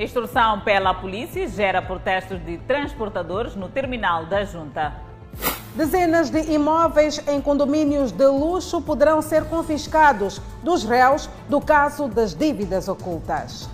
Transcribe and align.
Instrução 0.00 0.60
pela 0.60 0.94
polícia 0.94 1.46
gera 1.46 1.82
protestos 1.82 2.42
de 2.46 2.56
transportadores 2.56 3.54
no 3.54 3.68
terminal 3.68 4.24
da 4.24 4.44
Junta. 4.44 4.94
Dezenas 5.74 6.30
de 6.30 6.40
imóveis 6.54 7.22
em 7.28 7.38
condomínios 7.38 8.10
de 8.10 8.26
luxo 8.26 8.80
poderão 8.80 9.20
ser 9.20 9.44
confiscados 9.44 10.40
dos 10.62 10.84
réus 10.84 11.28
do 11.50 11.60
caso 11.60 12.08
das 12.08 12.34
dívidas 12.34 12.88
ocultas. 12.88 13.68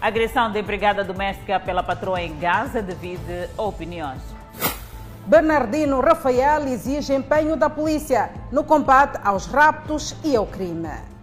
Agressão 0.00 0.50
de 0.50 0.58
empregada 0.58 1.04
doméstica 1.04 1.60
pela 1.60 1.84
patroa 1.84 2.20
em 2.20 2.36
Gaza 2.36 2.82
divide 2.82 3.48
opiniões. 3.56 4.22
Bernardino 5.24 6.00
Rafael 6.00 6.66
exige 6.66 7.14
empenho 7.14 7.56
da 7.56 7.70
polícia 7.70 8.28
no 8.50 8.64
combate 8.64 9.20
aos 9.22 9.46
raptos 9.46 10.16
e 10.24 10.34
ao 10.34 10.46
crime. 10.48 11.13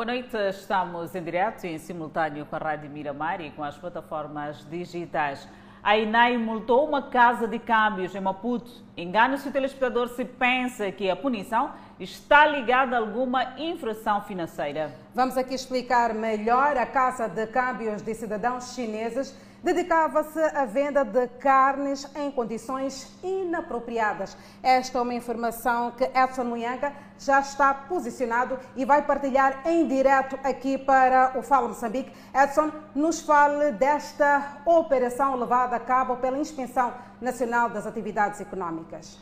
Boa 0.00 0.12
noite, 0.14 0.34
estamos 0.48 1.14
em 1.14 1.22
direto 1.22 1.66
e 1.66 1.74
em 1.74 1.78
simultâneo 1.78 2.46
com 2.46 2.56
a 2.56 2.58
Rádio 2.58 2.88
Miramar 2.88 3.38
e 3.42 3.50
com 3.50 3.62
as 3.62 3.76
plataformas 3.76 4.66
digitais. 4.70 5.46
A 5.82 5.98
INAI 5.98 6.38
multou 6.38 6.88
uma 6.88 7.02
casa 7.02 7.46
de 7.46 7.58
câmbios 7.58 8.14
em 8.14 8.20
Maputo. 8.20 8.70
Engana-se 8.96 9.50
o 9.50 9.52
telespectador 9.52 10.08
se 10.08 10.24
pensa 10.24 10.90
que 10.90 11.10
a 11.10 11.14
punição 11.14 11.72
está 11.98 12.46
ligada 12.46 12.96
a 12.96 12.98
alguma 12.98 13.60
infração 13.60 14.22
financeira. 14.22 14.90
Vamos 15.14 15.36
aqui 15.36 15.52
explicar 15.52 16.14
melhor 16.14 16.78
a 16.78 16.86
casa 16.86 17.28
de 17.28 17.46
câmbios 17.48 18.00
de 18.00 18.14
cidadãos 18.14 18.74
chineses 18.74 19.36
dedicava-se 19.62 20.40
à 20.56 20.64
venda 20.64 21.04
de 21.04 21.26
carnes 21.38 22.10
em 22.16 22.30
condições 22.30 23.14
inapropriadas. 23.22 24.36
Esta 24.62 24.98
é 24.98 25.02
uma 25.02 25.14
informação 25.14 25.90
que 25.92 26.04
Edson 26.04 26.44
Muyanga 26.44 26.92
já 27.20 27.40
está 27.40 27.72
posicionado 27.74 28.58
e 28.74 28.84
vai 28.84 29.02
partilhar 29.02 29.60
em 29.66 29.86
direto 29.86 30.38
aqui 30.42 30.78
para 30.78 31.32
o 31.38 31.42
Fala 31.42 31.68
Moçambique. 31.68 32.12
Edson, 32.34 32.70
nos 32.94 33.20
fale 33.20 33.72
desta 33.72 34.58
operação 34.64 35.36
levada 35.36 35.76
a 35.76 35.80
cabo 35.80 36.16
pela 36.16 36.38
Inspeção 36.38 36.92
Nacional 37.20 37.68
das 37.68 37.86
Atividades 37.86 38.40
Econômicas. 38.40 39.18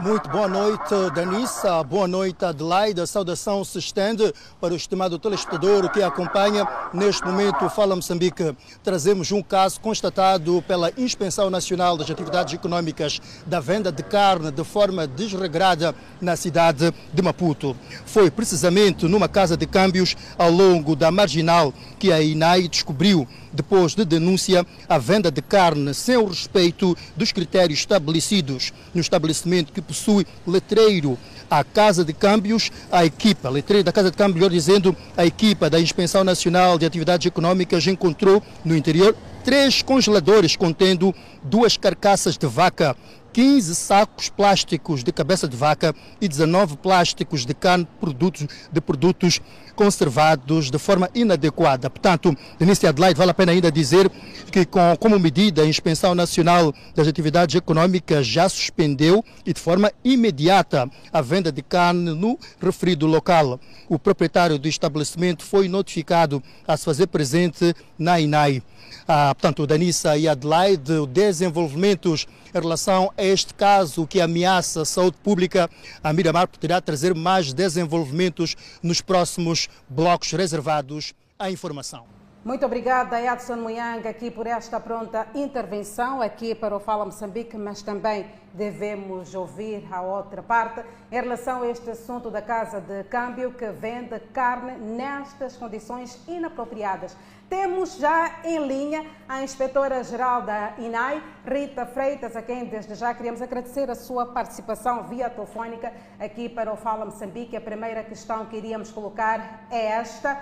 Muito 0.00 0.28
boa 0.28 0.46
noite, 0.46 0.94
Danissa. 1.12 1.82
Boa 1.82 2.06
noite, 2.06 2.44
Adelaide. 2.44 3.00
A 3.00 3.06
saudação 3.06 3.64
se 3.64 3.80
estende 3.80 4.32
para 4.60 4.72
o 4.72 4.76
estimado 4.76 5.18
telespectador 5.18 5.90
que 5.90 6.00
acompanha 6.00 6.66
neste 6.92 7.26
momento 7.26 7.64
o 7.64 7.68
Fala 7.70 7.96
Moçambique. 7.96 8.56
Trazemos 8.84 9.32
um 9.32 9.42
caso 9.42 9.80
constatado 9.80 10.62
pela 10.62 10.92
Inspeção 10.96 11.50
Nacional 11.50 11.96
das 11.96 12.08
Atividades 12.08 12.54
Econômicas 12.54 13.20
da 13.44 13.58
venda 13.58 13.90
de 13.90 14.04
carne 14.04 14.52
de 14.52 14.62
forma 14.68 15.06
desregrada 15.06 15.94
na 16.20 16.36
cidade 16.36 16.92
de 17.12 17.22
Maputo. 17.22 17.76
Foi 18.04 18.30
precisamente 18.30 19.06
numa 19.06 19.28
casa 19.28 19.56
de 19.56 19.66
câmbios 19.66 20.14
ao 20.36 20.50
longo 20.50 20.94
da 20.94 21.10
marginal 21.10 21.72
que 21.98 22.12
a 22.12 22.22
INAI 22.22 22.68
descobriu 22.68 23.26
depois 23.52 23.94
de 23.94 24.04
denúncia, 24.04 24.64
a 24.88 24.98
venda 24.98 25.30
de 25.30 25.40
carne 25.40 25.94
sem 25.94 26.18
o 26.18 26.26
respeito 26.26 26.96
dos 27.16 27.32
critérios 27.32 27.80
estabelecidos 27.80 28.72
no 28.94 29.00
estabelecimento 29.00 29.72
que 29.72 29.80
possui 29.80 30.26
letreiro 30.46 31.18
à 31.50 31.64
Casa 31.64 32.04
de 32.04 32.12
Câmbios, 32.12 32.70
a 32.92 33.06
equipa, 33.06 33.48
letreiro 33.48 33.84
da 33.84 33.92
Casa 33.92 34.10
de 34.10 34.16
Câmbios, 34.16 34.50
dizendo, 34.50 34.94
a 35.16 35.24
equipa 35.24 35.70
da 35.70 35.80
Inspeção 35.80 36.22
Nacional 36.22 36.78
de 36.78 36.84
Atividades 36.84 37.26
Econômicas 37.26 37.86
encontrou 37.86 38.42
no 38.64 38.76
interior 38.76 39.16
três 39.44 39.80
congeladores 39.80 40.56
contendo 40.56 41.14
duas 41.42 41.76
carcaças 41.76 42.36
de 42.36 42.46
vaca, 42.46 42.94
15 43.38 43.72
sacos 43.76 44.28
plásticos 44.28 45.04
de 45.04 45.12
cabeça 45.12 45.46
de 45.46 45.56
vaca 45.56 45.94
e 46.20 46.26
19 46.26 46.76
plásticos 46.78 47.46
de 47.46 47.54
carne 47.54 47.86
produtos, 48.00 48.48
de 48.72 48.80
produtos 48.80 49.40
conservados 49.76 50.72
de 50.72 50.76
forma 50.76 51.08
inadequada. 51.14 51.88
Portanto, 51.88 52.36
Denise 52.58 52.84
Adelaide, 52.84 53.16
vale 53.16 53.30
a 53.30 53.34
pena 53.34 53.52
ainda 53.52 53.70
dizer 53.70 54.10
que, 54.50 54.64
com, 54.64 54.96
como 54.98 55.20
medida, 55.20 55.62
a 55.62 55.66
Inspeção 55.66 56.16
Nacional 56.16 56.74
das 56.96 57.06
Atividades 57.06 57.54
Econômicas 57.54 58.26
já 58.26 58.48
suspendeu 58.48 59.24
e 59.46 59.52
de 59.52 59.60
forma 59.60 59.92
imediata 60.02 60.90
a 61.12 61.22
venda 61.22 61.52
de 61.52 61.62
carne 61.62 62.12
no 62.12 62.36
referido 62.60 63.06
local. 63.06 63.60
O 63.88 64.00
proprietário 64.00 64.58
do 64.58 64.66
estabelecimento 64.66 65.44
foi 65.44 65.68
notificado 65.68 66.42
a 66.66 66.76
se 66.76 66.84
fazer 66.84 67.06
presente 67.06 67.72
na 67.96 68.20
INAI. 68.20 68.64
Ah, 69.10 69.34
portanto, 69.34 69.66
Danissa 69.66 70.18
e 70.18 70.28
Adelaide, 70.28 71.06
desenvolvimentos 71.06 72.26
em 72.54 72.60
relação 72.60 73.10
a 73.16 73.22
este 73.24 73.54
caso 73.54 74.06
que 74.06 74.20
ameaça 74.20 74.82
a 74.82 74.84
saúde 74.84 75.16
pública, 75.24 75.70
a 76.04 76.12
Miramar 76.12 76.46
poderá 76.46 76.78
trazer 76.78 77.14
mais 77.14 77.54
desenvolvimentos 77.54 78.54
nos 78.82 79.00
próximos 79.00 79.66
blocos 79.88 80.32
reservados 80.32 81.14
à 81.38 81.50
informação. 81.50 82.04
Muito 82.44 82.64
obrigada, 82.64 83.20
Edson 83.20 83.56
Muyanga, 83.56 84.10
aqui 84.10 84.30
por 84.30 84.46
esta 84.46 84.78
pronta 84.78 85.26
intervenção 85.34 86.22
aqui 86.22 86.54
para 86.54 86.76
o 86.76 86.80
Fala 86.80 87.04
Moçambique, 87.04 87.56
mas 87.56 87.82
também 87.82 88.26
devemos 88.54 89.34
ouvir 89.34 89.86
a 89.90 90.00
outra 90.02 90.42
parte 90.42 90.82
em 91.10 91.20
relação 91.20 91.62
a 91.62 91.68
este 91.68 91.90
assunto 91.90 92.30
da 92.30 92.40
Casa 92.40 92.80
de 92.80 93.04
Câmbio 93.04 93.52
que 93.52 93.70
vende 93.70 94.18
carne 94.32 94.72
nestas 94.78 95.56
condições 95.56 96.18
inapropriadas. 96.28 97.16
Temos 97.48 97.96
já 97.96 98.40
em 98.44 98.66
linha 98.66 99.06
a 99.26 99.42
inspetora-geral 99.42 100.42
da 100.42 100.74
INAI, 100.76 101.22
Rita 101.46 101.86
Freitas, 101.86 102.36
a 102.36 102.42
quem 102.42 102.66
desde 102.66 102.94
já 102.94 103.14
queremos 103.14 103.40
agradecer 103.40 103.90
a 103.90 103.94
sua 103.94 104.26
participação 104.26 105.04
via 105.04 105.30
telefónica 105.30 105.92
aqui 106.20 106.46
para 106.48 106.70
o 106.70 106.76
Fala 106.76 107.06
Moçambique. 107.06 107.56
A 107.56 107.60
primeira 107.60 108.04
questão 108.04 108.44
que 108.44 108.56
iríamos 108.56 108.92
colocar 108.92 109.66
é 109.70 109.86
esta. 109.86 110.38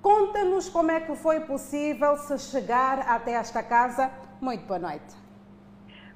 Conta-nos 0.00 0.68
como 0.68 0.90
é 0.90 1.00
que 1.00 1.14
foi 1.14 1.40
possível 1.40 2.16
se 2.16 2.38
chegar 2.38 3.00
até 3.00 3.32
esta 3.32 3.62
casa. 3.62 4.10
Muito 4.40 4.64
boa 4.66 4.78
noite. 4.78 5.23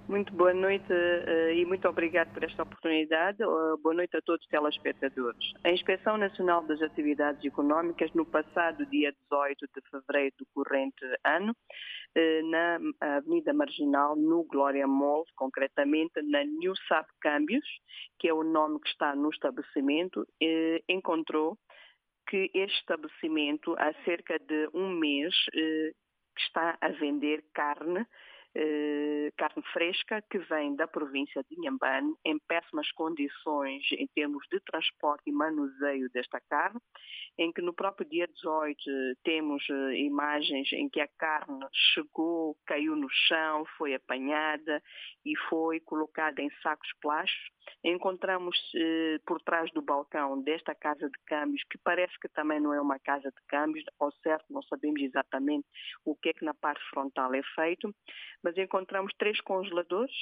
Muito 0.09 0.33
boa 0.33 0.55
noite 0.55 0.91
uh, 0.91 1.51
e 1.53 1.67
muito 1.67 1.87
obrigado 1.87 2.33
por 2.33 2.43
esta 2.43 2.63
oportunidade. 2.63 3.45
Uh, 3.45 3.77
boa 3.83 3.95
noite 3.95 4.17
a 4.17 4.23
todos 4.23 4.41
os 4.43 4.49
telespectadores. 4.49 5.53
A 5.63 5.71
Inspeção 5.71 6.17
Nacional 6.17 6.63
das 6.63 6.81
Atividades 6.81 7.45
Económicas, 7.45 8.11
no 8.15 8.25
passado 8.25 8.87
dia 8.87 9.13
18 9.31 9.67
de 9.67 9.91
fevereiro 9.91 10.35
do 10.39 10.47
corrente 10.55 11.05
ano, 11.23 11.53
uh, 11.53 12.51
na 12.51 12.79
Avenida 13.19 13.53
Marginal, 13.53 14.17
no 14.17 14.45
Glória 14.45 14.87
Mall, 14.87 15.27
concretamente 15.37 16.23
na 16.23 16.43
New 16.43 16.73
Sap 16.89 17.07
Câmbios, 17.21 17.67
que 18.19 18.29
é 18.29 18.33
o 18.33 18.43
nome 18.43 18.81
que 18.81 18.89
está 18.89 19.15
no 19.15 19.29
estabelecimento, 19.29 20.27
encontrou 20.89 21.59
que 22.27 22.51
este 22.55 22.79
estabelecimento, 22.79 23.77
há 23.79 23.93
cerca 24.07 24.39
de 24.39 24.71
um 24.73 24.89
mês, 24.89 25.35
está 26.39 26.79
a 26.81 26.89
vender 26.89 27.45
carne 27.53 28.07
eh, 28.55 29.31
carne 29.37 29.63
fresca 29.73 30.23
que 30.23 30.39
vem 30.39 30.75
da 30.75 30.87
província 30.87 31.43
de 31.49 31.55
Inhambane 31.59 32.15
em 32.25 32.39
péssimas 32.39 32.91
condições 32.93 33.85
em 33.93 34.07
termos 34.09 34.47
de 34.51 34.59
transporte 34.61 35.23
e 35.27 35.33
manuseio 35.33 36.09
desta 36.11 36.41
carne, 36.49 36.81
em 37.39 37.53
que 37.53 37.63
no 37.63 37.73
próprio 37.73 38.09
dia 38.09 38.27
18 38.27 38.83
temos 39.23 39.63
eh, 39.71 39.99
imagens 39.99 40.73
em 40.73 40.89
que 40.89 41.01
a 41.01 41.09
carne 41.19 41.65
chegou, 41.95 42.57
caiu 42.67 42.97
no 42.97 43.09
chão, 43.11 43.65
foi 43.77 43.95
apanhada 43.95 44.83
e 45.25 45.37
foi 45.49 45.81
colocada 45.81 46.41
em 46.41 46.51
sacos 46.63 46.89
plásticos. 47.01 47.59
Encontramos 47.85 48.57
eh, 48.75 49.19
por 49.27 49.41
trás 49.43 49.71
do 49.73 49.83
balcão 49.83 50.43
desta 50.43 50.75
casa 50.75 51.09
de 51.09 51.19
câmbios, 51.27 51.63
que 51.71 51.79
parece 51.79 52.19
que 52.19 52.29
também 52.29 52.61
não 52.61 52.73
é 52.73 52.81
uma 52.81 52.99
casa 52.99 53.31
de 53.31 53.47
câmbios, 53.47 53.85
ao 54.01 54.11
certo 54.23 54.47
não 54.51 54.63
sabemos 54.63 55.01
exatamente 55.03 55.67
o 56.05 56.17
que 56.17 56.31
é 56.31 56.33
que 56.33 56.45
na 56.45 56.55
parte 56.55 56.83
frontal 56.91 57.33
é 57.35 57.43
feito, 57.55 57.95
mas 58.43 58.57
encontramos 58.57 59.13
três 59.19 59.41
congeladores 59.41 60.15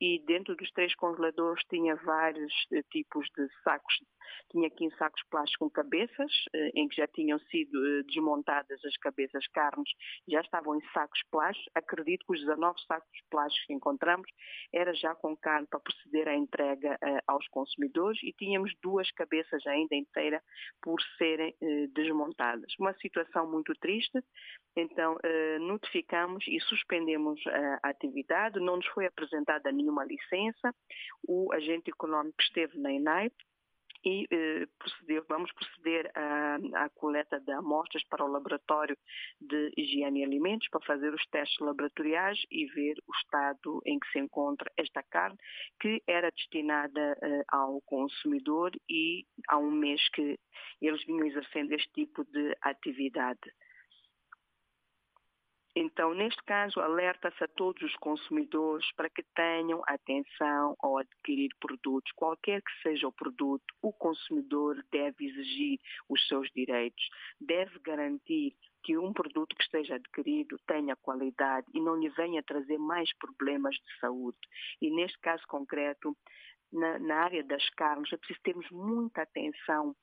e 0.00 0.22
dentro 0.26 0.54
dos 0.56 0.70
três 0.72 0.94
congeladores 0.94 1.62
tinha 1.68 1.96
vários 1.96 2.52
eh, 2.72 2.82
tipos 2.90 3.26
de 3.36 3.48
sacos. 3.62 3.94
Tinha 4.50 4.70
15 4.70 4.96
sacos 4.96 5.22
plásticos 5.30 5.56
com 5.56 5.70
cabeças, 5.70 6.32
eh, 6.54 6.70
em 6.74 6.88
que 6.88 6.96
já 6.96 7.06
tinham 7.06 7.38
sido 7.50 7.78
eh, 7.86 8.02
desmontadas 8.04 8.84
as 8.84 8.96
cabeças 8.98 9.46
carnes, 9.48 9.88
já 10.28 10.40
estavam 10.40 10.76
em 10.76 10.80
sacos 10.92 11.20
plásticos. 11.30 11.70
Acredito 11.74 12.24
que 12.26 12.32
os 12.32 12.40
19 12.40 12.80
sacos 12.86 13.20
plásticos 13.30 13.66
que 13.66 13.72
encontramos 13.74 14.30
era 14.72 14.94
já 14.94 15.14
com 15.14 15.36
carne 15.36 15.66
para 15.66 15.80
proceder 15.80 16.28
à 16.28 16.34
entrega 16.34 16.98
aos 17.26 17.46
consumidores 17.48 18.22
e 18.22 18.32
tínhamos 18.32 18.72
duas 18.82 19.10
cabeças 19.12 19.66
ainda 19.66 19.94
inteiras 19.94 20.42
por 20.82 21.00
serem 21.18 21.54
desmontadas. 21.92 22.72
Uma 22.78 22.94
situação 22.94 23.50
muito 23.50 23.72
triste, 23.74 24.18
então 24.76 25.16
notificamos 25.60 26.44
e 26.46 26.60
suspendemos 26.60 27.40
a 27.82 27.90
atividade, 27.90 28.60
não 28.60 28.76
nos 28.76 28.86
foi 28.88 29.06
apresentada 29.06 29.70
nenhuma 29.72 30.04
licença, 30.04 30.74
o 31.26 31.52
agente 31.52 31.90
econômico 31.90 32.40
esteve 32.40 32.78
na 32.78 32.92
INAIP, 32.92 33.34
e 34.04 34.26
eh, 34.30 34.66
proceder, 34.78 35.24
vamos 35.28 35.52
proceder 35.52 36.10
à, 36.14 36.56
à, 36.84 36.88
coleta 36.90 37.38
de 37.40 37.52
amostras 37.52 38.02
para 38.04 38.24
o 38.24 38.28
laboratório 38.28 38.96
de 39.40 39.72
higiene 39.76 40.20
e 40.20 40.24
alimentos 40.24 40.68
para 40.68 40.84
fazer 40.86 41.12
os 41.14 41.24
testes 41.26 41.58
laboratoriais 41.60 42.38
e 42.50 42.66
ver 42.66 42.94
o 43.06 43.12
estado 43.16 43.80
em 43.86 43.98
que 43.98 44.10
se 44.10 44.18
encontra 44.18 44.70
esta 44.76 45.02
carne 45.02 45.38
que 45.80 46.02
era 46.06 46.30
destinada 46.30 47.16
eh, 47.22 47.42
ao 47.48 47.80
consumidor 47.82 48.72
e 48.88 49.24
há 49.48 49.58
um 49.58 49.70
mês 49.70 50.00
que 50.10 50.38
eles 50.80 51.04
vinham 51.04 51.26
exercendo 51.26 51.72
este 51.72 51.90
tipo 51.92 52.24
de 52.24 52.56
atividade. 52.62 53.40
Então, 55.74 56.12
neste 56.12 56.42
caso, 56.44 56.80
alerta-se 56.80 57.42
a 57.42 57.48
todos 57.48 57.82
os 57.82 57.96
consumidores 57.96 58.86
para 58.94 59.08
que 59.08 59.22
tenham 59.34 59.82
atenção 59.86 60.76
ao 60.78 60.98
adquirir 60.98 61.48
produtos. 61.58 62.12
Qualquer 62.12 62.60
que 62.60 62.82
seja 62.82 63.08
o 63.08 63.12
produto, 63.12 63.64
o 63.80 63.90
consumidor 63.90 64.84
deve 64.92 65.24
exigir 65.24 65.78
os 66.10 66.26
seus 66.28 66.46
direitos, 66.54 67.02
deve 67.40 67.78
garantir 67.78 68.54
que 68.82 68.98
um 68.98 69.14
produto 69.14 69.56
que 69.56 69.62
esteja 69.62 69.94
adquirido 69.94 70.58
tenha 70.66 70.94
qualidade 70.96 71.66
e 71.72 71.80
não 71.80 71.96
lhe 71.96 72.10
venha 72.10 72.42
trazer 72.42 72.76
mais 72.76 73.10
problemas 73.16 73.74
de 73.74 73.98
saúde. 73.98 74.38
E 74.80 74.90
neste 74.90 75.18
caso 75.20 75.42
concreto, 75.46 76.14
na, 76.70 76.98
na, 76.98 77.16
área 77.16 77.44
das 77.44 77.68
carnes 77.70 78.12
é 78.12 78.16
preciso 78.16 78.40
termos 78.42 78.70
muita 78.70 79.22
atenção, 79.22 79.94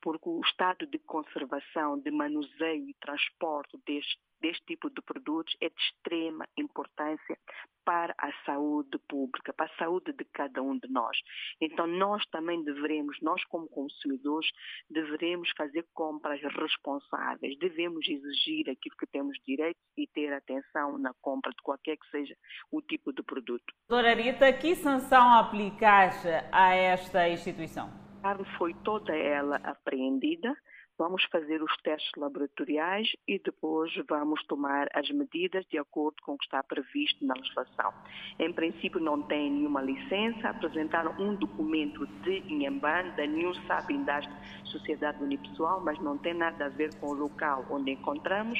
porque 0.00 0.28
o 0.28 0.40
estado 0.40 0.86
de 0.86 0.98
conservação, 1.00 1.98
de 1.98 2.10
manuseio 2.10 2.88
e 2.88 2.94
transporte 2.94 3.78
deste 3.86 4.27
deste 4.40 4.64
tipo 4.66 4.90
de 4.90 5.00
produtos 5.02 5.56
é 5.60 5.68
de 5.68 5.80
extrema 5.80 6.46
importância 6.56 7.38
para 7.84 8.14
a 8.18 8.30
saúde 8.44 8.98
pública, 9.08 9.52
para 9.52 9.64
a 9.64 9.76
saúde 9.78 10.12
de 10.12 10.24
cada 10.26 10.62
um 10.62 10.78
de 10.78 10.88
nós. 10.90 11.16
Então 11.60 11.86
nós 11.86 12.22
também 12.26 12.62
devemos, 12.62 13.16
nós 13.22 13.42
como 13.44 13.66
consumidores, 13.68 14.50
devemos 14.90 15.50
fazer 15.56 15.86
compras 15.94 16.40
responsáveis, 16.42 17.56
devemos 17.58 18.06
exigir 18.06 18.68
aquilo 18.68 18.96
que 18.98 19.06
temos 19.06 19.38
direito 19.46 19.78
e 19.96 20.06
ter 20.06 20.32
atenção 20.32 20.98
na 20.98 21.14
compra 21.22 21.50
de 21.50 21.62
qualquer 21.62 21.96
que 21.96 22.10
seja 22.10 22.36
o 22.70 22.82
tipo 22.82 23.12
de 23.12 23.22
produto. 23.22 23.72
Doutora 23.88 24.14
Rita, 24.14 24.52
que 24.52 24.74
sanção 24.74 25.32
aplicar 25.32 26.12
a 26.52 26.74
esta 26.74 27.28
instituição? 27.28 27.88
A 28.18 28.22
carne 28.22 28.44
foi 28.58 28.74
toda 28.84 29.16
ela 29.16 29.56
apreendida, 29.64 30.54
Vamos 30.98 31.22
fazer 31.30 31.62
os 31.62 31.76
testes 31.76 32.10
laboratoriais 32.16 33.08
e 33.26 33.38
depois 33.38 33.92
vamos 34.08 34.44
tomar 34.46 34.88
as 34.92 35.08
medidas 35.10 35.64
de 35.66 35.78
acordo 35.78 36.16
com 36.24 36.32
o 36.32 36.38
que 36.38 36.44
está 36.44 36.60
previsto 36.60 37.24
na 37.24 37.34
legislação. 37.34 37.94
Em 38.36 38.52
princípio, 38.52 38.98
não 38.98 39.22
tem 39.22 39.48
nenhuma 39.48 39.80
licença, 39.80 40.48
apresentaram 40.48 41.14
um 41.20 41.36
documento 41.36 42.04
de 42.24 42.38
Inhambane, 42.52 43.12
da 43.12 43.24
New 43.24 43.54
Sabindaste 43.68 44.32
Sociedade 44.64 45.22
Unipessoal, 45.22 45.80
mas 45.84 46.00
não 46.00 46.18
tem 46.18 46.34
nada 46.34 46.66
a 46.66 46.68
ver 46.68 46.92
com 46.96 47.10
o 47.10 47.14
local 47.14 47.64
onde 47.70 47.92
encontramos. 47.92 48.58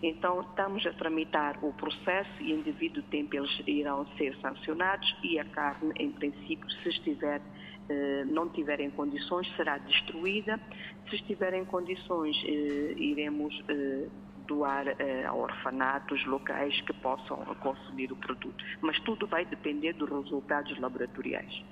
Então, 0.00 0.40
estamos 0.40 0.86
a 0.86 0.92
tramitar 0.92 1.58
o 1.64 1.72
processo 1.72 2.30
e 2.40 2.52
em 2.52 2.62
devido 2.62 3.02
tempo 3.10 3.34
eles 3.34 3.60
irão 3.66 4.06
ser 4.16 4.36
sancionados 4.36 5.16
e 5.24 5.36
a 5.36 5.44
carne, 5.46 5.92
em 5.98 6.12
princípio, 6.12 6.70
se 6.70 6.90
estiver 6.90 7.42
não 8.30 8.48
tiver 8.48 8.80
em 8.80 8.90
condições, 8.90 9.50
será 9.56 9.78
destruída. 9.78 10.58
Se 11.08 11.16
estiver 11.16 11.54
em 11.54 11.64
condições, 11.64 12.36
eh, 12.46 12.94
iremos 12.96 13.54
eh, 13.68 14.06
doar 14.46 14.86
a 15.26 15.34
orfanatos 15.34 16.24
locais 16.26 16.80
que 16.82 16.92
possam 16.94 17.38
consumir 17.60 18.12
o 18.12 18.16
produto. 18.16 18.64
Mas 18.80 18.98
tudo 19.00 19.26
vai 19.26 19.44
depender 19.44 19.92
dos 19.94 20.10
resultados 20.10 20.78
laboratoriais. 20.78 21.64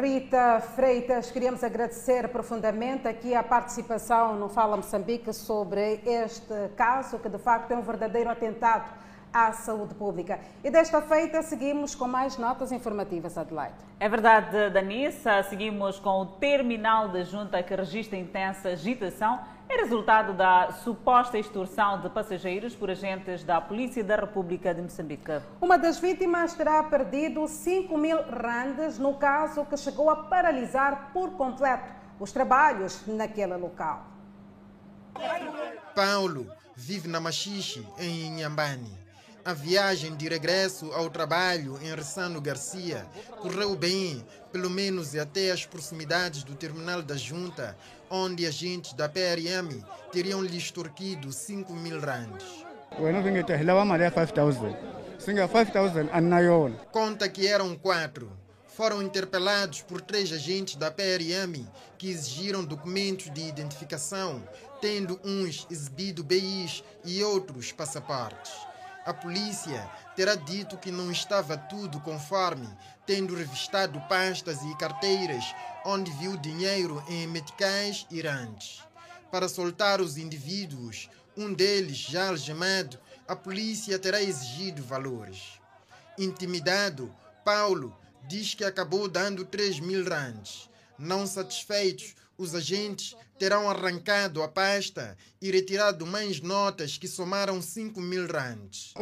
Rita 0.00 0.58
Freitas, 0.74 1.30
queríamos 1.30 1.62
agradecer 1.62 2.28
profundamente 2.28 3.06
aqui 3.06 3.34
a 3.34 3.42
participação 3.42 4.38
no 4.38 4.48
Fala 4.48 4.74
Moçambique 4.74 5.34
sobre 5.34 6.00
este 6.06 6.70
caso, 6.76 7.18
que 7.18 7.28
de 7.28 7.36
facto 7.38 7.70
é 7.72 7.76
um 7.76 7.82
verdadeiro 7.82 8.30
atentado 8.30 8.90
à 9.32 9.52
saúde 9.52 9.94
pública. 9.94 10.40
E 10.62 10.70
desta 10.70 11.00
feita 11.00 11.42
seguimos 11.42 11.94
com 11.94 12.08
mais 12.08 12.36
notas 12.36 12.72
informativas, 12.72 13.38
Adelaide. 13.38 13.74
É 13.98 14.08
verdade, 14.08 14.70
Danissa. 14.70 15.42
Seguimos 15.44 15.98
com 15.98 16.22
o 16.22 16.26
terminal 16.26 17.08
da 17.08 17.22
junta 17.22 17.62
que 17.62 17.74
registra 17.74 18.18
intensa 18.18 18.70
agitação. 18.70 19.40
É 19.68 19.76
resultado 19.76 20.32
da 20.32 20.72
suposta 20.72 21.38
extorsão 21.38 22.00
de 22.00 22.10
passageiros 22.10 22.74
por 22.74 22.90
agentes 22.90 23.44
da 23.44 23.60
Polícia 23.60 24.02
da 24.02 24.16
República 24.16 24.74
de 24.74 24.82
Moçambique. 24.82 25.40
Uma 25.60 25.78
das 25.78 26.00
vítimas 26.00 26.54
terá 26.54 26.82
perdido 26.82 27.46
5 27.46 27.96
mil 27.96 28.18
randes 28.22 28.98
no 28.98 29.14
caso 29.14 29.64
que 29.64 29.76
chegou 29.76 30.10
a 30.10 30.24
paralisar 30.24 31.10
por 31.12 31.30
completo 31.32 31.88
os 32.18 32.32
trabalhos 32.32 33.06
naquele 33.06 33.56
local. 33.56 34.06
Paulo 35.94 36.50
vive 36.74 37.08
na 37.08 37.20
Machixe, 37.20 37.86
em 37.98 38.26
Inhambane. 38.26 38.99
A 39.42 39.54
viagem 39.54 40.14
de 40.16 40.28
regresso 40.28 40.92
ao 40.92 41.08
trabalho 41.08 41.78
em 41.82 41.94
Ressano 41.94 42.42
Garcia 42.42 43.06
correu 43.40 43.74
bem, 43.74 44.22
pelo 44.52 44.68
menos 44.68 45.16
até 45.16 45.50
as 45.50 45.64
proximidades 45.64 46.44
do 46.44 46.54
terminal 46.54 47.00
da 47.00 47.16
junta, 47.16 47.74
onde 48.10 48.46
agentes 48.46 48.92
da 48.92 49.08
PRM 49.08 49.82
teriam 50.12 50.42
lhe 50.42 50.58
extorquido 50.58 51.32
5 51.32 51.72
mil 51.72 51.98
rands. 52.00 52.44
Conta 56.92 57.26
que 57.26 57.46
eram 57.46 57.74
quatro. 57.74 58.30
Foram 58.66 59.02
interpelados 59.02 59.80
por 59.80 60.02
três 60.02 60.30
agentes 60.32 60.76
da 60.76 60.90
PRM 60.90 61.66
que 61.96 62.10
exigiram 62.10 62.62
documentos 62.62 63.30
de 63.32 63.40
identificação, 63.48 64.42
tendo 64.82 65.18
uns 65.24 65.66
exibido 65.70 66.22
BIs 66.22 66.84
e 67.04 67.22
outros 67.24 67.72
passaportes 67.72 68.69
a 69.04 69.14
polícia 69.14 69.90
terá 70.14 70.34
dito 70.34 70.76
que 70.76 70.90
não 70.90 71.10
estava 71.10 71.56
tudo 71.56 72.00
conforme, 72.00 72.68
tendo 73.06 73.34
revistado 73.34 74.00
pastas 74.02 74.62
e 74.62 74.76
carteiras 74.76 75.44
onde 75.84 76.10
viu 76.12 76.36
dinheiro 76.36 77.02
em 77.08 77.26
meticais 77.26 78.06
e 78.10 78.20
rantes. 78.20 78.82
Para 79.30 79.48
soltar 79.48 80.00
os 80.00 80.18
indivíduos, 80.18 81.08
um 81.36 81.52
deles 81.52 81.96
já 81.96 82.28
algemado, 82.28 82.98
a 83.26 83.34
polícia 83.34 83.98
terá 83.98 84.20
exigido 84.20 84.82
valores. 84.82 85.60
Intimidado, 86.18 87.14
Paulo 87.44 87.96
diz 88.26 88.54
que 88.54 88.64
acabou 88.64 89.08
dando 89.08 89.44
3 89.44 89.80
mil 89.80 90.04
randes. 90.06 90.68
Não 90.98 91.26
satisfeitos, 91.26 92.14
os 92.40 92.54
agentes 92.54 93.14
terão 93.38 93.68
arrancado 93.68 94.42
a 94.42 94.48
pasta 94.48 95.14
e 95.42 95.50
retirado 95.50 96.06
mais 96.06 96.40
notas 96.40 96.96
que 96.96 97.06
somaram 97.06 97.60
5 97.60 98.00
mil 98.00 98.26
rands. 98.26 98.92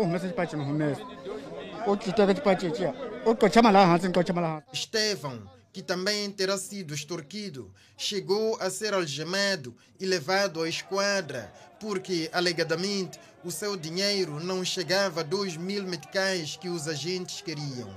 Estevão, 4.72 5.40
que 5.78 5.82
também 5.84 6.28
terá 6.28 6.58
sido 6.58 6.92
extorquido, 6.92 7.72
chegou 7.96 8.56
a 8.60 8.68
ser 8.68 8.92
algemado 8.92 9.72
e 10.00 10.06
levado 10.06 10.60
à 10.60 10.68
esquadra, 10.68 11.52
porque, 11.78 12.28
alegadamente, 12.32 13.16
o 13.44 13.50
seu 13.52 13.76
dinheiro 13.76 14.40
não 14.40 14.64
chegava 14.64 15.20
a 15.20 15.22
2 15.22 15.56
mil 15.56 15.84
meticais 15.84 16.56
que 16.56 16.68
os 16.68 16.88
agentes 16.88 17.40
queriam. 17.42 17.88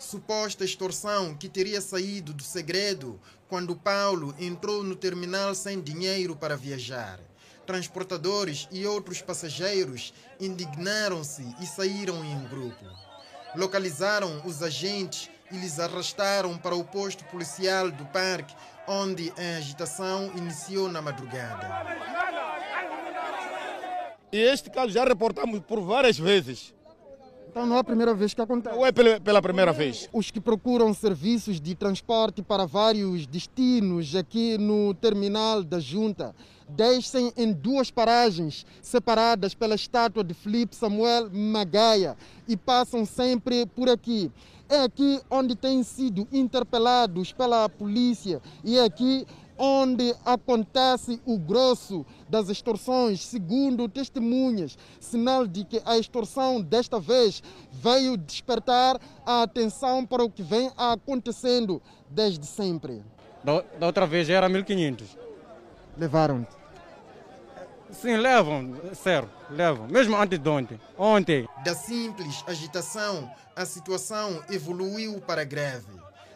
Suposta 0.00 0.64
extorsão 0.64 1.36
que 1.36 1.48
teria 1.48 1.80
saído 1.80 2.34
do 2.34 2.42
segredo 2.42 3.20
quando 3.48 3.76
Paulo 3.76 4.34
entrou 4.40 4.82
no 4.82 4.96
terminal 4.96 5.54
sem 5.54 5.80
dinheiro 5.80 6.34
para 6.34 6.56
viajar. 6.56 7.20
Transportadores 7.64 8.66
e 8.72 8.84
outros 8.84 9.22
passageiros 9.22 10.12
indignaram-se 10.40 11.46
e 11.60 11.66
saíram 11.66 12.24
em 12.24 12.48
grupo. 12.48 13.03
Localizaram 13.56 14.42
os 14.44 14.62
agentes 14.62 15.30
e 15.50 15.56
lhes 15.56 15.78
arrastaram 15.78 16.56
para 16.58 16.74
o 16.74 16.84
posto 16.84 17.24
policial 17.24 17.90
do 17.90 18.04
parque, 18.06 18.54
onde 18.86 19.32
a 19.38 19.58
agitação 19.58 20.32
iniciou 20.36 20.88
na 20.90 21.00
madrugada. 21.00 21.68
E 24.32 24.38
este 24.38 24.68
caso 24.68 24.90
já 24.90 25.04
reportamos 25.04 25.60
por 25.60 25.80
várias 25.80 26.18
vezes. 26.18 26.74
Então 27.48 27.64
não 27.66 27.76
é 27.76 27.78
a 27.78 27.84
primeira 27.84 28.12
vez 28.12 28.34
que 28.34 28.40
acontece? 28.40 28.74
Não 28.74 28.84
é 28.84 28.90
pela, 28.90 29.20
pela 29.20 29.40
primeira 29.40 29.72
vez. 29.72 30.08
Os 30.12 30.28
que 30.32 30.40
procuram 30.40 30.92
serviços 30.92 31.60
de 31.60 31.76
transporte 31.76 32.42
para 32.42 32.66
vários 32.66 33.28
destinos 33.28 34.16
aqui 34.16 34.58
no 34.58 34.92
terminal 34.92 35.62
da 35.62 35.78
Junta 35.78 36.34
descem 36.68 37.32
em 37.36 37.52
duas 37.52 37.90
paragens 37.90 38.64
separadas 38.80 39.54
pela 39.54 39.74
estátua 39.74 40.24
de 40.24 40.34
Felipe 40.34 40.74
Samuel 40.74 41.30
Magaia 41.30 42.16
e 42.48 42.56
passam 42.56 43.04
sempre 43.04 43.66
por 43.66 43.88
aqui. 43.88 44.30
É 44.68 44.80
aqui 44.80 45.20
onde 45.30 45.54
têm 45.54 45.82
sido 45.82 46.26
interpelados 46.32 47.32
pela 47.32 47.68
polícia 47.68 48.40
e 48.64 48.78
é 48.78 48.84
aqui 48.84 49.26
onde 49.56 50.14
acontece 50.24 51.20
o 51.24 51.38
grosso 51.38 52.04
das 52.28 52.48
extorsões, 52.48 53.24
segundo 53.24 53.88
testemunhas, 53.88 54.76
sinal 54.98 55.46
de 55.46 55.64
que 55.64 55.80
a 55.84 55.96
extorsão 55.96 56.60
desta 56.60 56.98
vez 56.98 57.42
veio 57.70 58.16
despertar 58.16 59.00
a 59.24 59.42
atenção 59.42 60.04
para 60.04 60.24
o 60.24 60.30
que 60.30 60.42
vem 60.42 60.70
acontecendo 60.76 61.80
desde 62.10 62.46
sempre. 62.46 63.02
Da, 63.44 63.62
da 63.78 63.86
outra 63.86 64.06
vez 64.06 64.28
era 64.28 64.48
1500. 64.48 65.23
Levaram? 65.96 66.46
Sim, 67.92 68.16
levam, 68.16 68.74
sério, 68.94 69.30
levam. 69.50 69.86
Mesmo 69.86 70.16
antes 70.16 70.38
de 70.38 70.48
ontem. 70.48 70.80
Ontem. 70.98 71.48
Da 71.64 71.74
simples 71.74 72.42
agitação, 72.46 73.30
a 73.54 73.64
situação 73.64 74.42
evoluiu 74.50 75.20
para 75.20 75.44
greve. 75.44 75.92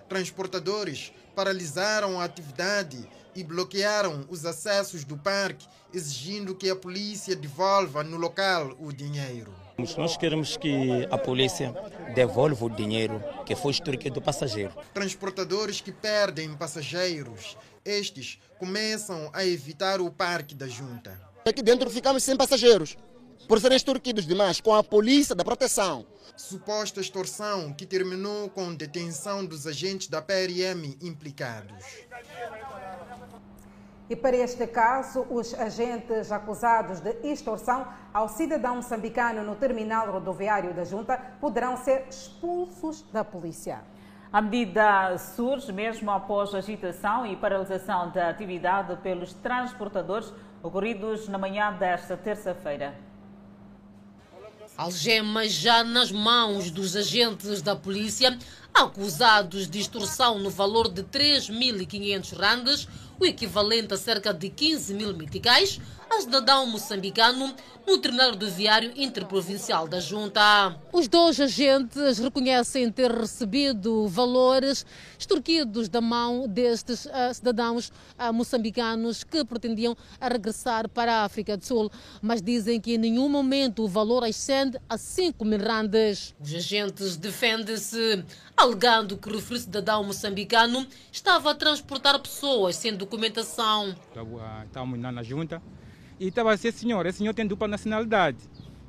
Transportadores 0.09 1.13
paralisaram 1.35 2.21
a 2.21 2.25
atividade 2.25 3.09
e 3.35 3.43
bloquearam 3.43 4.25
os 4.29 4.47
acessos 4.47 5.05
do 5.05 5.17
parque, 5.17 5.67
exigindo 5.93 6.55
que 6.55 6.71
a 6.71 6.77
polícia 6.77 7.35
devolva 7.35 8.05
no 8.05 8.17
local 8.17 8.77
o 8.79 8.93
dinheiro. 8.93 9.53
Nós 9.97 10.17
queremos 10.17 10.57
que 10.57 11.07
a 11.09 11.17
polícia 11.17 11.73
devolva 12.13 12.65
o 12.65 12.69
dinheiro 12.69 13.23
que 13.47 13.55
foi 13.55 13.71
extorquido 13.71 14.17
do 14.17 14.21
passageiro. 14.21 14.73
Transportadores 14.93 15.81
que 15.81 15.93
perdem 15.93 16.53
passageiros, 16.57 17.57
estes 17.85 18.41
começam 18.59 19.31
a 19.33 19.45
evitar 19.45 20.01
o 20.01 20.11
parque 20.11 20.53
da 20.53 20.67
junta. 20.67 21.21
Aqui 21.47 21.63
dentro 21.63 21.89
ficamos 21.91 22.25
sem 22.25 22.37
passageiros, 22.37 22.97
por 23.47 23.61
serem 23.61 23.77
extorquidos 23.77 24.27
demais 24.27 24.61
com 24.61 24.75
a 24.75 24.83
polícia 24.83 25.33
da 25.33 25.45
proteção. 25.45 26.05
Suposta 26.37 27.01
extorsão 27.01 27.73
que 27.73 27.87
terminou 27.87 28.51
com 28.51 28.75
detenção 28.75 29.47
dos 29.47 29.65
agentes 29.65 30.09
da 30.09 30.21
PRM 30.21 30.97
implicados. 31.01 31.85
E 34.11 34.17
para 34.17 34.37
este 34.37 34.67
caso, 34.67 35.27
os 35.29 35.53
agentes 35.53 36.33
acusados 36.33 37.01
de 37.01 37.15
extorsão 37.25 37.87
ao 38.13 38.29
cidadão 38.29 38.77
moçambicano 38.77 39.45
no 39.45 39.55
terminal 39.55 40.11
rodoviário 40.11 40.73
da 40.73 40.83
Junta 40.83 41.19
poderão 41.41 41.77
ser 41.77 42.07
expulsos 42.09 43.03
da 43.13 43.23
polícia. 43.23 43.83
A 44.33 44.41
medida 44.41 45.17
surge 45.19 45.73
mesmo 45.73 46.11
após 46.11 46.55
a 46.55 46.59
agitação 46.59 47.27
e 47.27 47.37
paralisação 47.37 48.11
da 48.11 48.31
atividade 48.31 48.97
pelos 49.03 49.35
transportadores 49.35 50.33
ocorridos 50.63 51.29
na 51.29 51.39
manhã 51.39 51.73
desta 51.73 52.17
terça-feira. 52.17 52.95
Algemas 54.77 55.51
já 55.53 55.83
nas 55.83 56.13
mãos 56.13 56.71
dos 56.71 56.95
agentes 56.95 57.63
da 57.63 57.75
polícia, 57.75 58.39
acusados 58.73 59.69
de 59.69 59.81
extorsão 59.81 60.39
no 60.39 60.51
valor 60.51 60.89
de 60.89 61.03
3.500 61.03 62.37
randes, 62.37 62.89
o 63.19 63.27
equivalente 63.27 63.95
a 63.95 63.97
cerca 63.97 64.33
de 64.33 64.49
15 64.49 64.95
mil 64.95 65.15
meticais, 65.15 65.81
a 66.11 66.21
cidadão 66.21 66.67
moçambicano 66.67 67.55
no 67.87 67.97
terminal 67.99 68.31
rodoviário 68.31 68.93
interprovincial 68.97 69.89
da 69.89 69.99
Junta. 69.99 70.77
Os 70.93 71.09
dois 71.09 71.41
agentes 71.41 72.19
reconhecem 72.19 72.91
ter 72.93 73.11
recebido 73.11 74.07
valores 74.09 74.85
extorquidos 75.19 75.89
da 75.89 76.01
mão 76.01 76.47
destes 76.47 77.07
uh, 77.07 77.33
cidadãos 77.33 77.91
uh, 78.19 78.33
moçambicanos 78.33 79.25
que 79.25 79.43
pretendiam 79.43 79.97
regressar 80.21 80.87
para 80.89 81.15
a 81.15 81.25
África 81.25 81.57
do 81.57 81.65
Sul, 81.65 81.91
mas 82.21 82.43
dizem 82.43 82.79
que 82.79 82.95
em 82.95 82.99
nenhum 82.99 83.29
momento 83.29 83.85
o 83.85 83.89
valor 83.89 84.23
ascende 84.23 84.79
a 84.87 84.99
5 84.99 85.43
mil 85.45 85.59
randes. 85.59 86.35
Os 86.39 86.55
agentes 86.55 87.17
defendem-se, 87.17 88.23
alegando 88.55 89.17
que 89.17 89.29
o 89.31 89.33
referido 89.33 89.65
cidadão 89.65 90.05
moçambicano 90.05 90.87
estava 91.11 91.53
a 91.53 91.55
transportar 91.55 92.19
pessoas 92.19 92.77
sem 92.77 92.95
documentação. 92.95 93.97
Estamos 94.67 94.99
na 94.99 95.23
junta 95.23 95.63
e 96.19 96.29
estava 96.29 96.55
esse 96.55 96.73
senhor, 96.73 97.07
esse 97.07 97.19
senhor 97.19 97.35
tem 97.35 97.47
dupla 97.47 97.69
nacionalidade, 97.69 98.39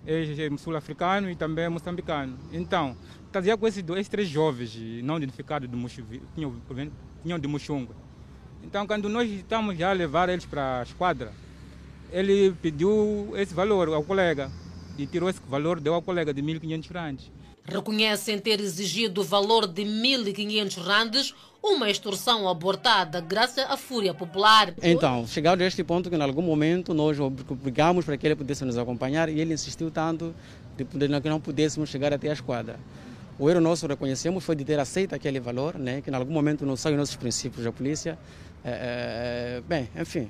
é 0.06 0.58
sul-africano 0.58 1.30
e 1.30 1.36
também 1.36 1.70
moçambicano. 1.70 2.38
Então, 2.52 2.98
trazia 3.32 3.56
com 3.58 3.68
esses, 3.68 3.84
esses 3.88 4.10
três 4.10 4.28
jovens 4.28 4.76
não 5.04 5.18
identificados 5.18 5.70
do 5.70 5.78
vinham 7.24 7.40
de 7.40 7.48
Muxunga. 7.48 7.94
Então, 8.64 8.86
quando 8.88 9.08
nós 9.08 9.30
estamos 9.30 9.78
já 9.78 9.92
a 9.92 9.94
levar 9.94 10.30
eles 10.30 10.46
para 10.46 10.80
a 10.80 10.84
esquadra, 10.84 11.34
ele 12.12 12.52
pediu 12.62 13.32
esse 13.36 13.54
valor 13.54 13.90
ao 13.90 14.04
colega 14.04 14.52
e 14.98 15.06
tirou 15.06 15.30
esse 15.30 15.40
valor, 15.48 15.80
deu 15.80 15.94
ao 15.94 16.02
colega 16.02 16.34
de 16.34 16.42
1.500 16.42 16.92
randes. 16.92 17.32
Reconhecem 17.64 18.40
ter 18.40 18.60
exigido 18.60 19.22
o 19.22 19.24
valor 19.24 19.68
de 19.68 19.84
1.500 19.84 20.82
randes 20.82 21.36
uma 21.62 21.90
extorsão 21.90 22.48
abortada 22.48 23.22
graças 23.22 23.66
à 23.70 23.76
fúria 23.76 24.14
popular. 24.14 24.74
Então, 24.82 25.28
chegado 25.28 25.62
a 25.62 25.66
este 25.66 25.84
ponto 25.84 26.10
que 26.10 26.16
em 26.16 26.22
algum 26.22 26.42
momento 26.42 26.94
nós 26.94 27.20
obrigamos 27.20 28.06
para 28.06 28.18
que 28.18 28.28
ele 28.28 28.36
pudesse 28.36 28.64
nos 28.66 28.78
acompanhar 28.78 29.30
e 29.30 29.40
ele 29.40 29.54
insistiu 29.54 29.92
tanto 29.92 30.34
de 30.78 30.86
que 30.86 31.30
não 31.30 31.40
pudéssemos 31.40 31.90
chegar 31.90 32.14
até 32.14 32.30
a 32.30 32.34
esquadra. 32.34 32.80
O 33.38 33.50
erro 33.50 33.62
nosso, 33.62 33.88
reconhecemos, 33.88 34.44
foi 34.44 34.56
de 34.56 34.66
ter 34.66 34.80
aceito 34.80 35.16
aquele 35.16 35.40
valor, 35.40 35.78
né, 35.78 36.02
que 36.02 36.10
em 36.10 36.14
algum 36.14 36.34
momento 36.34 36.66
não 36.66 36.76
saiu 36.76 36.98
nossos 36.98 37.16
princípios 37.16 37.64
da 37.64 37.72
polícia. 37.72 38.18
É, 38.64 39.60
é, 39.60 39.62
bem, 39.62 39.90
enfim, 39.98 40.30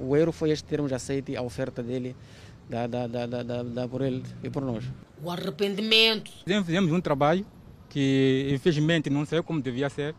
o 0.00 0.14
erro 0.14 0.30
foi 0.30 0.50
este 0.50 0.64
termos 0.64 0.92
aceito 0.92 1.34
a 1.36 1.40
oferta 1.40 1.82
dele 1.82 2.14
da, 2.68 2.86
da, 2.86 3.06
da, 3.06 3.26
da, 3.26 3.62
da, 3.62 3.88
por 3.88 4.02
ele 4.02 4.22
e 4.42 4.50
por 4.50 4.62
nós. 4.62 4.84
O 5.22 5.30
arrependimento. 5.30 6.30
Fizemos 6.44 6.92
um 6.92 7.00
trabalho 7.00 7.46
que 7.88 8.48
infelizmente 8.52 9.10
não 9.10 9.24
saiu 9.24 9.42
como 9.42 9.60
devia 9.60 9.88
ser 9.88 10.14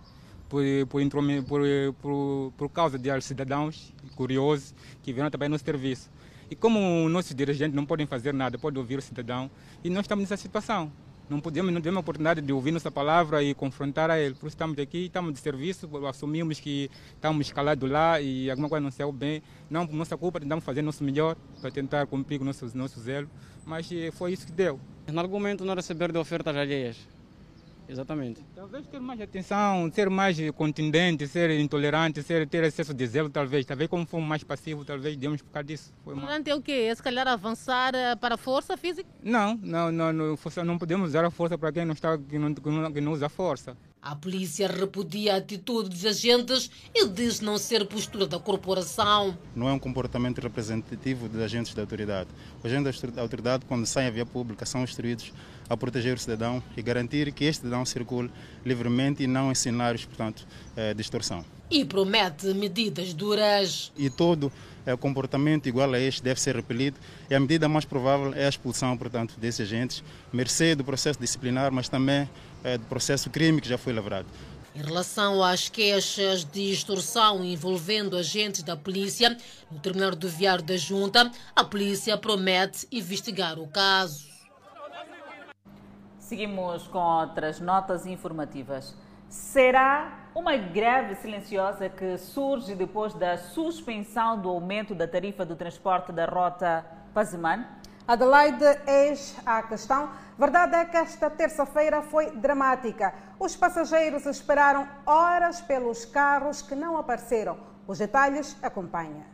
por, 0.52 1.02
por, 1.48 1.94
por, 2.02 2.54
por, 2.58 2.70
causa 2.70 3.00
de 3.00 3.22
cidadãos 3.22 3.94
curiosos 4.16 4.76
que 5.02 5.14
vieram 5.14 5.32
também 5.32 5.48
no 5.48 5.58
serviço. 5.58 6.12
E 6.50 6.56
como 6.56 7.08
nossos 7.08 7.34
dirigentes 7.34 7.74
não 7.74 7.86
podem 7.86 8.06
fazer 8.06 8.34
nada, 8.34 8.58
podem 8.58 8.78
ouvir 8.78 9.00
o 9.00 9.02
cidadão, 9.02 9.50
e 9.82 9.90
nós 9.90 10.04
estamos 10.04 10.24
nessa 10.24 10.36
situação. 10.36 10.92
Não 11.30 11.40
podemos, 11.40 11.74
não 11.74 11.80
temos 11.80 11.96
a 11.96 12.00
oportunidade 12.02 12.42
de 12.42 12.52
ouvir 12.52 12.72
nossa 12.72 12.92
palavra 12.92 13.42
e 13.42 13.54
confrontar 13.54 14.12
a 14.12 14.20
ele. 14.20 14.36
Por 14.36 14.48
isso 14.48 14.56
estamos 14.56 14.78
aqui, 14.78 15.06
estamos 15.06 15.32
de 15.32 15.40
serviço, 15.40 15.90
assumimos 16.06 16.60
que 16.60 16.92
estamos 17.16 17.48
escalados 17.48 17.90
lá 17.90 18.20
e 18.20 18.50
alguma 18.50 18.68
coisa 18.68 18.84
não 18.84 18.92
saiu 18.92 19.14
bem. 19.14 19.42
Não 19.70 19.88
por 19.88 19.96
nossa 19.96 20.18
culpa, 20.18 20.42
tentamos 20.42 20.66
fazer 20.66 20.82
nosso 20.82 21.06
melhor 21.06 21.38
para 21.62 21.72
tentar 21.72 22.06
cumprir 22.08 22.38
com 22.38 22.44
o 22.44 22.48
nosso, 22.48 22.78
nosso 22.78 23.00
zelo. 23.00 23.30
Mas 23.66 23.90
eh, 23.94 24.12
foi 24.12 24.34
isso 24.34 24.46
que 24.46 24.52
deu. 24.52 24.78
Em 25.08 25.18
algum 25.18 25.36
momento 25.36 25.64
não 25.64 25.74
receber 25.74 26.12
de 26.12 26.18
ofertas 26.18 26.54
alheias. 26.54 26.98
Exatamente. 27.88 28.44
Talvez 28.56 28.88
ter 28.88 29.00
mais 29.00 29.20
atenção, 29.20 29.92
ser 29.92 30.10
mais 30.10 30.38
contundente, 30.52 31.28
ser 31.28 31.52
intolerante, 31.60 32.24
ser, 32.24 32.48
ter 32.48 32.64
excesso 32.64 32.94
de 32.94 33.06
zelo, 33.06 33.30
talvez. 33.30 33.66
Talvez 33.66 33.90
como 33.90 34.06
fomos 34.06 34.28
mais 34.28 34.44
passivos, 34.44 34.86
talvez 34.86 35.18
devemos 35.18 35.42
ficar 35.42 35.64
disso. 35.64 35.94
Tolerante 36.04 36.50
é 36.50 36.56
o 36.56 36.62
quê? 36.62 36.88
É 36.90 36.96
se 36.96 37.04
calhar 37.04 37.28
avançar 37.28 37.94
eh, 37.94 38.16
para 38.16 38.36
a 38.36 38.38
força 38.38 38.78
física? 38.78 39.10
Não, 39.22 39.60
não, 39.62 39.92
não, 39.92 40.14
não, 40.14 40.38
não 40.66 40.78
podemos 40.78 41.10
usar 41.10 41.26
a 41.26 41.32
força 41.32 41.58
para 41.58 41.72
quem 41.72 41.86
não, 41.86 41.94
está, 41.94 42.18
que 42.18 42.38
não, 42.38 42.54
que 42.54 42.70
não, 42.70 42.92
que 42.92 43.02
não 43.02 43.12
usa 43.12 43.28
força. 43.28 43.76
A 44.04 44.16
polícia 44.16 44.68
repudia 44.68 45.36
a 45.36 45.38
atitude 45.38 45.90
dos 45.90 46.04
agentes 46.08 46.72
e 46.92 47.08
diz 47.08 47.40
não 47.40 47.60
ser 47.60 47.86
postura 47.86 48.26
da 48.26 48.40
corporação. 48.40 49.38
Não 49.56 49.70
é 49.70 49.74
um 49.74 49.78
comportamento 49.78 50.40
representativo 50.40 51.30
dos 51.30 51.40
agentes 51.40 51.76
da 51.76 51.84
autoridade. 51.84 52.28
Os 52.64 52.66
agentes 52.66 53.00
da 53.00 53.22
autoridade, 53.22 53.64
quando 53.68 53.86
saem 53.86 54.08
à 54.08 54.12
via 54.12 54.26
pública, 54.26 54.66
são 54.66 54.84
instruídos 54.84 55.32
a 55.70 55.78
proteger 55.78 56.16
o 56.16 56.20
cidadão 56.20 56.64
e 56.76 56.82
garantir 56.82 57.32
que 57.32 57.46
este 57.46 57.62
cidadão 57.62 57.86
circule 57.86 58.32
livremente 58.66 59.22
e 59.22 59.28
não 59.28 59.52
em 59.52 59.56
cenários, 59.56 60.04
portanto, 60.04 60.48
eh, 60.76 60.96
de 60.96 61.02
extorsão. 61.02 61.46
E 61.70 61.86
promete 61.86 62.48
medidas 62.56 63.14
duras. 63.14 63.92
E 63.96 64.10
todo 64.10 64.52
é, 64.86 64.96
comportamento 64.98 65.68
igual 65.68 65.94
a 65.94 66.00
este 66.00 66.24
deve 66.24 66.42
ser 66.42 66.56
repelido 66.56 66.98
e 67.30 67.36
a 67.36 67.40
medida 67.40 67.70
mais 67.70 67.86
provável 67.86 68.34
é 68.34 68.46
a 68.46 68.50
expulsão, 68.50 68.98
portanto, 68.98 69.36
desses 69.40 69.62
agentes, 69.62 70.04
mercê 70.34 70.74
do 70.74 70.84
processo 70.84 71.20
disciplinar, 71.20 71.72
mas 71.72 71.88
também 71.88 72.28
do 72.78 72.86
processo 72.86 73.30
crime 73.30 73.60
que 73.62 73.68
já 73.68 73.78
foi 73.78 73.94
lavrado. 73.94 74.28
Em 74.74 74.82
relação 74.82 75.44
às 75.44 75.68
queixas 75.68 76.46
de 76.46 76.72
extorsão 76.72 77.44
envolvendo 77.44 78.16
agentes 78.16 78.64
da 78.64 78.78
polícia 78.78 79.38
no 79.70 79.80
terminal 79.80 80.12
rodoviário 80.12 80.64
da 80.64 80.78
Junta, 80.78 81.30
a 81.54 81.64
polícia 81.64 82.18
promete 82.18 82.88
investigar 82.90 83.60
o 83.60 83.68
caso. 83.68 84.30
Seguimos 86.18 86.88
com 86.88 87.00
outras 87.00 87.60
notas 87.60 88.06
informativas. 88.06 88.96
Será 89.28 90.30
uma 90.34 90.56
greve 90.56 91.16
silenciosa 91.16 91.90
que 91.90 92.18
surge 92.18 92.74
depois 92.74 93.14
da 93.14 93.38
suspensão 93.38 94.40
do 94.40 94.48
aumento 94.48 94.96
da 94.96 95.06
tarifa 95.06 95.46
do 95.46 95.58
transporte 95.58 96.14
da 96.14 96.26
rota 96.26 96.86
Pazimane? 97.14 97.66
Adelaide, 98.12 98.66
eis 98.86 99.34
a 99.46 99.64
questão. 99.64 100.12
Verdade 100.38 100.76
é 100.76 100.84
que 100.84 100.98
esta 100.98 101.30
terça-feira 101.30 102.02
foi 102.02 102.30
dramática. 102.32 103.14
Os 103.40 103.56
passageiros 103.56 104.26
esperaram 104.26 104.86
horas 105.06 105.62
pelos 105.62 106.04
carros 106.04 106.62
que 106.62 106.76
não 106.76 106.98
apareceram. 106.98 107.58
Os 107.88 108.00
detalhes 108.00 108.58
acompanha. 108.62 109.26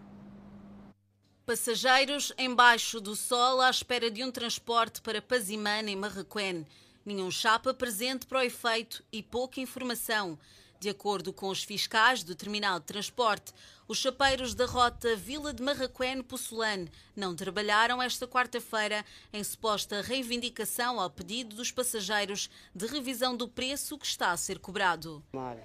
Passageiros 1.44 2.32
embaixo 2.38 3.02
do 3.02 3.16
sol 3.16 3.62
à 3.62 3.72
espera 3.72 4.12
de 4.12 4.24
um 4.24 4.30
transporte 4.30 5.02
para 5.02 5.24
Pazimane 5.24 5.94
e 5.94 5.96
Marraquém. 5.96 6.64
Nenhum 7.04 7.32
chapa 7.32 7.74
presente 7.74 8.28
para 8.28 8.42
o 8.42 8.44
efeito 8.44 9.04
e 9.12 9.24
pouca 9.24 9.60
informação. 9.60 10.38
De 10.80 10.90
acordo 10.90 11.34
com 11.34 11.50
os 11.50 11.64
fiscais 11.64 12.22
do 12.22 12.36
terminal 12.36 12.80
de 12.80 12.86
transporte, 12.86 13.52
Os 13.90 14.00
chapeiros 14.00 14.54
da 14.54 14.66
rota 14.66 15.16
Vila 15.16 15.54
de 15.54 15.64
Marraquém 15.64 16.22
Possolane 16.22 16.92
não 17.16 17.34
trabalharam 17.34 18.02
esta 18.02 18.28
quarta-feira 18.28 19.06
em 19.32 19.42
suposta 19.42 20.02
reivindicação 20.02 21.00
ao 21.00 21.10
pedido 21.10 21.56
dos 21.56 21.72
passageiros 21.72 22.50
de 22.76 22.86
revisão 22.86 23.34
do 23.34 23.48
preço 23.48 23.98
que 23.98 24.06
está 24.06 24.32
a 24.32 24.38
ser 24.38 24.60
cobrado. 24.60 25.24
Mal. 25.32 25.58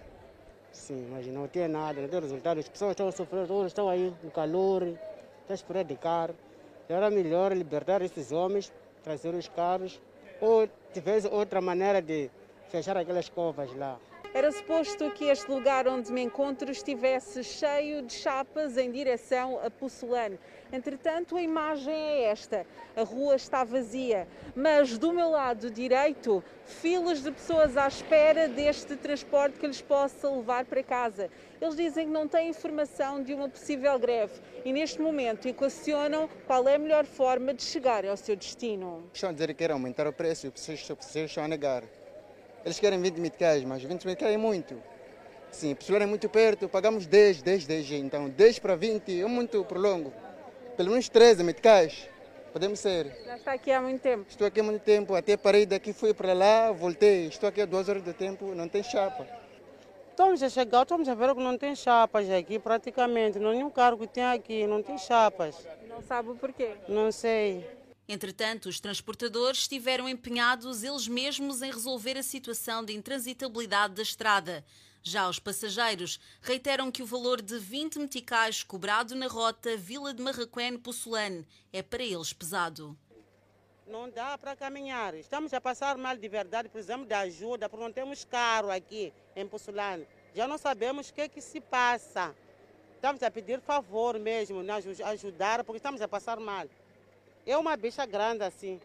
Sim, 0.73 1.09
mas 1.11 1.26
não 1.26 1.49
tem 1.49 1.67
nada, 1.67 2.00
não 2.00 2.09
tem 2.09 2.21
resultado. 2.21 2.61
As 2.61 2.69
pessoas 2.69 2.93
estão 2.93 3.09
a 3.09 3.12
sofrer, 3.12 3.45
estão 3.67 3.88
aí 3.88 4.14
no 4.23 4.31
calor, 4.31 4.85
estão 4.85 5.50
a 5.50 5.55
esperar 5.55 5.85
de 5.85 5.97
carro. 5.97 6.37
Era 6.88 7.11
melhor 7.11 7.50
libertar 7.57 8.02
esses 8.02 8.31
homens, 8.31 8.73
trazer 9.02 9.35
os 9.35 9.49
carros, 9.49 10.00
ou 10.41 10.69
tivesse 10.95 11.26
outra 11.26 11.61
maneira 11.61 12.00
de 12.00 12.31
fechar 12.71 12.97
aquelas 12.97 13.29
covas 13.29 13.75
lá. 13.75 13.99
Era 14.35 14.51
suposto 14.51 15.11
que 15.11 15.27
este 15.27 15.51
lugar 15.51 15.87
onde 15.87 16.11
me 16.11 16.23
encontro 16.23 16.71
estivesse 16.71 17.45
cheio 17.45 18.01
de 18.01 18.15
chapas 18.15 18.79
em 18.79 18.91
direção 18.91 19.61
a 19.62 19.71
Pussolane. 19.71 20.39
Entretanto, 20.73 21.37
a 21.37 21.43
imagem 21.43 21.93
é 21.93 22.23
esta. 22.31 22.67
A 22.97 23.03
rua 23.03 23.37
está 23.37 23.62
vazia, 23.62 24.27
mas 24.57 24.97
do 24.97 25.12
meu 25.12 25.29
lado 25.29 25.71
direito, 25.71 26.43
filas 26.65 27.23
de 27.23 27.31
pessoas 27.31 27.77
à 27.77 27.87
espera 27.87 28.49
deste 28.49 28.97
transporte 28.97 29.61
que 29.61 29.67
lhes 29.67 29.83
possa 29.83 30.31
levar 30.31 30.65
para 30.65 30.83
casa. 30.83 31.29
Eles 31.61 31.77
dizem 31.77 32.07
que 32.07 32.12
não 32.12 32.27
têm 32.27 32.49
informação 32.49 33.23
de 33.23 33.35
uma 33.35 33.51
possível 33.51 33.99
greve 33.99 34.33
e, 34.65 34.73
neste 34.73 34.99
momento, 34.99 35.47
equacionam 35.47 36.27
qual 36.47 36.67
é 36.67 36.77
a 36.77 36.79
melhor 36.79 37.05
forma 37.05 37.53
de 37.53 37.62
chegar 37.62 38.07
ao 38.07 38.17
seu 38.17 38.35
destino. 38.35 39.05
Estão 39.12 39.29
a 39.29 39.33
dizer 39.35 39.49
que 39.49 39.55
querem 39.57 39.75
aumentar 39.75 40.07
o 40.07 40.12
preço 40.12 40.47
e 40.47 40.51
pessoas 40.51 40.91
estão 41.15 41.45
a 41.45 41.49
negar. 41.49 41.85
Eles 42.64 42.78
querem 42.78 43.00
20 43.00 43.19
meticais, 43.19 43.64
mas 43.64 43.83
20 43.83 44.04
meticais 44.04 44.35
é 44.35 44.37
muito. 44.37 44.81
Sim, 45.50 45.75
pessoas 45.75 46.02
é 46.02 46.07
muito 46.07 46.28
perto, 46.28 46.69
pagamos 46.69 47.07
10, 47.07 47.42
10, 47.42 47.66
10. 47.66 47.90
Então 47.92 48.28
10 48.28 48.59
para 48.59 48.75
20 48.75 49.21
é 49.21 49.26
muito 49.26 49.64
prolongo. 49.64 50.12
Pelo 50.76 50.90
menos 50.90 51.09
13 51.09 51.42
meticais. 51.45 52.09
Podemos 52.52 52.81
ser. 52.81 53.16
Já 53.25 53.37
está 53.37 53.52
aqui 53.52 53.73
há 53.73 53.81
muito 53.81 54.00
tempo? 54.00 54.26
Estou 54.28 54.47
aqui 54.47 54.61
há 54.61 54.62
muito 54.62 54.83
tempo. 54.83 55.14
Até 55.14 55.37
parei 55.37 55.66
daqui, 55.66 55.92
fui 55.92 56.14
para 56.14 56.33
lá, 56.33 56.71
voltei. 56.71 57.26
Estou 57.26 57.49
aqui 57.49 57.62
há 57.62 57.66
duas 57.66 57.88
horas 57.88 58.04
de 58.04 58.12
tempo, 58.12 58.54
não 58.54 58.69
tem 58.69 58.83
chapa. 58.83 59.26
Estamos 60.11 60.42
a 60.42 60.49
chegar, 60.50 60.83
estamos 60.83 61.09
a 61.09 61.14
ver 61.14 61.35
que 61.35 61.40
não 61.40 61.57
tem 61.57 61.75
chapas 61.75 62.28
aqui 62.31 62.59
praticamente. 62.59 63.38
Nenhum 63.38 63.71
carro 63.71 63.97
que 63.97 64.07
tem 64.07 64.25
aqui, 64.25 64.66
não 64.66 64.83
tem 64.83 64.99
chapas. 64.99 65.66
Não 65.88 66.02
sabe 66.02 66.31
o 66.31 66.35
porquê? 66.35 66.73
Não 66.87 67.11
sei. 67.11 67.66
Entretanto, 68.09 68.69
os 68.69 68.81
transportadores 68.81 69.61
estiveram 69.61 70.09
empenhados 70.09 70.83
eles 70.83 71.07
mesmos 71.07 71.63
em 71.63 71.71
resolver 71.71 72.17
a 72.17 72.23
situação 72.23 72.85
de 72.85 72.93
intransitabilidade 72.93 73.95
da 73.95 74.03
estrada. 74.03 74.65
Já 75.05 75.29
os 75.29 75.39
passageiros 75.39 76.21
reiteram 76.41 76.91
que 76.91 77.03
o 77.03 77.07
valor 77.07 77.41
de 77.41 77.59
20 77.59 77.99
meticais 77.99 78.63
cobrado 78.63 79.15
na 79.15 79.27
rota 79.27 79.77
Vila 79.77 80.15
de 80.15 80.23
Marraquém-Possolane 80.23 81.47
é 81.73 81.83
para 81.83 82.03
eles 82.03 82.33
pesado. 82.33 82.97
Não 83.87 84.09
dá 84.09 84.39
para 84.39 84.55
caminhar. 84.55 85.15
Estamos 85.15 85.53
a 85.53 85.61
passar 85.61 85.99
mal 85.99 86.17
de 86.17 86.29
verdade, 86.29 86.69
precisamos 86.69 87.07
de 87.09 87.15
ajuda, 87.15 87.69
porque 87.69 87.85
não 87.85 87.93
temos 87.93 88.25
carro 88.25 88.71
aqui 88.71 89.13
em 89.35 89.47
Possolane. 89.47 90.07
Já 90.35 90.47
não 90.47 90.57
sabemos 90.57 91.09
o 91.09 91.15
que, 91.15 91.23
é 91.23 91.29
que 91.29 91.41
se 91.41 91.61
passa. 91.61 92.35
Estamos 92.95 93.23
a 93.25 93.31
pedir 93.31 93.61
favor 93.61 94.19
mesmo, 94.19 94.63
nos 94.63 95.01
ajudar, 95.01 95.65
porque 95.65 95.79
estamos 95.79 96.01
a 96.01 96.07
passar 96.07 96.39
mal. 96.39 96.69
É 97.45 97.57
uma 97.57 97.77
bicha 97.77 98.07
grande 98.07 98.45
assim. 98.45 98.81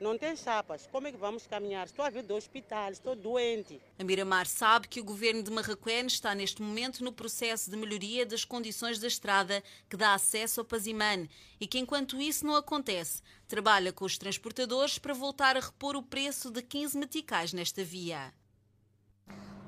Não 0.00 0.16
tem 0.16 0.34
chapas. 0.34 0.86
Como 0.90 1.08
é 1.08 1.12
que 1.12 1.18
vamos 1.18 1.46
caminhar? 1.46 1.84
Estou 1.84 2.04
a 2.04 2.10
vir 2.10 2.22
do 2.22 2.34
hospital, 2.34 2.90
estou 2.90 3.14
doente. 3.14 3.80
A 3.98 4.04
Miramar 4.04 4.46
sabe 4.46 4.88
que 4.88 5.00
o 5.00 5.04
governo 5.04 5.42
de 5.42 5.50
Marraquém 5.50 6.06
está 6.06 6.34
neste 6.34 6.62
momento 6.62 7.04
no 7.04 7.12
processo 7.12 7.68
de 7.70 7.76
melhoria 7.76 8.24
das 8.24 8.44
condições 8.44 8.98
da 8.98 9.08
estrada 9.08 9.62
que 9.90 9.96
dá 9.96 10.14
acesso 10.14 10.60
ao 10.60 10.64
Pazimane 10.64 11.28
e 11.60 11.66
que, 11.66 11.78
enquanto 11.78 12.18
isso 12.20 12.46
não 12.46 12.54
acontece, 12.54 13.20
trabalha 13.48 13.92
com 13.92 14.04
os 14.04 14.16
transportadores 14.16 14.98
para 14.98 15.12
voltar 15.12 15.56
a 15.56 15.60
repor 15.60 15.96
o 15.96 16.02
preço 16.02 16.50
de 16.50 16.62
15 16.62 16.96
meticais 16.96 17.52
nesta 17.52 17.82
via. 17.82 18.32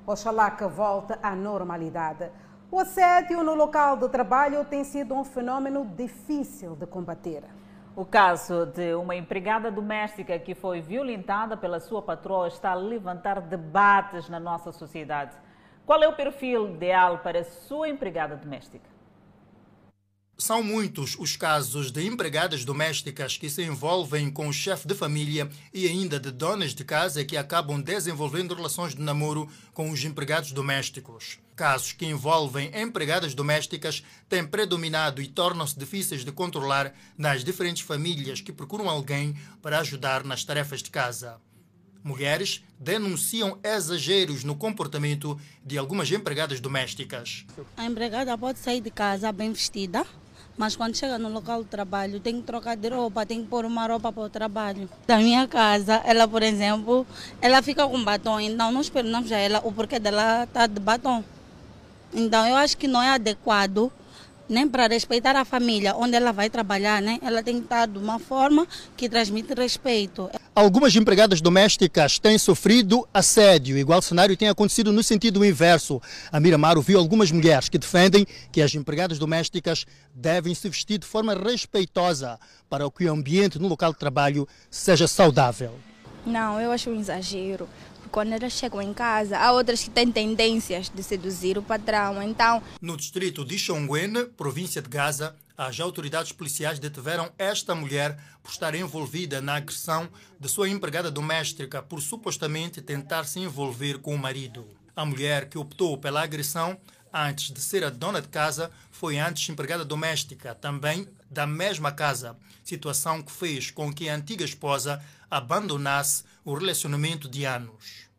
Oxalá 0.07 0.49
que 0.51 0.65
volte 0.65 1.13
à 1.21 1.35
normalidade. 1.35 2.31
O 2.71 2.79
assédio 2.79 3.43
no 3.43 3.53
local 3.53 3.97
de 3.97 4.07
trabalho 4.09 4.65
tem 4.65 4.83
sido 4.83 5.13
um 5.13 5.25
fenômeno 5.25 5.85
difícil 5.85 6.75
de 6.75 6.87
combater. 6.87 7.60
O 7.93 8.05
caso 8.05 8.65
de 8.67 8.95
uma 8.95 9.17
empregada 9.17 9.69
doméstica 9.69 10.39
que 10.39 10.55
foi 10.55 10.79
violentada 10.79 11.57
pela 11.57 11.77
sua 11.77 12.01
patroa 12.01 12.47
está 12.47 12.71
a 12.71 12.75
levantar 12.75 13.41
debates 13.41 14.29
na 14.29 14.39
nossa 14.39 14.71
sociedade. 14.71 15.35
Qual 15.85 16.01
é 16.01 16.07
o 16.07 16.15
perfil 16.15 16.69
ideal 16.69 17.17
para 17.17 17.43
sua 17.43 17.89
empregada 17.89 18.37
doméstica? 18.37 18.90
São 20.37 20.63
muitos 20.63 21.15
os 21.19 21.35
casos 21.35 21.91
de 21.91 22.03
empregadas 22.05 22.65
domésticas 22.65 23.37
que 23.37 23.49
se 23.49 23.63
envolvem 23.63 24.31
com 24.31 24.47
o 24.47 24.53
chefe 24.53 24.87
de 24.87 24.95
família 24.95 25.47
e 25.71 25.87
ainda 25.87 26.19
de 26.19 26.31
donas 26.31 26.73
de 26.73 26.83
casa 26.83 27.23
que 27.23 27.37
acabam 27.37 27.79
desenvolvendo 27.79 28.55
relações 28.55 28.95
de 28.95 29.01
namoro 29.01 29.47
com 29.73 29.91
os 29.91 30.03
empregados 30.03 30.51
domésticos. 30.51 31.37
Casos 31.55 31.91
que 31.91 32.07
envolvem 32.07 32.71
empregadas 32.73 33.35
domésticas 33.35 34.03
têm 34.27 34.43
predominado 34.43 35.21
e 35.21 35.27
tornam-se 35.27 35.77
difíceis 35.77 36.25
de 36.25 36.31
controlar 36.31 36.91
nas 37.15 37.43
diferentes 37.43 37.83
famílias 37.83 38.41
que 38.41 38.51
procuram 38.51 38.89
alguém 38.89 39.37
para 39.61 39.79
ajudar 39.79 40.23
nas 40.23 40.43
tarefas 40.43 40.81
de 40.81 40.89
casa. 40.89 41.39
Mulheres 42.03 42.63
denunciam 42.79 43.59
exageros 43.63 44.43
no 44.43 44.55
comportamento 44.55 45.39
de 45.63 45.77
algumas 45.77 46.11
empregadas 46.11 46.59
domésticas. 46.59 47.45
A 47.77 47.85
empregada 47.85 48.35
pode 48.35 48.57
sair 48.57 48.81
de 48.81 48.89
casa 48.89 49.31
bem 49.31 49.53
vestida, 49.53 50.03
mas 50.61 50.75
quando 50.75 50.95
chega 50.95 51.17
no 51.17 51.27
local 51.27 51.63
de 51.63 51.69
trabalho 51.69 52.19
tem 52.19 52.35
que 52.35 52.43
trocar 52.43 52.77
de 52.77 52.87
roupa, 52.87 53.25
tem 53.25 53.41
que 53.41 53.47
pôr 53.47 53.65
uma 53.65 53.87
roupa 53.87 54.13
para 54.13 54.21
o 54.21 54.29
trabalho. 54.29 54.87
Da 55.07 55.17
minha 55.17 55.47
casa, 55.47 55.99
ela, 56.05 56.27
por 56.27 56.43
exemplo, 56.43 57.03
ela 57.41 57.63
fica 57.63 57.87
com 57.87 58.03
batom, 58.03 58.39
então 58.39 58.71
não 58.71 58.83
perguntamos 58.83 59.31
a 59.31 59.37
ela 59.37 59.59
o 59.63 59.71
porquê 59.71 59.97
dela 59.97 60.43
estar 60.43 60.59
tá 60.59 60.67
de 60.67 60.79
batom. 60.79 61.23
Então 62.13 62.45
eu 62.45 62.55
acho 62.57 62.77
que 62.77 62.87
não 62.87 63.01
é 63.01 63.09
adequado 63.09 63.91
nem 64.51 64.67
para 64.67 64.85
respeitar 64.87 65.35
a 65.37 65.45
família 65.45 65.95
onde 65.95 66.15
ela 66.15 66.33
vai 66.33 66.49
trabalhar, 66.49 67.01
né? 67.01 67.17
Ela 67.23 67.41
tem 67.41 67.55
que 67.55 67.63
estar 67.63 67.87
de 67.87 67.97
uma 67.97 68.19
forma 68.19 68.67
que 68.97 69.07
transmite 69.07 69.53
respeito. 69.53 70.29
Algumas 70.53 70.93
empregadas 70.93 71.39
domésticas 71.39 72.19
têm 72.19 72.37
sofrido 72.37 73.07
assédio. 73.13 73.77
Igual 73.77 74.01
cenário 74.01 74.35
tem 74.35 74.49
acontecido 74.49 74.91
no 74.91 75.01
sentido 75.01 75.45
inverso. 75.45 76.01
A 76.29 76.39
Miramar 76.39 76.75
ouviu 76.75 76.99
algumas 76.99 77.31
mulheres 77.31 77.69
que 77.69 77.77
defendem 77.77 78.27
que 78.51 78.61
as 78.61 78.75
empregadas 78.75 79.17
domésticas 79.17 79.85
devem 80.13 80.53
se 80.53 80.67
vestir 80.67 80.97
de 80.97 81.07
forma 81.07 81.33
respeitosa 81.33 82.37
para 82.69 82.89
que 82.91 83.05
o 83.05 83.13
ambiente 83.13 83.57
no 83.57 83.69
local 83.69 83.93
de 83.93 83.99
trabalho 83.99 84.45
seja 84.69 85.07
saudável. 85.07 85.73
Não, 86.25 86.59
eu 86.59 86.71
acho 86.71 86.89
um 86.89 86.99
exagero 86.99 87.67
quando 88.11 88.33
elas 88.33 88.51
chegam 88.51 88.81
em 88.81 88.93
casa, 88.93 89.37
há 89.37 89.51
outras 89.53 89.83
que 89.83 89.89
têm 89.89 90.11
tendências 90.11 90.89
de 90.89 91.01
seduzir 91.01 91.57
o 91.57 91.63
patrão. 91.63 92.21
Então, 92.21 92.61
no 92.81 92.97
distrito 92.97 93.45
de 93.45 93.57
Xongwen, 93.57 94.25
província 94.37 94.81
de 94.81 94.89
Gaza, 94.89 95.35
as 95.57 95.79
autoridades 95.79 96.31
policiais 96.31 96.79
detiveram 96.79 97.31
esta 97.37 97.73
mulher 97.73 98.17
por 98.43 98.51
estar 98.51 98.75
envolvida 98.75 99.41
na 99.41 99.55
agressão 99.55 100.09
de 100.39 100.49
sua 100.49 100.67
empregada 100.67 101.09
doméstica 101.09 101.81
por 101.81 102.01
supostamente 102.01 102.81
tentar 102.81 103.25
se 103.25 103.39
envolver 103.39 103.99
com 103.99 104.13
o 104.13 104.19
marido. 104.19 104.67
A 104.95 105.05
mulher 105.05 105.47
que 105.47 105.57
optou 105.57 105.97
pela 105.97 106.23
agressão 106.23 106.77
antes 107.13 107.51
de 107.51 107.61
ser 107.61 107.83
a 107.83 107.89
dona 107.89 108.21
de 108.21 108.27
casa 108.27 108.71
foi 108.89 109.19
antes 109.19 109.47
empregada 109.49 109.85
doméstica, 109.85 110.55
também 110.55 111.07
da 111.29 111.45
mesma 111.45 111.91
casa, 111.91 112.35
situação 112.63 113.21
que 113.21 113.31
fez 113.31 113.71
com 113.71 113.93
que 113.93 114.09
a 114.09 114.15
antiga 114.15 114.43
esposa 114.43 115.01
abandonasse 115.29 116.23
o 116.43 116.53
relacionamento 116.53 117.29
de 117.29 117.45
anos. 117.45 118.09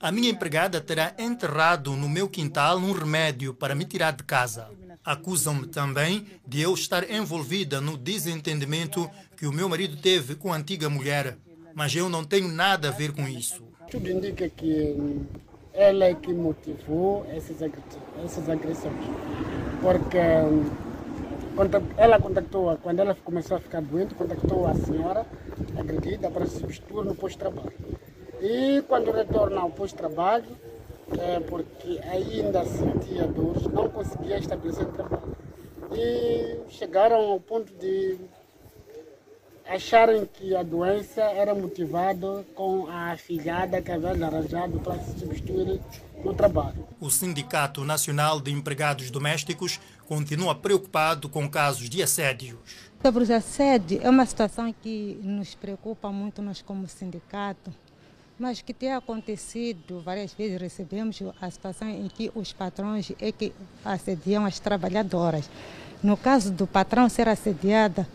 A 0.00 0.12
minha 0.12 0.30
empregada 0.30 0.80
terá 0.80 1.14
enterrado 1.18 1.96
no 1.96 2.08
meu 2.08 2.28
quintal 2.28 2.78
um 2.78 2.92
remédio 2.92 3.54
para 3.54 3.74
me 3.74 3.84
tirar 3.84 4.12
de 4.12 4.22
casa. 4.22 4.68
Acusam-me 5.04 5.66
também 5.66 6.26
de 6.46 6.60
eu 6.60 6.74
estar 6.74 7.10
envolvida 7.10 7.80
no 7.80 7.96
desentendimento 7.96 9.10
que 9.36 9.46
o 9.46 9.52
meu 9.52 9.68
marido 9.68 9.96
teve 9.96 10.36
com 10.36 10.52
a 10.52 10.56
antiga 10.56 10.88
mulher, 10.88 11.36
mas 11.74 11.94
eu 11.96 12.08
não 12.08 12.24
tenho 12.24 12.48
nada 12.48 12.88
a 12.88 12.92
ver 12.92 13.12
com 13.12 13.26
isso. 13.26 13.64
Tudo 13.90 14.08
indica 14.08 14.48
que 14.48 15.26
ela 15.72 16.04
é 16.04 16.14
que 16.14 16.32
motivou 16.32 17.26
essas 17.30 17.62
agressões, 18.48 18.94
porque 19.80 20.18
ela 21.96 22.18
contactou, 22.18 22.76
quando 22.82 23.00
ela 23.00 23.14
começou 23.14 23.56
a 23.56 23.60
ficar 23.60 23.82
doente, 23.82 24.14
contactou 24.14 24.66
a 24.66 24.74
senhora 24.74 25.26
agredida 25.78 26.30
para 26.30 26.46
substituir 26.46 27.04
no 27.04 27.14
posto-trabalho. 27.14 27.72
E 28.40 28.82
quando 28.88 29.10
retorna 29.12 29.60
ao 29.60 29.70
posto-trabalho, 29.70 30.46
é 31.18 31.40
porque 31.40 32.00
ainda 32.10 32.64
sentia 32.64 33.26
dores, 33.26 33.66
não 33.66 33.88
conseguia 33.88 34.38
estabelecer 34.38 34.86
trabalho. 34.86 35.36
E 35.92 36.58
chegaram 36.70 37.16
ao 37.16 37.38
ponto 37.38 37.72
de 37.74 38.18
acharam 39.66 40.26
que 40.26 40.56
a 40.56 40.62
doença 40.62 41.22
era 41.22 41.54
motivada 41.54 42.44
com 42.54 42.86
a 42.88 43.12
afilhada 43.12 43.80
que 43.80 43.92
havia 43.92 44.26
arranjado 44.26 44.80
para 44.80 44.98
se 44.98 45.20
substituir 45.20 45.80
no 46.24 46.34
trabalho. 46.34 46.86
O 47.00 47.10
Sindicato 47.10 47.84
Nacional 47.84 48.40
de 48.40 48.52
Empregados 48.52 49.10
Domésticos 49.10 49.80
continua 50.06 50.54
preocupado 50.54 51.28
com 51.28 51.48
casos 51.48 51.88
de 51.88 52.02
assédios. 52.02 52.58
Sobre 53.02 53.24
o 53.24 53.36
assédio, 53.36 54.00
é 54.02 54.08
uma 54.08 54.24
situação 54.24 54.72
que 54.72 55.18
nos 55.22 55.54
preocupa 55.54 56.10
muito 56.12 56.40
nós 56.40 56.62
como 56.62 56.86
sindicato, 56.86 57.72
mas 58.38 58.62
que 58.62 58.72
tem 58.72 58.92
acontecido 58.92 60.00
várias 60.02 60.32
vezes. 60.32 60.60
Recebemos 60.60 61.20
a 61.40 61.50
situação 61.50 61.88
em 61.88 62.08
que 62.08 62.30
os 62.34 62.52
patrões 62.52 63.12
é 63.20 63.32
que 63.32 63.52
assediam 63.84 64.44
as 64.44 64.60
trabalhadoras. 64.60 65.48
No 66.02 66.16
caso 66.16 66.52
do 66.52 66.66
patrão 66.66 67.08
ser 67.08 67.28
assediada, 67.28 68.06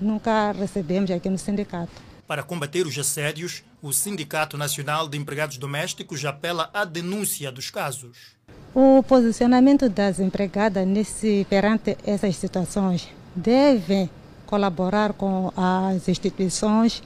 nunca 0.00 0.52
recebemos 0.52 1.10
aqui 1.10 1.28
no 1.28 1.38
sindicato. 1.38 2.13
Para 2.34 2.42
combater 2.42 2.84
os 2.84 2.98
assédios, 2.98 3.62
o 3.80 3.92
Sindicato 3.92 4.58
Nacional 4.58 5.08
de 5.08 5.16
Empregados 5.16 5.56
Domésticos 5.56 6.24
apela 6.24 6.68
à 6.74 6.84
denúncia 6.84 7.52
dos 7.52 7.70
casos. 7.70 8.34
O 8.74 9.04
posicionamento 9.04 9.88
das 9.88 10.18
empregadas 10.18 10.84
nesse, 10.84 11.46
perante 11.48 11.96
essas 12.04 12.34
situações 12.34 13.06
deve 13.36 14.10
colaborar 14.46 15.12
com 15.12 15.52
as 15.56 16.08
instituições. 16.08 17.04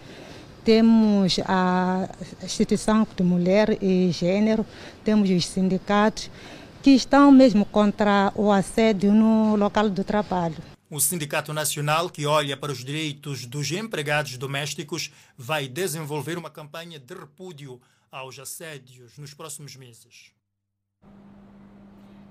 Temos 0.64 1.38
a 1.45 2.09
instituição 2.43 3.07
de 3.14 3.23
mulher 3.23 3.77
e 3.83 4.11
gênero, 4.11 4.64
temos 5.05 5.29
os 5.29 5.45
sindicatos 5.45 6.31
que 6.83 6.93
estão 6.93 7.31
mesmo 7.31 7.67
contra 7.67 8.33
o 8.35 8.51
assédio 8.51 9.12
no 9.12 9.57
local 9.57 9.91
do 9.91 10.03
trabalho. 10.03 10.78
O 10.90 10.98
Sindicato 11.01 11.53
Nacional, 11.53 12.09
que 12.09 12.24
olha 12.24 12.57
para 12.57 12.72
os 12.72 12.83
direitos 12.83 13.44
dos 13.44 13.70
empregados 13.70 14.38
domésticos, 14.38 15.12
vai 15.37 15.68
desenvolver 15.68 16.38
uma 16.38 16.48
campanha 16.48 16.98
de 16.98 17.12
repúdio 17.12 17.79
aos 18.11 18.38
assédios 18.38 19.18
nos 19.18 19.35
próximos 19.35 19.77
meses. 19.77 20.33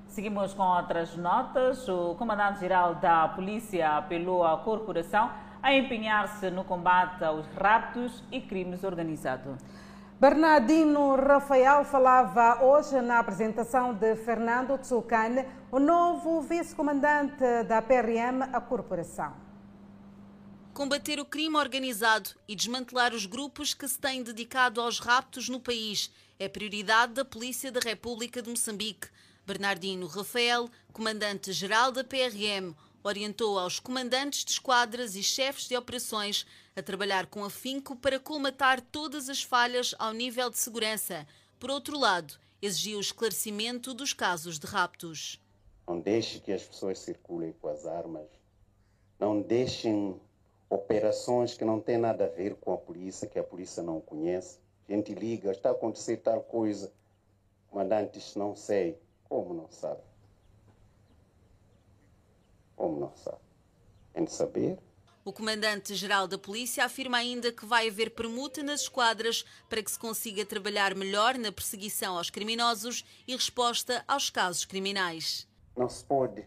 Seguimos 0.08 0.56
com 0.56 0.64
outras 0.64 1.16
notas. 1.16 1.88
O 1.88 2.16
comandante-geral 2.16 2.96
da 2.96 3.28
Polícia 3.28 3.96
apelou 3.96 4.44
à 4.44 4.58
corporação 4.58 5.32
a 5.62 5.76
empenhar-se 5.76 6.50
no 6.50 6.64
combate 6.64 7.24
aos 7.24 7.46
raptos 7.56 8.24
e 8.32 8.42
crimes 8.42 8.84
organizados. 8.84 9.62
Bernardino 10.20 11.16
Rafael 11.16 11.86
falava 11.86 12.64
hoje 12.64 13.00
na 13.02 13.20
apresentação 13.20 13.94
de 13.94 14.16
Fernando 14.16 14.76
Tsukane, 14.80 15.46
o 15.72 15.78
novo 15.78 16.42
vice-comandante 16.42 17.44
da 17.68 17.84
PRM, 17.84 18.42
a 18.52 18.60
corporação. 18.60 19.36
Combater 20.74 21.20
o 21.20 21.26
crime 21.26 21.56
organizado 21.56 22.32
e 22.48 22.56
desmantelar 22.56 23.14
os 23.14 23.28
grupos 23.28 23.76
que 23.76 23.88
se 23.88 24.00
têm 24.00 24.24
dedicado 24.24 24.82
aos 24.82 24.98
raptos 24.98 25.50
no 25.50 25.60
país 25.60 26.12
é 26.40 26.50
prioridade 26.50 27.14
da 27.14 27.24
Polícia 27.24 27.72
da 27.72 27.80
República 27.80 28.42
de 28.42 28.50
Moçambique. 28.50 29.10
Bernardino 29.46 30.08
Rafael, 30.08 30.68
comandante-geral 30.92 31.92
da 31.92 32.04
PRM, 32.04 32.74
orientou 33.08 33.58
aos 33.58 33.80
comandantes 33.80 34.44
de 34.44 34.52
esquadras 34.52 35.16
e 35.16 35.24
chefes 35.24 35.68
de 35.68 35.76
operações 35.76 36.46
a 36.76 36.82
trabalhar 36.82 37.26
com 37.26 37.44
afinco 37.44 37.96
para 37.96 38.20
colmatar 38.20 38.82
todas 38.82 39.30
as 39.30 39.42
falhas 39.42 39.96
ao 39.98 40.14
nível 40.14 40.50
de 40.50 40.58
segurança. 40.58 41.26
Por 41.60 41.72
outro 41.72 41.98
lado, 41.98 42.38
exigiu 42.62 42.98
o 42.98 43.02
esclarecimento 43.02 43.94
dos 43.94 44.14
casos 44.14 44.60
de 44.60 44.68
raptos. 44.68 45.42
Não 45.88 46.00
deixe 46.00 46.40
que 46.40 46.52
as 46.52 46.64
pessoas 46.64 47.00
circulem 47.00 47.54
com 47.62 47.70
as 47.70 47.86
armas. 47.86 48.28
Não 49.20 49.42
deixem 49.42 50.20
operações 50.70 51.58
que 51.58 51.64
não 51.64 51.80
têm 51.80 51.98
nada 51.98 52.26
a 52.26 52.30
ver 52.30 52.56
com 52.56 52.74
a 52.74 52.78
polícia, 52.78 53.28
que 53.28 53.40
a 53.40 53.44
polícia 53.44 53.82
não 53.82 54.02
conhece. 54.02 54.60
A 54.88 54.92
gente 54.92 55.14
liga, 55.14 55.52
está 55.52 55.70
a 55.70 55.72
acontecer 55.72 56.18
tal 56.18 56.42
coisa. 56.42 56.92
Comandantes, 57.70 58.36
não 58.36 58.56
sei. 58.56 59.00
Como 59.24 59.54
não 59.54 59.72
sabe? 59.72 60.02
Como 62.78 63.00
não 63.00 63.14
sabe? 63.18 63.42
Tem 64.14 64.24
de 64.24 64.32
saber. 64.32 64.80
O 65.26 65.34
comandante-geral 65.34 66.26
da 66.26 66.38
polícia 66.38 66.86
afirma 66.86 67.18
ainda 67.18 67.52
que 67.52 67.66
vai 67.66 67.90
haver 67.90 68.12
permuta 68.12 68.64
nas 68.64 68.82
esquadras 68.82 69.44
para 69.68 69.84
que 69.84 69.92
se 69.92 70.00
consiga 70.00 70.46
trabalhar 70.46 70.96
melhor 70.96 71.38
na 71.38 71.52
perseguição 71.52 72.16
aos 72.16 72.30
criminosos 72.30 73.04
e 73.28 73.36
resposta 73.36 74.06
aos 74.08 74.30
casos 74.30 74.64
criminais. 74.64 75.46
Não 75.76 75.90
se 75.90 76.02
pode 76.06 76.46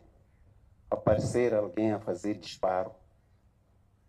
aparecer 0.90 1.52
alguém 1.52 1.92
a 1.92 2.00
fazer 2.00 2.38
disparo, 2.38 2.94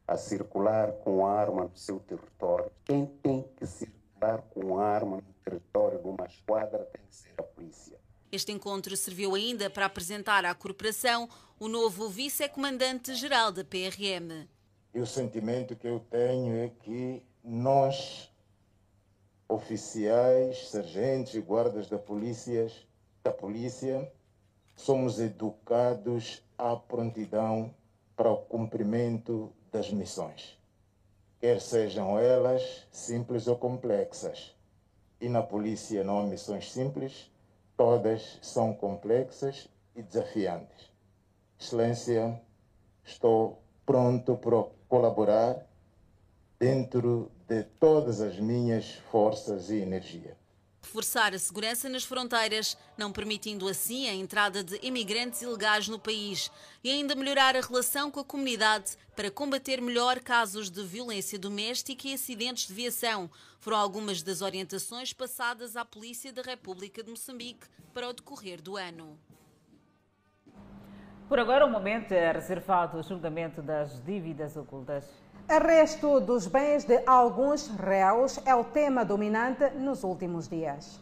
a 0.07 0.15
circular 0.15 0.93
com 1.03 1.25
arma 1.25 1.65
no 1.65 1.75
seu 1.75 1.99
território. 1.99 2.71
Quem 2.85 3.05
tem 3.05 3.43
que 3.57 3.65
circular 3.65 4.41
com 4.53 4.79
arma 4.79 5.17
no 5.17 5.33
território 5.43 5.99
de 5.99 6.07
uma 6.07 6.25
esquadra 6.25 6.85
tem 6.85 7.01
que 7.05 7.15
ser 7.15 7.33
a 7.37 7.43
polícia. 7.43 8.00
Este 8.31 8.53
encontro 8.53 8.95
serviu 8.95 9.35
ainda 9.35 9.69
para 9.69 9.85
apresentar 9.85 10.45
à 10.45 10.55
corporação 10.55 11.27
o 11.59 11.67
novo 11.67 12.07
vice-comandante-geral 12.07 13.51
da 13.51 13.65
PRM. 13.65 14.47
E 14.93 15.01
o 15.01 15.05
sentimento 15.05 15.75
que 15.75 15.85
eu 15.85 15.99
tenho 15.99 16.55
é 16.55 16.69
que 16.69 17.21
nós, 17.43 18.31
oficiais, 19.49 20.69
sargentos 20.69 21.33
e 21.35 21.41
guardas 21.41 21.89
da 21.89 21.97
polícia, 21.97 22.71
da 23.21 23.33
polícia, 23.33 24.09
somos 24.77 25.19
educados 25.19 26.41
à 26.57 26.73
prontidão 26.77 27.75
para 28.15 28.31
o 28.31 28.37
cumprimento 28.37 29.51
das 29.73 29.91
missões, 29.91 30.57
quer 31.37 31.59
sejam 31.59 32.17
elas 32.17 32.87
simples 32.91 33.47
ou 33.47 33.57
complexas. 33.57 34.55
E 35.19 35.27
na 35.27 35.43
polícia 35.43 36.03
não 36.03 36.19
há 36.19 36.23
missões 36.23 36.71
simples, 36.71 37.29
todas 37.81 38.37
são 38.43 38.75
complexas 38.75 39.67
e 39.95 40.03
desafiantes. 40.03 40.91
Excelência, 41.59 42.39
estou 43.03 43.59
pronto 43.83 44.37
para 44.37 44.65
colaborar 44.87 45.65
dentro 46.59 47.31
de 47.47 47.63
todas 47.63 48.21
as 48.21 48.37
minhas 48.37 48.93
forças 49.09 49.71
e 49.71 49.77
energia. 49.77 50.37
Reforçar 50.81 51.33
a 51.33 51.39
segurança 51.39 51.87
nas 51.87 52.03
fronteiras, 52.03 52.75
não 52.97 53.11
permitindo 53.11 53.67
assim 53.67 54.09
a 54.09 54.13
entrada 54.13 54.63
de 54.63 54.79
imigrantes 54.81 55.41
ilegais 55.41 55.87
no 55.87 55.99
país 55.99 56.51
e 56.83 56.89
ainda 56.89 57.15
melhorar 57.15 57.55
a 57.55 57.61
relação 57.61 58.09
com 58.09 58.19
a 58.19 58.25
comunidade 58.25 58.97
para 59.15 59.29
combater 59.29 59.79
melhor 59.81 60.19
casos 60.19 60.69
de 60.69 60.83
violência 60.83 61.37
doméstica 61.37 62.07
e 62.07 62.13
acidentes 62.13 62.67
de 62.67 62.73
viação. 62.73 63.29
Foram 63.59 63.77
algumas 63.77 64.23
das 64.23 64.41
orientações 64.41 65.13
passadas 65.13 65.75
à 65.75 65.85
Polícia 65.85 66.33
da 66.33 66.41
República 66.41 67.03
de 67.03 67.11
Moçambique 67.11 67.67
para 67.93 68.09
o 68.09 68.13
decorrer 68.13 68.61
do 68.61 68.75
ano. 68.75 69.19
Por 71.29 71.39
agora, 71.39 71.65
o 71.65 71.69
momento 71.69 72.11
é 72.11 72.29
reservado 72.29 72.97
ao 72.97 73.03
julgamento 73.03 73.61
das 73.61 74.03
dívidas 74.03 74.57
ocultas. 74.57 75.05
Arresto 75.51 76.21
dos 76.21 76.47
bens 76.47 76.85
de 76.85 77.03
alguns 77.05 77.67
réus 77.75 78.39
é 78.45 78.55
o 78.55 78.63
tema 78.63 79.03
dominante 79.03 79.69
nos 79.71 80.01
últimos 80.01 80.47
dias. 80.47 80.97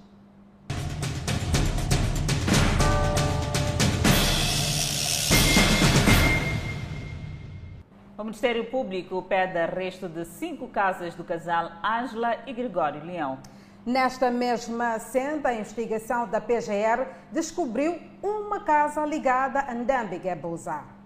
O 8.18 8.24
Ministério 8.24 8.66
Público 8.72 9.22
pede 9.22 9.60
arresto 9.60 10.10
de 10.10 10.26
cinco 10.26 10.68
casas 10.70 11.14
do 11.14 11.24
casal 11.24 11.72
Ângela 11.86 12.38
e 12.48 12.52
Gregório 12.52 13.06
Leão. 13.06 13.38
Nesta 13.86 14.32
mesma 14.32 14.98
senda, 14.98 15.50
a 15.50 15.54
investigação 15.54 16.28
da 16.28 16.42
PGR 16.42 17.06
descobriu 17.32 18.00
uma 18.24 18.64
casa 18.64 19.06
ligada 19.06 19.60
a 19.60 19.76
Ndambi 19.76 20.20
Gebuza. 20.20 20.99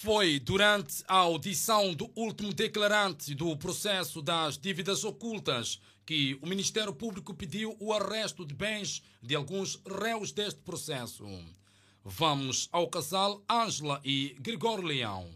Foi 0.00 0.38
durante 0.38 1.02
a 1.08 1.16
audição 1.16 1.92
do 1.92 2.08
último 2.14 2.54
declarante 2.54 3.34
do 3.34 3.56
processo 3.56 4.22
das 4.22 4.56
dívidas 4.56 5.02
ocultas 5.02 5.80
que 6.06 6.38
o 6.40 6.46
Ministério 6.46 6.92
Público 6.92 7.34
pediu 7.34 7.76
o 7.80 7.92
arresto 7.92 8.46
de 8.46 8.54
bens 8.54 9.02
de 9.20 9.34
alguns 9.34 9.82
réus 9.84 10.30
deste 10.30 10.60
processo. 10.60 11.26
Vamos 12.04 12.68
ao 12.70 12.86
casal 12.86 13.42
Ângela 13.50 14.00
e 14.04 14.36
Gregório 14.38 14.84
Leão. 14.84 15.28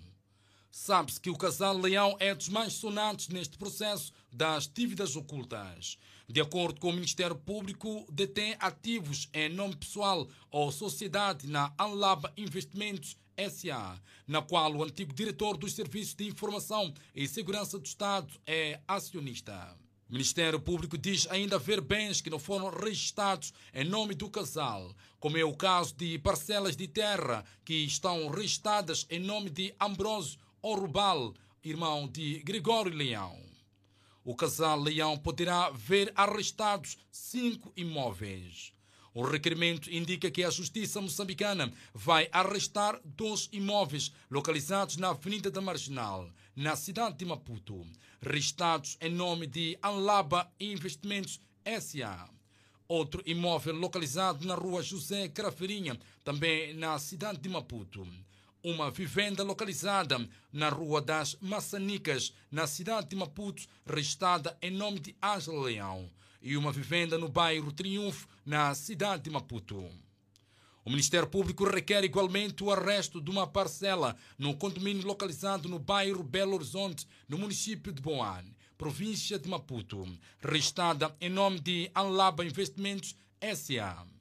Sabe-se 0.70 1.20
que 1.20 1.28
o 1.28 1.36
casal 1.36 1.76
Leão 1.76 2.16
é 2.20 2.32
dos 2.32 2.48
mais 2.48 2.74
sonantes 2.74 3.30
neste 3.30 3.58
processo 3.58 4.12
das 4.32 4.68
dívidas 4.72 5.16
ocultas. 5.16 5.98
De 6.28 6.40
acordo 6.40 6.80
com 6.80 6.90
o 6.90 6.94
Ministério 6.94 7.34
Público, 7.34 8.06
detém 8.08 8.54
ativos 8.60 9.28
em 9.34 9.48
nome 9.48 9.74
pessoal 9.74 10.28
ou 10.52 10.70
sociedade 10.70 11.48
na 11.48 11.74
Anlab 11.76 12.30
Investimentos 12.36 13.16
SA, 13.50 14.00
na 14.26 14.42
qual 14.42 14.74
o 14.74 14.82
antigo 14.82 15.12
diretor 15.12 15.56
dos 15.56 15.72
Serviços 15.72 16.14
de 16.14 16.28
Informação 16.28 16.92
e 17.14 17.26
Segurança 17.28 17.78
do 17.78 17.86
Estado 17.86 18.32
é 18.46 18.80
acionista. 18.86 19.76
O 20.08 20.12
Ministério 20.12 20.60
Público 20.60 20.98
diz 20.98 21.26
ainda 21.30 21.56
haver 21.56 21.80
bens 21.80 22.20
que 22.20 22.28
não 22.28 22.38
foram 22.38 22.68
registrados 22.68 23.52
em 23.72 23.84
nome 23.84 24.14
do 24.14 24.28
casal, 24.28 24.94
como 25.18 25.38
é 25.38 25.44
o 25.44 25.56
caso 25.56 25.94
de 25.94 26.18
parcelas 26.18 26.76
de 26.76 26.86
terra 26.86 27.44
que 27.64 27.74
estão 27.74 28.28
registradas 28.28 29.06
em 29.08 29.18
nome 29.18 29.48
de 29.48 29.74
Ambrosio 29.80 30.38
Orubal, 30.60 31.32
irmão 31.64 32.06
de 32.06 32.40
Gregório 32.40 32.94
Leão. 32.94 33.40
O 34.22 34.36
casal 34.36 34.78
Leão 34.78 35.16
poderá 35.16 35.70
ver 35.70 36.12
arrestados 36.14 36.98
cinco 37.10 37.72
imóveis. 37.76 38.72
O 39.14 39.22
requerimento 39.22 39.92
indica 39.92 40.30
que 40.30 40.42
a 40.42 40.48
Justiça 40.48 40.98
moçambicana 40.98 41.70
vai 41.92 42.28
arrestar 42.32 42.98
dois 43.04 43.46
imóveis 43.52 44.10
localizados 44.30 44.96
na 44.96 45.10
Avenida 45.10 45.50
da 45.50 45.60
Marginal, 45.60 46.30
na 46.56 46.76
cidade 46.76 47.18
de 47.18 47.26
Maputo, 47.26 47.86
registrados 48.22 48.96
em 49.02 49.10
nome 49.10 49.46
de 49.46 49.78
Anlaba 49.82 50.50
Investimentos 50.58 51.38
S.A. 51.62 52.26
Outro 52.88 53.22
imóvel 53.26 53.74
localizado 53.74 54.46
na 54.46 54.54
rua 54.54 54.82
José 54.82 55.28
Carafeirinha, 55.28 55.98
também 56.24 56.72
na 56.72 56.98
cidade 56.98 57.38
de 57.38 57.50
Maputo. 57.50 58.08
Uma 58.64 58.90
vivenda 58.90 59.42
localizada 59.42 60.26
na 60.52 60.68
Rua 60.68 61.02
das 61.02 61.36
Maçanicas, 61.40 62.32
na 62.50 62.66
cidade 62.66 63.08
de 63.08 63.16
Maputo, 63.16 63.64
registrada 63.84 64.56
em 64.62 64.70
nome 64.70 65.00
de 65.00 65.16
Ângela 65.22 65.64
Leão 65.64 66.08
e 66.42 66.56
uma 66.56 66.72
vivenda 66.72 67.16
no 67.16 67.28
bairro 67.28 67.72
Triunfo, 67.72 68.26
na 68.44 68.74
cidade 68.74 69.24
de 69.24 69.30
Maputo. 69.30 69.88
O 70.84 70.90
Ministério 70.90 71.28
Público 71.28 71.64
requer 71.64 72.02
igualmente 72.02 72.64
o 72.64 72.70
arresto 72.70 73.20
de 73.20 73.30
uma 73.30 73.46
parcela 73.46 74.16
no 74.36 74.56
condomínio 74.56 75.06
localizado 75.06 75.68
no 75.68 75.78
bairro 75.78 76.24
Belo 76.24 76.54
Horizonte, 76.54 77.06
no 77.28 77.38
município 77.38 77.92
de 77.92 78.02
Boane, 78.02 78.56
província 78.76 79.38
de 79.38 79.48
Maputo, 79.48 80.04
registrada 80.40 81.14
em 81.20 81.30
nome 81.30 81.60
de 81.60 81.88
Anlaba 81.94 82.44
Investimentos 82.44 83.14
S.A. 83.40 84.11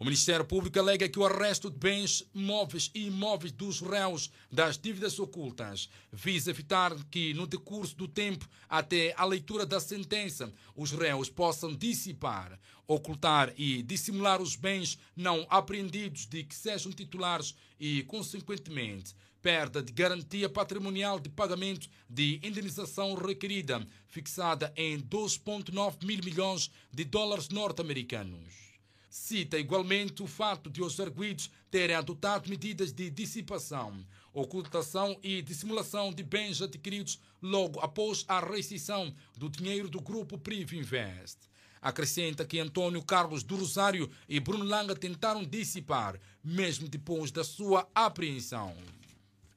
O 0.00 0.04
Ministério 0.06 0.46
Público 0.46 0.78
alega 0.78 1.10
que 1.10 1.18
o 1.18 1.26
arresto 1.26 1.70
de 1.70 1.76
bens 1.76 2.26
móveis 2.32 2.90
e 2.94 3.08
imóveis 3.08 3.52
dos 3.52 3.82
réus 3.82 4.30
das 4.50 4.78
dívidas 4.78 5.18
ocultas 5.18 5.90
visa 6.10 6.48
evitar 6.48 6.94
que, 7.10 7.34
no 7.34 7.46
decurso 7.46 7.94
do 7.94 8.08
tempo 8.08 8.48
até 8.66 9.12
a 9.14 9.26
leitura 9.26 9.66
da 9.66 9.78
sentença, 9.78 10.50
os 10.74 10.90
réus 10.90 11.28
possam 11.28 11.76
dissipar, 11.76 12.58
ocultar 12.86 13.52
e 13.58 13.82
dissimular 13.82 14.40
os 14.40 14.56
bens 14.56 14.98
não 15.14 15.46
apreendidos 15.50 16.24
de 16.24 16.44
que 16.44 16.54
sejam 16.54 16.90
titulares 16.90 17.54
e, 17.78 18.02
consequentemente, 18.04 19.14
perda 19.42 19.82
de 19.82 19.92
garantia 19.92 20.48
patrimonial 20.48 21.20
de 21.20 21.28
pagamento 21.28 21.90
de 22.08 22.40
indenização 22.42 23.12
requerida, 23.16 23.86
fixada 24.08 24.72
em 24.74 24.98
2,9 24.98 26.06
mil 26.06 26.24
milhões 26.24 26.70
de 26.90 27.04
dólares 27.04 27.50
norte-americanos. 27.50 28.69
Cita 29.10 29.58
igualmente 29.58 30.22
o 30.22 30.26
fato 30.28 30.70
de 30.70 30.80
os 30.80 31.00
arguidos 31.00 31.50
terem 31.68 31.96
adotado 31.96 32.48
medidas 32.48 32.92
de 32.92 33.10
dissipação, 33.10 34.06
ocultação 34.32 35.18
e 35.20 35.42
dissimulação 35.42 36.12
de 36.12 36.22
bens 36.22 36.62
adquiridos 36.62 37.18
logo 37.42 37.80
após 37.80 38.24
a 38.28 38.38
rescisão 38.38 39.12
do 39.36 39.48
dinheiro 39.48 39.90
do 39.90 40.00
grupo 40.00 40.38
Priv 40.38 40.74
Invest. 40.74 41.38
Acrescenta 41.82 42.44
que 42.44 42.60
Antônio 42.60 43.02
Carlos 43.02 43.42
do 43.42 43.56
Rosário 43.56 44.08
e 44.28 44.38
Bruno 44.38 44.64
Langa 44.64 44.94
tentaram 44.94 45.44
dissipar, 45.44 46.20
mesmo 46.44 46.88
depois 46.88 47.32
da 47.32 47.42
sua 47.42 47.88
apreensão. 47.92 48.76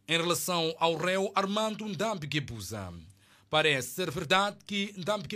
Em 0.08 0.18
relação 0.18 0.74
ao 0.80 0.98
réu 0.98 1.32
Armando 1.36 1.86
Ndambi 1.88 2.26
Guebuza, 2.26 2.92
Parece 3.54 3.90
ser 3.90 4.10
verdade 4.10 4.58
que 4.66 4.96
Ndambi 4.98 5.30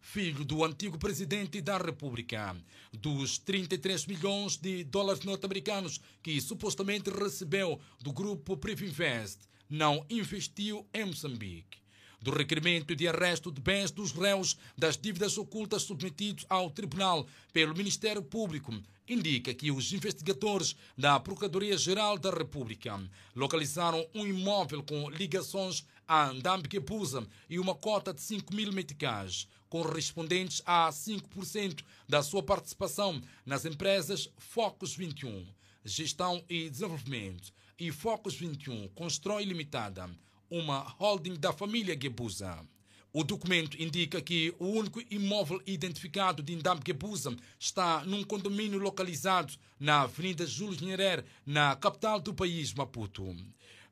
filho 0.00 0.46
do 0.46 0.64
antigo 0.64 0.96
presidente 0.96 1.60
da 1.60 1.76
República, 1.76 2.56
dos 2.90 3.36
33 3.36 4.06
milhões 4.06 4.56
de 4.56 4.82
dólares 4.82 5.22
norte-americanos 5.26 6.00
que 6.22 6.40
supostamente 6.40 7.10
recebeu 7.10 7.78
do 8.00 8.14
grupo 8.14 8.56
Privinvest, 8.56 9.40
não 9.68 10.06
investiu 10.08 10.86
em 10.94 11.04
Moçambique. 11.04 11.83
Do 12.24 12.30
requerimento 12.30 12.96
de 12.96 13.06
arresto 13.06 13.52
de 13.52 13.60
bens 13.60 13.90
dos 13.90 14.10
réus 14.10 14.56
das 14.78 14.96
dívidas 14.96 15.36
ocultas 15.36 15.82
submetidos 15.82 16.46
ao 16.48 16.70
tribunal 16.70 17.26
pelo 17.52 17.76
Ministério 17.76 18.22
Público, 18.22 18.72
indica 19.06 19.52
que 19.52 19.70
os 19.70 19.92
investigadores 19.92 20.74
da 20.96 21.20
Procuradoria-Geral 21.20 22.16
da 22.16 22.30
República 22.30 22.98
localizaram 23.36 24.08
um 24.14 24.26
imóvel 24.26 24.82
com 24.82 25.10
ligações 25.10 25.84
a 26.08 26.32
Ndambi 26.32 26.80
Buza 26.80 27.28
e 27.46 27.58
uma 27.58 27.74
cota 27.74 28.14
de 28.14 28.22
5 28.22 28.54
mil 28.54 28.72
meticais, 28.72 29.46
correspondentes 29.68 30.62
a 30.64 30.88
5% 30.88 31.84
da 32.08 32.22
sua 32.22 32.42
participação 32.42 33.20
nas 33.44 33.66
empresas 33.66 34.30
Focus 34.38 34.96
21, 34.96 35.46
Gestão 35.84 36.42
e 36.48 36.70
Desenvolvimento, 36.70 37.52
e 37.78 37.92
Focus 37.92 38.34
21, 38.34 38.88
Constrói 38.94 39.44
Limitada, 39.44 40.08
uma 40.50 40.80
holding 40.80 41.34
da 41.34 41.52
família 41.52 41.98
Gebuza. 42.00 42.64
O 43.12 43.22
documento 43.22 43.80
indica 43.80 44.20
que 44.20 44.52
o 44.58 44.66
único 44.66 45.00
imóvel 45.08 45.62
identificado 45.66 46.42
de 46.42 46.56
Ndambi 46.56 46.82
Gebuza 46.84 47.36
está 47.60 48.04
num 48.04 48.24
condomínio 48.24 48.80
localizado 48.80 49.52
na 49.78 50.02
Avenida 50.02 50.44
Júlio 50.44 50.84
Nyerere, 50.84 51.24
na 51.46 51.76
capital 51.76 52.18
do 52.18 52.34
país, 52.34 52.74
Maputo. 52.74 53.36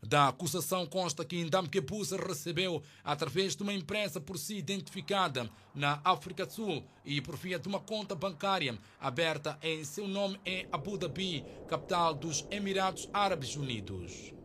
Da 0.05 0.27
acusação 0.27 0.85
consta 0.85 1.25
que 1.25 1.45
Ndam 1.45 1.69
Kebusa 1.69 2.17
recebeu, 2.17 2.83
através 3.05 3.55
de 3.55 3.63
uma 3.63 3.73
empresa 3.73 4.21
por 4.21 4.37
si 4.37 4.57
identificada 4.57 5.49
na 5.73 6.01
África 6.05 6.45
do 6.45 6.53
Sul 6.53 6.85
e 7.05 7.21
por 7.21 7.37
via 7.37 7.61
de 7.61 7.69
uma 7.69 7.79
conta 7.79 8.17
bancária 8.17 8.77
aberta 8.99 9.57
em 9.63 9.85
seu 9.85 10.09
nome 10.09 10.41
em 10.45 10.67
Abu 10.73 10.99
Dhabi, 10.99 11.45
capital 11.69 12.13
dos 12.13 12.45
Emirados 12.51 13.09
Árabes 13.13 13.55
Unidos. 13.55 14.42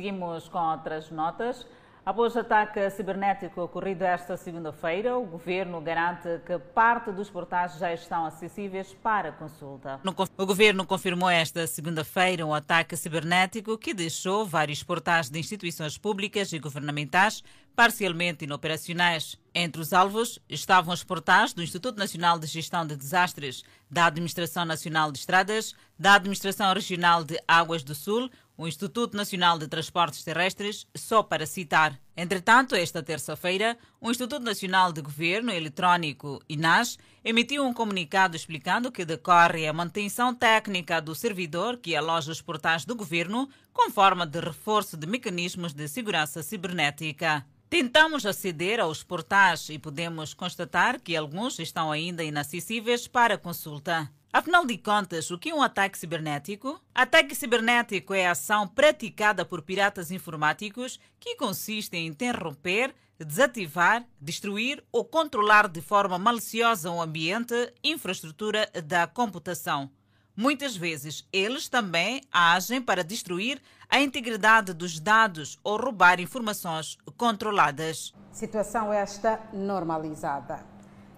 Seguimos 0.00 0.48
com 0.48 0.58
outras 0.58 1.10
notas. 1.10 1.66
Após 2.06 2.34
o 2.34 2.38
ataque 2.38 2.88
cibernético 2.88 3.60
ocorrido 3.60 4.02
esta 4.02 4.34
segunda-feira, 4.34 5.18
o 5.18 5.26
governo 5.26 5.78
garante 5.82 6.40
que 6.46 6.58
parte 6.58 7.12
dos 7.12 7.28
portais 7.28 7.74
já 7.78 7.92
estão 7.92 8.24
acessíveis 8.24 8.94
para 9.02 9.30
consulta. 9.30 10.00
O 10.38 10.46
governo 10.46 10.86
confirmou 10.86 11.28
esta 11.28 11.66
segunda-feira 11.66 12.46
um 12.46 12.54
ataque 12.54 12.96
cibernético 12.96 13.76
que 13.76 13.92
deixou 13.92 14.46
vários 14.46 14.82
portais 14.82 15.28
de 15.28 15.38
instituições 15.38 15.98
públicas 15.98 16.50
e 16.54 16.58
governamentais 16.58 17.44
parcialmente 17.76 18.44
inoperacionais. 18.44 19.36
Entre 19.54 19.80
os 19.80 19.92
alvos 19.92 20.38
estavam 20.48 20.94
os 20.94 21.04
portais 21.04 21.52
do 21.52 21.62
Instituto 21.62 21.98
Nacional 21.98 22.38
de 22.38 22.46
Gestão 22.46 22.86
de 22.86 22.96
Desastres, 22.96 23.62
da 23.90 24.06
Administração 24.06 24.64
Nacional 24.64 25.12
de 25.12 25.18
Estradas, 25.18 25.74
da 25.98 26.14
Administração 26.14 26.72
Regional 26.72 27.24
de 27.24 27.38
Águas 27.46 27.82
do 27.82 27.94
Sul, 27.94 28.30
o 28.60 28.68
Instituto 28.68 29.16
Nacional 29.16 29.58
de 29.58 29.66
Transportes 29.66 30.22
Terrestres, 30.22 30.86
só 30.94 31.22
para 31.22 31.46
citar. 31.46 31.98
Entretanto, 32.14 32.74
esta 32.74 33.02
terça-feira, 33.02 33.78
o 33.98 34.10
Instituto 34.10 34.44
Nacional 34.44 34.92
de 34.92 35.00
Governo 35.00 35.50
Eletrónico, 35.50 36.42
INAS, 36.46 36.98
emitiu 37.24 37.64
um 37.64 37.72
comunicado 37.72 38.36
explicando 38.36 38.92
que 38.92 39.06
decorre 39.06 39.66
a 39.66 39.72
manutenção 39.72 40.34
técnica 40.34 41.00
do 41.00 41.14
servidor 41.14 41.78
que 41.78 41.96
aloja 41.96 42.30
os 42.30 42.42
portais 42.42 42.84
do 42.84 42.94
governo, 42.94 43.48
com 43.72 43.90
forma 43.90 44.26
de 44.26 44.40
reforço 44.40 44.94
de 44.94 45.06
mecanismos 45.06 45.72
de 45.72 45.88
segurança 45.88 46.42
cibernética. 46.42 47.46
Tentamos 47.70 48.26
aceder 48.26 48.78
aos 48.78 49.02
portais 49.02 49.70
e 49.70 49.78
podemos 49.78 50.34
constatar 50.34 51.00
que 51.00 51.16
alguns 51.16 51.58
estão 51.58 51.90
ainda 51.90 52.22
inacessíveis 52.22 53.08
para 53.08 53.38
consulta. 53.38 54.12
Afinal 54.32 54.64
de 54.64 54.78
contas, 54.78 55.28
o 55.32 55.38
que 55.38 55.50
é 55.50 55.54
um 55.54 55.60
ataque 55.60 55.98
cibernético? 55.98 56.80
Ataque 56.94 57.34
cibernético 57.34 58.14
é 58.14 58.28
a 58.28 58.30
ação 58.30 58.68
praticada 58.68 59.44
por 59.44 59.60
piratas 59.60 60.12
informáticos 60.12 61.00
que 61.18 61.34
consiste 61.34 61.96
em 61.96 62.06
interromper, 62.06 62.94
desativar, 63.18 64.04
destruir 64.20 64.84
ou 64.92 65.04
controlar 65.04 65.66
de 65.66 65.80
forma 65.80 66.16
maliciosa 66.16 66.88
o 66.92 67.02
ambiente, 67.02 67.74
infraestrutura 67.82 68.70
da 68.84 69.04
computação. 69.08 69.90
Muitas 70.36 70.76
vezes, 70.76 71.26
eles 71.32 71.68
também 71.68 72.22
agem 72.30 72.80
para 72.80 73.02
destruir 73.02 73.60
a 73.88 74.00
integridade 74.00 74.72
dos 74.72 75.00
dados 75.00 75.58
ou 75.64 75.76
roubar 75.76 76.20
informações 76.20 76.96
controladas. 77.16 78.14
Situação 78.30 78.92
esta 78.92 79.40
normalizada. 79.52 80.64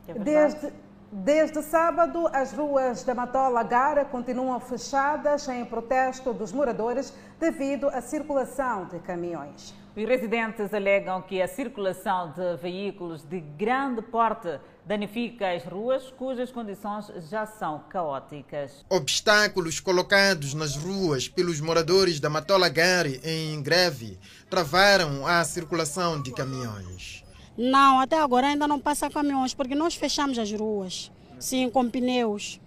É 0.08 0.14
Desde 0.14 0.72
Desde 1.14 1.60
sábado, 1.62 2.26
as 2.32 2.54
ruas 2.54 3.04
da 3.04 3.14
Matola 3.14 3.62
Gara 3.62 4.02
continuam 4.02 4.58
fechadas 4.58 5.46
em 5.46 5.62
protesto 5.62 6.32
dos 6.32 6.52
moradores 6.52 7.12
devido 7.38 7.86
à 7.88 8.00
circulação 8.00 8.86
de 8.86 8.98
caminhões. 9.00 9.74
Os 9.94 10.08
residentes 10.08 10.72
alegam 10.72 11.20
que 11.20 11.42
a 11.42 11.46
circulação 11.46 12.32
de 12.32 12.56
veículos 12.56 13.24
de 13.24 13.40
grande 13.40 14.00
porte 14.00 14.58
danifica 14.86 15.52
as 15.52 15.62
ruas, 15.66 16.10
cujas 16.16 16.50
condições 16.50 17.12
já 17.28 17.44
são 17.44 17.80
caóticas. 17.90 18.82
Obstáculos 18.88 19.80
colocados 19.80 20.54
nas 20.54 20.76
ruas 20.76 21.28
pelos 21.28 21.60
moradores 21.60 22.20
da 22.20 22.30
Matola 22.30 22.70
Gare 22.70 23.20
em 23.22 23.62
greve 23.62 24.18
travaram 24.48 25.26
a 25.26 25.44
circulação 25.44 26.22
de 26.22 26.32
caminhões. 26.32 27.21
Não, 27.56 28.00
até 28.00 28.18
agora 28.18 28.48
ainda 28.48 28.66
não 28.66 28.80
passa 28.80 29.10
caminhões, 29.10 29.54
porque 29.54 29.74
nós 29.74 29.94
fechamos 29.94 30.38
as 30.38 30.50
ruas. 30.52 31.10
Sim, 31.38 31.68
com 31.68 31.88
pneus. 31.88 32.60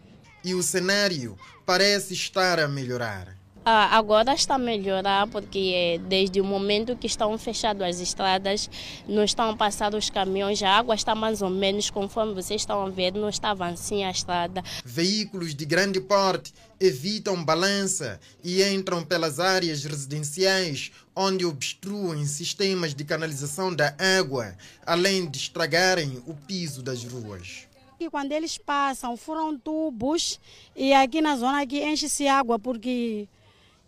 E 0.44 0.54
o 0.54 0.62
cenário 0.62 1.38
parece 1.66 2.14
estar 2.14 2.60
a 2.60 2.68
melhorar. 2.68 3.36
Ah, 3.68 3.98
agora 3.98 4.32
está 4.36 4.54
a 4.56 4.60
melhorar 4.60 5.26
porque 5.26 5.74
eh, 5.74 5.98
desde 6.08 6.40
o 6.40 6.44
momento 6.44 6.96
que 6.96 7.08
estão 7.08 7.36
fechadas 7.36 7.96
as 7.96 8.00
estradas, 8.00 8.70
não 9.08 9.24
estão 9.24 9.58
passando 9.58 9.98
os 9.98 10.08
caminhões, 10.08 10.62
a 10.62 10.70
água 10.70 10.94
está 10.94 11.16
mais 11.16 11.42
ou 11.42 11.50
menos 11.50 11.90
conforme 11.90 12.36
vocês 12.36 12.62
estão 12.62 12.86
a 12.86 12.92
ver, 12.92 13.12
não 13.14 13.28
estava 13.28 13.66
assim 13.66 14.04
a 14.04 14.12
estrada. 14.12 14.64
Veículos 14.86 15.56
de 15.56 15.66
grande 15.66 16.00
porte 16.00 16.54
evitam 16.80 17.44
balança 17.44 18.20
e 18.44 18.64
entram 18.64 19.04
pelas 19.04 19.40
áreas 19.40 19.84
residenciais, 19.84 20.92
onde 21.16 21.46
obstruem 21.46 22.26
sistemas 22.26 22.94
de 22.94 23.04
canalização 23.04 23.74
da 23.74 23.96
água, 24.20 24.56
além 24.86 25.30
de 25.30 25.38
estragarem 25.38 26.22
o 26.26 26.34
piso 26.34 26.82
das 26.82 27.04
ruas. 27.04 27.68
E 28.00 28.10
quando 28.10 28.32
eles 28.34 28.58
passam, 28.58 29.16
furam 29.16 29.58
tubos 29.58 30.40
e 30.76 30.94
aqui 30.94 31.22
na 31.22 31.38
zona 31.38 31.62
aqui 31.62 31.82
enche-se 31.82 32.28
água 32.28 32.60
porque 32.60 33.28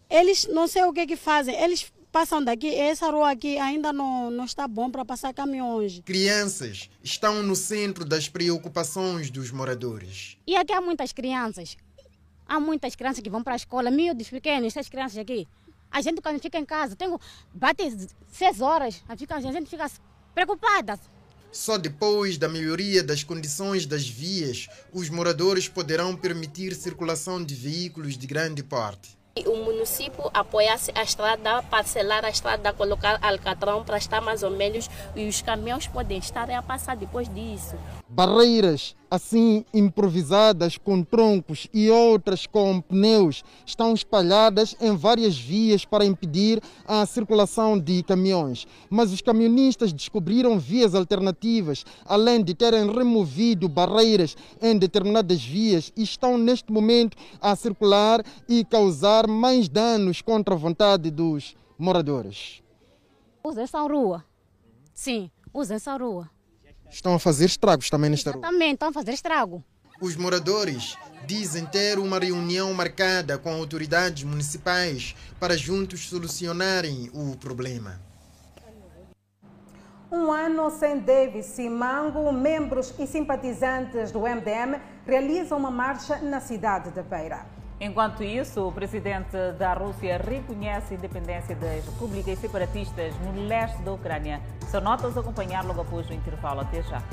eles 0.09 0.47
não 0.47 0.67
sei 0.67 0.83
o 0.83 0.93
que 0.93 1.05
que 1.05 1.17
fazem. 1.17 1.53
Eles 1.61 1.91
passam 2.11 2.43
daqui, 2.43 2.73
essa 2.73 3.11
rua 3.11 3.31
aqui 3.31 3.57
ainda 3.57 3.91
não, 3.91 4.31
não 4.31 4.45
está 4.45 4.67
bom 4.67 4.89
para 4.89 5.03
passar 5.03 5.33
caminhões. 5.33 6.01
Crianças 6.05 6.89
estão 7.03 7.43
no 7.43 7.55
centro 7.55 8.05
das 8.05 8.29
preocupações 8.29 9.29
dos 9.29 9.51
moradores. 9.51 10.37
E 10.47 10.55
aqui 10.55 10.71
há 10.71 10.81
muitas 10.81 11.11
crianças. 11.11 11.75
Há 12.47 12.59
muitas 12.59 12.95
crianças 12.95 13.21
que 13.21 13.29
vão 13.29 13.43
para 13.43 13.53
a 13.53 13.57
escola, 13.57 13.91
miúdos 13.91 14.29
pequenos, 14.29 14.67
essas 14.67 14.87
crianças 14.87 15.17
aqui. 15.17 15.47
A 15.91 16.01
gente 16.01 16.21
quando 16.21 16.39
fica 16.39 16.57
em 16.57 16.65
casa, 16.65 16.95
tem, 16.95 17.13
bate 17.53 18.09
seis 18.31 18.61
horas, 18.61 19.03
a 19.07 19.15
gente 19.15 19.69
fica 19.69 19.89
preocupada. 20.33 20.99
Só 21.51 21.77
depois 21.77 22.37
da 22.37 22.47
melhoria 22.47 23.03
das 23.03 23.23
condições 23.23 23.85
das 23.85 24.07
vias, 24.07 24.67
os 24.93 25.09
moradores 25.09 25.67
poderão 25.67 26.15
permitir 26.15 26.73
circulação 26.75 27.43
de 27.43 27.55
veículos 27.55 28.17
de 28.17 28.27
grande 28.27 28.63
porte. 28.63 29.17
O 29.45 29.55
município 29.57 30.29
apoiasse 30.33 30.91
a 30.95 31.03
estrada, 31.03 31.61
parcelar 31.63 32.25
a 32.25 32.29
estrada, 32.29 32.73
colocar 32.73 33.19
alcatrão 33.21 33.83
para 33.83 33.97
estar 33.97 34.19
mais 34.21 34.41
ou 34.41 34.51
menos 34.51 34.89
e 35.15 35.27
os 35.27 35.41
caminhões 35.41 35.85
podem 35.87 36.17
estar 36.17 36.49
a 36.49 36.61
passar 36.61 36.95
depois 36.95 37.31
disso. 37.33 37.75
Barreiras 38.09 38.95
assim 39.09 39.63
improvisadas 39.73 40.77
com 40.77 41.03
troncos 41.03 41.67
e 41.73 41.89
outras 41.89 42.45
com 42.45 42.81
pneus 42.81 43.43
estão 43.65 43.93
espalhadas 43.93 44.75
em 44.81 44.95
várias 44.95 45.37
vias 45.37 45.85
para 45.85 46.05
impedir 46.05 46.61
a 46.85 47.05
circulação 47.05 47.79
de 47.79 48.03
caminhões. 48.03 48.67
Mas 48.89 49.11
os 49.11 49.21
camionistas 49.21 49.93
descobriram 49.93 50.59
vias 50.59 50.93
alternativas, 50.93 51.85
além 52.05 52.43
de 52.43 52.53
terem 52.53 52.91
removido 52.91 53.69
barreiras 53.69 54.35
em 54.61 54.77
determinadas 54.77 55.43
vias 55.43 55.91
e 55.95 56.03
estão 56.03 56.37
neste 56.37 56.71
momento 56.71 57.17
a 57.41 57.55
circular 57.55 58.23
e 58.47 58.63
causar 58.65 59.27
mais 59.27 59.69
danos 59.69 60.21
contra 60.21 60.55
a 60.55 60.57
vontade 60.57 61.09
dos 61.09 61.55
moradores. 61.77 62.61
Usa 63.43 63.61
essa 63.61 63.81
rua. 63.81 64.25
Sim, 64.93 65.31
usa 65.53 65.75
essa 65.75 65.95
rua. 65.95 66.29
Estão 66.89 67.13
a 67.13 67.19
fazer 67.19 67.45
estragos 67.45 67.89
também 67.89 68.09
nesta 68.09 68.31
rua. 68.31 68.41
Também 68.41 68.73
estão 68.73 68.89
a 68.89 68.93
fazer 68.93 69.11
estrago. 69.13 69.63
Os 69.99 70.15
moradores 70.15 70.95
dizem 71.25 71.65
ter 71.65 71.97
uma 71.97 72.19
reunião 72.19 72.73
marcada 72.73 73.37
com 73.37 73.51
autoridades 73.51 74.23
municipais 74.23 75.15
para 75.39 75.57
juntos 75.57 76.07
solucionarem 76.07 77.09
o 77.13 77.35
problema. 77.35 77.99
Um 80.11 80.31
ano 80.31 80.69
sem 80.69 80.99
Davis 80.99 81.47
Simango, 81.47 82.31
membros 82.31 82.93
e 82.97 83.05
simpatizantes 83.05 84.11
do 84.11 84.21
MDM 84.21 84.79
realizam 85.05 85.57
uma 85.57 85.71
marcha 85.71 86.17
na 86.19 86.39
cidade 86.39 86.91
de 86.91 87.01
Beira. 87.01 87.56
Enquanto 87.79 88.23
isso, 88.23 88.67
o 88.67 88.71
presidente 88.71 89.37
da 89.59 89.73
Rússia 89.73 90.17
reconhece 90.17 90.95
a 90.95 90.97
independência 90.97 91.55
das 91.55 91.85
repúblicas 91.85 92.39
separatistas 92.39 93.13
no 93.19 93.47
leste 93.47 93.79
da 93.83 93.93
Ucrânia. 93.93 94.41
São 94.61 94.81
notas 94.81 95.15
a 95.15 95.21
acompanhar 95.21 95.63
logo 95.63 95.81
após 95.81 96.09
o 96.09 96.13
intervalo. 96.13 96.61
Até 96.61 96.81
já. 96.81 97.03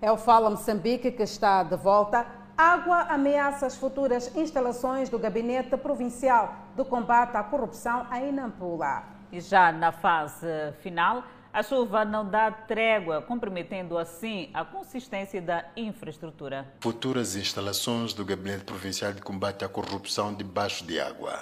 É 0.00 0.10
o 0.10 0.16
Fala 0.16 0.48
Moçambique 0.48 1.10
que 1.10 1.22
está 1.22 1.62
de 1.62 1.76
volta. 1.76 2.26
Água 2.56 3.08
ameaça 3.10 3.66
as 3.66 3.76
futuras 3.76 4.34
instalações 4.34 5.10
do 5.10 5.18
Gabinete 5.18 5.76
Provincial 5.76 6.54
do 6.74 6.82
Combate 6.82 7.36
à 7.36 7.42
Corrupção 7.42 8.06
em 8.14 8.32
Nampula. 8.32 9.02
E 9.30 9.38
já 9.38 9.70
na 9.70 9.92
fase 9.92 10.46
final, 10.80 11.22
a 11.56 11.62
chuva 11.62 12.04
não 12.04 12.28
dá 12.28 12.50
trégua, 12.50 13.22
comprometendo 13.22 13.96
assim 13.96 14.50
a 14.52 14.62
consistência 14.62 15.40
da 15.40 15.64
infraestrutura. 15.74 16.70
Futuras 16.80 17.34
instalações 17.34 18.12
do 18.12 18.26
Gabinete 18.26 18.64
Provincial 18.64 19.14
de 19.14 19.22
Combate 19.22 19.64
à 19.64 19.68
Corrupção 19.68 20.34
debaixo 20.34 20.84
de 20.84 21.00
água. 21.00 21.40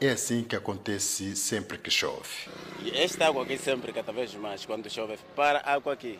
É 0.00 0.12
assim 0.12 0.42
que 0.42 0.56
acontece 0.56 1.36
sempre 1.36 1.76
que 1.76 1.90
chove. 1.90 2.48
Esta 2.94 3.26
água 3.26 3.42
aqui 3.42 3.58
sempre, 3.58 3.92
cada 3.92 4.10
vez 4.12 4.34
mais, 4.34 4.64
quando 4.64 4.88
chove, 4.88 5.18
para 5.36 5.58
a 5.58 5.74
água 5.74 5.92
aqui. 5.92 6.18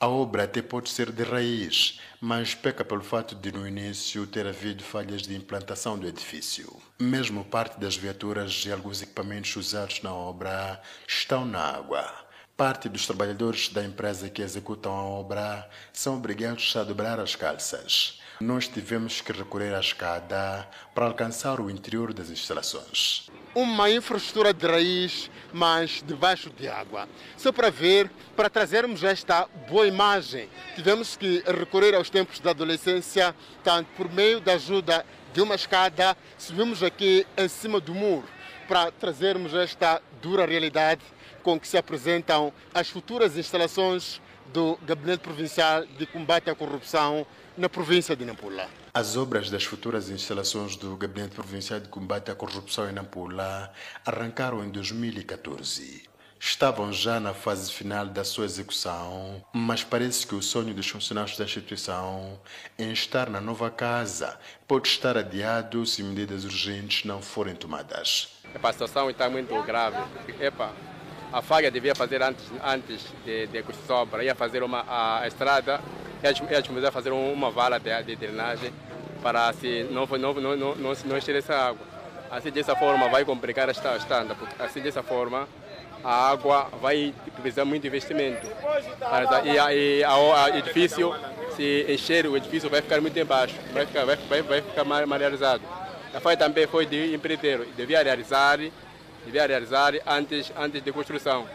A 0.00 0.08
obra 0.08 0.42
até 0.42 0.60
pode 0.60 0.90
ser 0.90 1.12
de 1.12 1.22
raiz, 1.22 2.00
mas 2.20 2.56
peca 2.56 2.84
pelo 2.84 3.04
fato 3.04 3.36
de 3.36 3.52
no 3.52 3.68
início 3.68 4.26
ter 4.26 4.48
havido 4.48 4.82
falhas 4.82 5.22
de 5.22 5.36
implantação 5.36 5.96
do 5.96 6.08
edifício. 6.08 6.76
Mesmo 6.98 7.44
parte 7.44 7.78
das 7.78 7.94
viaturas 7.94 8.64
e 8.66 8.72
alguns 8.72 9.00
equipamentos 9.00 9.54
usados 9.54 10.02
na 10.02 10.12
obra 10.12 10.82
estão 11.06 11.44
na 11.44 11.60
água. 11.60 12.29
Parte 12.60 12.90
dos 12.90 13.06
trabalhadores 13.06 13.70
da 13.70 13.82
empresa 13.82 14.28
que 14.28 14.42
executam 14.42 14.92
a 14.92 15.02
obra 15.02 15.66
são 15.94 16.18
obrigados 16.18 16.76
a 16.76 16.84
dobrar 16.84 17.18
as 17.18 17.34
calças. 17.34 18.20
Nós 18.38 18.68
tivemos 18.68 19.22
que 19.22 19.32
recorrer 19.32 19.74
à 19.74 19.80
escada 19.80 20.68
para 20.94 21.06
alcançar 21.06 21.58
o 21.58 21.70
interior 21.70 22.12
das 22.12 22.28
instalações. 22.28 23.30
Uma 23.54 23.90
infraestrutura 23.90 24.52
de 24.52 24.66
raiz, 24.66 25.30
mas 25.54 26.04
debaixo 26.06 26.50
de 26.50 26.68
água. 26.68 27.08
Só 27.34 27.50
para 27.50 27.70
ver, 27.70 28.10
para 28.36 28.50
trazermos 28.50 29.02
esta 29.04 29.48
boa 29.66 29.86
imagem, 29.86 30.46
tivemos 30.76 31.16
que 31.16 31.42
recorrer 31.46 31.94
aos 31.94 32.10
tempos 32.10 32.40
da 32.40 32.50
adolescência, 32.50 33.34
tanto 33.64 33.88
por 33.96 34.12
meio 34.12 34.38
da 34.38 34.52
ajuda 34.52 35.06
de 35.32 35.40
uma 35.40 35.54
escada, 35.54 36.14
subimos 36.36 36.82
aqui 36.82 37.26
em 37.38 37.48
cima 37.48 37.80
do 37.80 37.94
muro 37.94 38.28
para 38.68 38.92
trazermos 38.92 39.54
esta 39.54 40.02
dura 40.20 40.44
realidade 40.44 41.00
com 41.42 41.58
que 41.58 41.66
se 41.66 41.76
apresentam 41.76 42.52
as 42.72 42.88
futuras 42.88 43.36
instalações 43.36 44.20
do 44.52 44.78
Gabinete 44.82 45.20
Provincial 45.20 45.86
de 45.86 46.06
Combate 46.06 46.50
à 46.50 46.54
Corrupção 46.54 47.26
na 47.56 47.68
província 47.68 48.16
de 48.16 48.24
Nampula. 48.24 48.68
As 48.92 49.16
obras 49.16 49.50
das 49.50 49.64
futuras 49.64 50.08
instalações 50.10 50.76
do 50.76 50.96
Gabinete 50.96 51.34
Provincial 51.34 51.78
de 51.78 51.88
Combate 51.88 52.30
à 52.30 52.34
Corrupção 52.34 52.88
em 52.88 52.92
Nampula 52.92 53.72
arrancaram 54.04 54.64
em 54.64 54.70
2014. 54.70 56.08
Estavam 56.42 56.90
já 56.90 57.20
na 57.20 57.34
fase 57.34 57.70
final 57.70 58.06
da 58.06 58.24
sua 58.24 58.46
execução, 58.46 59.44
mas 59.52 59.84
parece 59.84 60.26
que 60.26 60.34
o 60.34 60.40
sonho 60.40 60.72
dos 60.72 60.88
funcionários 60.88 61.36
da 61.36 61.44
instituição 61.44 62.40
em 62.78 62.90
estar 62.92 63.28
na 63.28 63.42
nova 63.42 63.70
casa 63.70 64.40
pode 64.66 64.88
estar 64.88 65.18
adiado 65.18 65.84
se 65.84 66.02
medidas 66.02 66.44
urgentes 66.44 67.04
não 67.04 67.20
forem 67.20 67.54
tomadas. 67.54 68.40
a 68.54 68.72
situação 68.72 69.10
está 69.10 69.28
muito 69.28 69.62
grave. 69.64 69.98
Epa, 70.40 70.72
a 71.32 71.40
FAG 71.42 71.70
devia 71.70 71.94
fazer 71.94 72.22
antes, 72.22 72.44
antes 72.64 73.06
de, 73.24 73.46
de 73.46 73.64
obra, 73.88 74.24
ia 74.24 74.34
fazer 74.34 74.62
uma 74.62 74.80
a, 74.80 75.20
a 75.20 75.28
estrada, 75.28 75.80
ia, 76.22 76.80
ia 76.80 76.90
fazer 76.90 77.10
uma 77.10 77.50
vala 77.50 77.78
de, 77.78 78.02
de 78.02 78.16
drenagem 78.16 78.72
para 79.22 79.48
assim, 79.48 79.84
não, 79.84 80.06
não, 80.06 80.34
não, 80.34 80.56
não, 80.56 80.74
não, 80.74 80.92
não 81.04 81.16
encher 81.16 81.36
essa 81.36 81.54
água. 81.54 81.86
Assim, 82.30 82.50
dessa 82.50 82.76
forma, 82.76 83.08
vai 83.08 83.24
complicar 83.24 83.68
a 83.68 83.72
estrada, 83.72 84.34
porque 84.34 84.62
assim, 84.62 84.80
dessa 84.80 85.02
forma, 85.02 85.48
a 86.02 86.30
água 86.30 86.68
vai 86.80 87.12
precisar 87.40 87.64
muito 87.64 87.86
investimento. 87.86 88.46
E, 89.44 90.00
e 90.00 90.04
o 90.04 90.56
edifício, 90.56 91.14
se 91.56 91.86
encher, 91.88 92.26
o 92.26 92.36
edifício 92.36 92.70
vai 92.70 92.80
ficar 92.80 93.00
muito 93.00 93.18
embaixo, 93.18 93.54
vai 93.72 93.84
ficar, 93.84 94.04
vai, 94.04 94.16
vai, 94.16 94.42
vai 94.42 94.62
ficar 94.62 94.84
mal, 94.84 95.04
mal 95.06 95.18
realizado. 95.18 95.62
A 96.14 96.20
FAI 96.20 96.36
também 96.36 96.66
foi 96.66 96.86
de 96.86 97.14
empreiteiro, 97.14 97.66
devia 97.76 98.02
realizar 98.02 98.58
devia 99.24 99.46
realizar 99.46 99.94
antes, 100.06 100.52
antes 100.56 100.82
de 100.82 100.92
construção. 100.92 101.46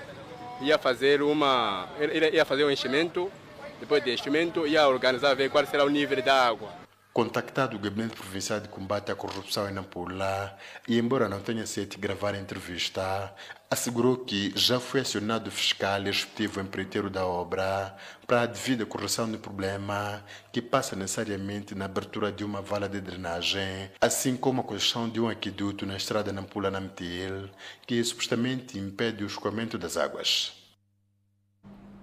Ia 0.62 0.78
fazer 0.78 1.22
uma, 1.22 1.88
ia 2.32 2.46
fazer 2.46 2.64
um 2.64 2.72
enchimento, 2.72 3.32
depois 3.80 4.04
de 4.04 4.12
enchimento 4.12 4.66
ia 4.66 4.88
organizar 4.88 5.34
ver 5.34 5.50
qual 5.50 5.66
será 5.66 5.84
o 5.84 5.90
nível 5.90 6.22
da 6.22 6.48
água. 6.48 6.85
Contactado 7.16 7.78
o 7.78 7.80
Gabinete 7.80 8.18
Provincial 8.18 8.60
de 8.60 8.68
Combate 8.68 9.10
à 9.10 9.16
Corrupção 9.16 9.70
em 9.70 9.72
Nampula, 9.72 10.54
e 10.86 11.00
embora 11.00 11.30
não 11.30 11.40
tenha 11.40 11.66
sido 11.66 11.98
gravar 11.98 12.36
a 12.36 12.38
entrevista, 12.38 13.34
assegurou 13.72 14.18
que 14.18 14.52
já 14.54 14.82
foi 14.82 15.00
acionado 15.00 15.48
o 15.48 15.52
fiscal 15.52 16.02
respectivo 16.02 16.60
empreiteiro 16.60 17.10
da 17.10 17.26
obra 17.26 17.96
para 18.28 18.42
a 18.42 18.46
devida 18.46 18.86
correção 18.86 19.32
do 19.32 19.40
problema, 19.40 20.26
que 20.52 20.62
passa 20.62 20.94
necessariamente 20.94 21.74
na 21.74 21.86
abertura 21.86 22.34
de 22.34 22.44
uma 22.44 22.62
vala 22.62 22.90
de 22.90 23.00
drenagem, 23.00 23.90
assim 24.02 24.36
como 24.36 24.60
a 24.60 24.66
construção 24.66 25.08
de 25.08 25.22
um 25.22 25.30
aqueduto 25.30 25.86
na 25.86 25.96
estrada 25.96 26.34
Nampula-Namtil, 26.34 27.50
que 27.88 28.04
supostamente 28.04 28.78
impede 28.78 29.24
o 29.24 29.28
escoamento 29.28 29.78
das 29.78 29.96
águas. 29.96 30.52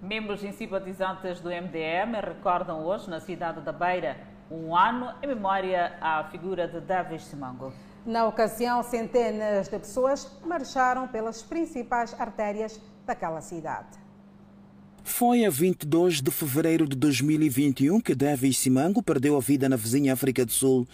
Membros 0.01 0.43
e 0.43 0.51
simpatizantes 0.51 1.39
do 1.39 1.49
MDM 1.49 2.19
recordam 2.19 2.83
hoje, 2.83 3.07
na 3.11 3.19
cidade 3.19 3.61
da 3.61 3.71
Beira, 3.71 4.32
um 4.51 4.75
ano 4.75 5.13
em 5.21 5.27
memória 5.27 5.93
à 6.01 6.23
figura 6.25 6.67
de 6.67 6.79
Davis 6.81 7.23
Simango. 7.23 7.73
Na 8.05 8.27
ocasião, 8.27 8.83
centenas 8.83 9.69
de 9.69 9.79
pessoas 9.79 10.29
marcharam 10.45 11.07
pelas 11.07 11.41
principais 11.41 12.13
artérias 12.19 12.79
daquela 13.05 13.41
cidade. 13.41 14.03
Foi 15.03 15.45
a 15.45 15.49
22 15.49 16.21
de 16.21 16.31
fevereiro 16.31 16.87
de 16.87 16.95
2021 16.95 17.99
que 17.99 18.15
Davis 18.15 18.57
Simango 18.57 19.03
perdeu 19.03 19.35
a 19.35 19.39
vida 19.41 19.67
na 19.67 19.75
vizinha 19.75 20.13
África 20.13 20.45
do 20.45 20.51
Sul, 20.51 20.87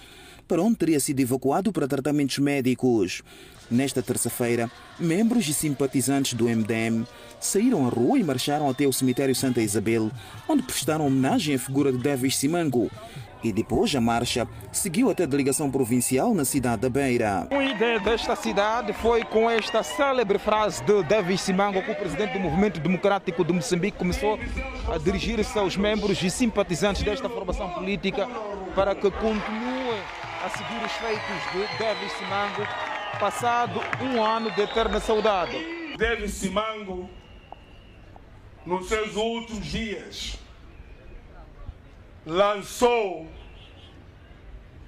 para 0.48 0.62
onde 0.62 0.78
teria 0.78 1.00
sido 1.00 1.20
evacuado 1.20 1.72
para 1.72 1.88
tratamentos 1.88 2.40
médicos. 2.40 3.22
Nesta 3.70 4.02
terça-feira, 4.02 4.70
membros 5.00 5.48
e 5.48 5.54
simpatizantes 5.54 6.34
do 6.34 6.46
MDM 6.46 7.06
saíram 7.40 7.86
à 7.86 7.90
rua 7.90 8.18
e 8.18 8.24
marcharam 8.24 8.68
até 8.68 8.88
o 8.88 8.94
cemitério 8.94 9.36
Santa 9.36 9.62
Isabel, 9.62 10.10
onde 10.48 10.64
prestaram 10.64 11.06
homenagem 11.06 11.54
à 11.54 11.60
figura 11.60 11.92
de 11.92 12.00
Davis 12.00 12.36
Simango. 12.36 12.90
E 13.44 13.54
depois 13.54 13.96
a 13.96 14.02
marcha 14.02 14.48
seguiu 14.72 15.10
até 15.10 15.24
a 15.24 15.28
delegação 15.28 15.72
provincial 15.72 16.34
na 16.34 16.44
cidade 16.44 16.82
da 16.82 16.90
Beira. 16.90 17.48
A 17.50 17.64
ideia 17.64 18.00
desta 18.00 18.36
cidade 18.36 18.92
foi 18.94 19.24
com 19.24 19.50
esta 19.50 19.82
célebre 19.82 20.38
frase 20.38 20.84
de 20.84 21.04
Davis 21.04 21.42
Simango, 21.42 21.82
que 21.82 21.92
o 21.92 21.96
presidente 21.96 22.34
do 22.34 22.40
Movimento 22.40 22.80
Democrático 22.80 23.46
de 23.46 23.54
Moçambique 23.54 23.98
começou 23.98 24.38
a 24.94 24.98
dirigir-se 24.98 25.58
aos 25.58 25.78
membros 25.78 26.22
e 26.22 26.30
simpatizantes 26.30 27.04
desta 27.04 27.30
formação 27.30 27.70
política 27.70 28.28
para 28.76 28.94
que 28.94 29.10
continuem 29.12 30.00
a 30.44 30.50
seguir 30.50 30.86
os 30.86 30.92
feitos 30.94 31.52
de 31.52 31.78
Davis 31.78 32.12
Simango, 32.14 32.68
passado 33.20 33.82
um 34.02 34.24
ano 34.24 34.52
de 34.52 34.62
eterna 34.62 35.00
saudade. 35.00 35.58
Davis 35.98 36.32
Simango, 36.32 37.10
nos 38.66 38.88
seus 38.88 39.16
últimos 39.16 39.66
dias, 39.66 40.39
lançou 42.26 43.30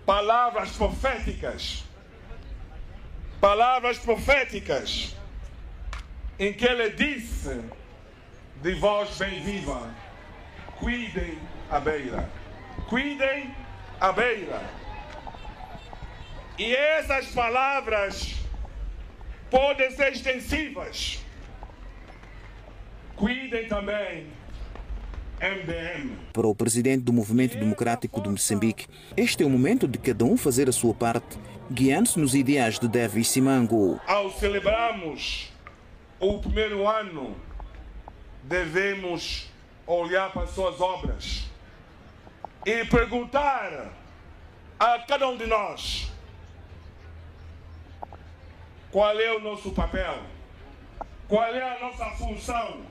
palavras 0.05 0.71
proféticas, 0.71 1.83
palavras 3.39 3.97
proféticas, 3.97 5.15
em 6.37 6.53
que 6.53 6.65
ele 6.65 6.89
disse 6.91 7.63
de 8.61 8.73
voz 8.75 9.17
bem 9.17 9.41
viva: 9.41 9.93
cuidem 10.77 11.37
a 11.69 11.79
beira, 11.79 12.29
cuidem 12.87 13.55
a 13.99 14.11
beira. 14.11 14.61
E 16.57 16.75
essas 16.75 17.27
palavras 17.27 18.35
podem 19.49 19.89
ser 19.91 20.13
extensivas. 20.13 21.23
Cuidem 23.15 23.67
também. 23.67 24.31
Para 26.31 26.45
o 26.45 26.53
presidente 26.53 27.01
do 27.01 27.11
Movimento 27.11 27.57
Democrático 27.57 28.21
de 28.21 28.29
Moçambique, 28.29 28.85
este 29.17 29.41
é 29.41 29.45
o 29.45 29.49
momento 29.49 29.87
de 29.87 29.97
cada 29.97 30.23
um 30.23 30.37
fazer 30.37 30.69
a 30.69 30.71
sua 30.71 30.93
parte, 30.93 31.39
guiando-se 31.71 32.19
nos 32.19 32.35
ideais 32.35 32.77
de 32.77 32.87
Davis 32.87 33.27
Simango. 33.27 33.99
Ao 34.05 34.29
celebrarmos 34.29 35.51
o 36.19 36.37
primeiro 36.37 36.87
ano, 36.87 37.35
devemos 38.43 39.49
olhar 39.87 40.31
para 40.31 40.43
as 40.43 40.51
suas 40.51 40.79
obras 40.79 41.49
e 42.63 42.85
perguntar 42.85 43.91
a 44.79 44.99
cada 44.99 45.27
um 45.27 45.37
de 45.37 45.47
nós 45.47 46.11
qual 48.91 49.19
é 49.19 49.31
o 49.35 49.39
nosso 49.39 49.71
papel, 49.71 50.19
qual 51.27 51.45
é 51.45 51.77
a 51.77 51.79
nossa 51.79 52.05
função 52.11 52.90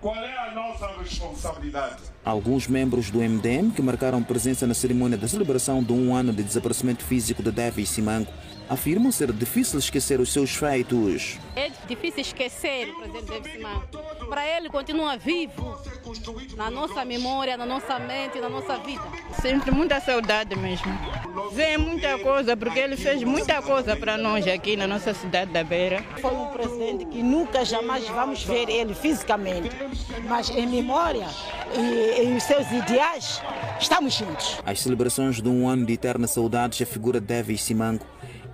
qual 0.00 0.16
é 0.16 0.48
a 0.48 0.50
nossa 0.52 0.86
responsabilidade? 0.98 2.02
Alguns 2.24 2.66
membros 2.66 3.10
do 3.10 3.18
MDM 3.18 3.70
que 3.70 3.82
marcaram 3.82 4.22
presença 4.22 4.66
na 4.66 4.74
cerimônia 4.74 5.18
da 5.18 5.28
celebração 5.28 5.82
de 5.82 5.92
um 5.92 6.14
ano 6.14 6.32
de 6.32 6.42
desaparecimento 6.42 7.04
físico 7.04 7.42
de 7.42 7.50
Davis 7.50 7.90
Simango 7.90 8.30
afirmam 8.68 9.12
ser 9.12 9.32
difícil 9.32 9.78
esquecer 9.78 10.20
os 10.20 10.32
seus 10.32 10.54
feitos. 10.54 11.38
É 11.56 11.70
difícil 11.86 12.20
esquecer 12.20 12.88
o 12.88 13.00
presidente 13.00 13.26
Davis 13.26 13.52
Simango. 13.52 13.86
Para 14.28 14.46
ele 14.46 14.70
continua 14.70 15.16
vivo 15.16 15.76
na 16.56 16.70
nossa 16.70 17.04
memória, 17.04 17.56
na 17.56 17.66
nossa 17.66 17.98
mente, 17.98 18.38
na 18.40 18.48
nossa 18.48 18.78
vida. 18.78 19.02
Sempre 19.40 19.70
muita 19.70 20.00
saudade 20.00 20.56
mesmo. 20.56 20.86
Vê 21.52 21.76
muita 21.76 22.18
coisa, 22.18 22.56
porque 22.56 22.78
ele 22.78 22.96
fez 22.96 23.22
muita 23.22 23.60
coisa 23.62 23.96
para 23.96 24.16
nós 24.16 24.46
aqui 24.46 24.76
na 24.76 24.86
nossa 24.86 25.12
cidade 25.14 25.50
da 25.52 25.64
Beira. 25.64 26.02
Foi 26.20 26.32
um 26.32 26.46
presidente 26.48 27.04
que 27.06 27.22
nunca 27.22 27.64
jamais 27.64 28.06
vamos 28.08 28.42
ver 28.44 28.68
ele 28.68 28.94
fisicamente, 28.94 29.70
mas 30.28 30.50
em 30.50 30.66
memória 30.66 31.26
e 31.74 32.24
em 32.24 32.40
seus 32.40 32.70
ideais, 32.70 33.42
estamos 33.80 34.14
juntos. 34.14 34.58
As 34.64 34.80
celebrações 34.80 35.40
de 35.40 35.48
um 35.48 35.68
ano 35.68 35.86
de 35.86 35.92
eterna 35.92 36.26
saudade 36.26 36.82
à 36.82 36.86
figura 36.86 37.20
de 37.20 37.26
Davis 37.26 37.62
Simango 37.62 38.04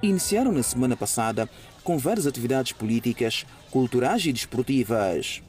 iniciaram 0.03 0.53
na 0.53 0.63
semana 0.63 0.97
passada 0.97 1.49
com 1.83 1.99
várias 1.99 2.27
atividades 2.27 2.73
políticas, 2.73 3.47
culturais 3.71 4.25
e 4.27 4.33
desportivas. 4.33 5.43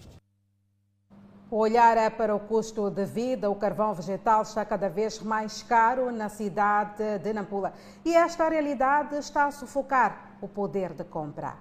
O 1.49 1.59
olhar 1.59 1.95
é 1.95 2.09
para 2.09 2.35
o 2.35 2.39
custo 2.41 2.89
de 2.89 3.05
vida. 3.05 3.49
O 3.49 3.55
carvão 3.55 3.93
vegetal 3.93 4.41
está 4.41 4.65
cada 4.65 4.89
vez 4.89 5.19
mais 5.19 5.63
caro 5.63 6.11
na 6.11 6.27
cidade 6.27 7.19
de 7.19 7.31
Nampula. 7.31 7.73
E 8.03 8.13
esta 8.13 8.49
realidade 8.49 9.15
está 9.17 9.45
a 9.45 9.51
sufocar 9.51 10.37
o 10.41 10.47
poder 10.47 10.91
de 10.93 11.05
compra. 11.05 11.55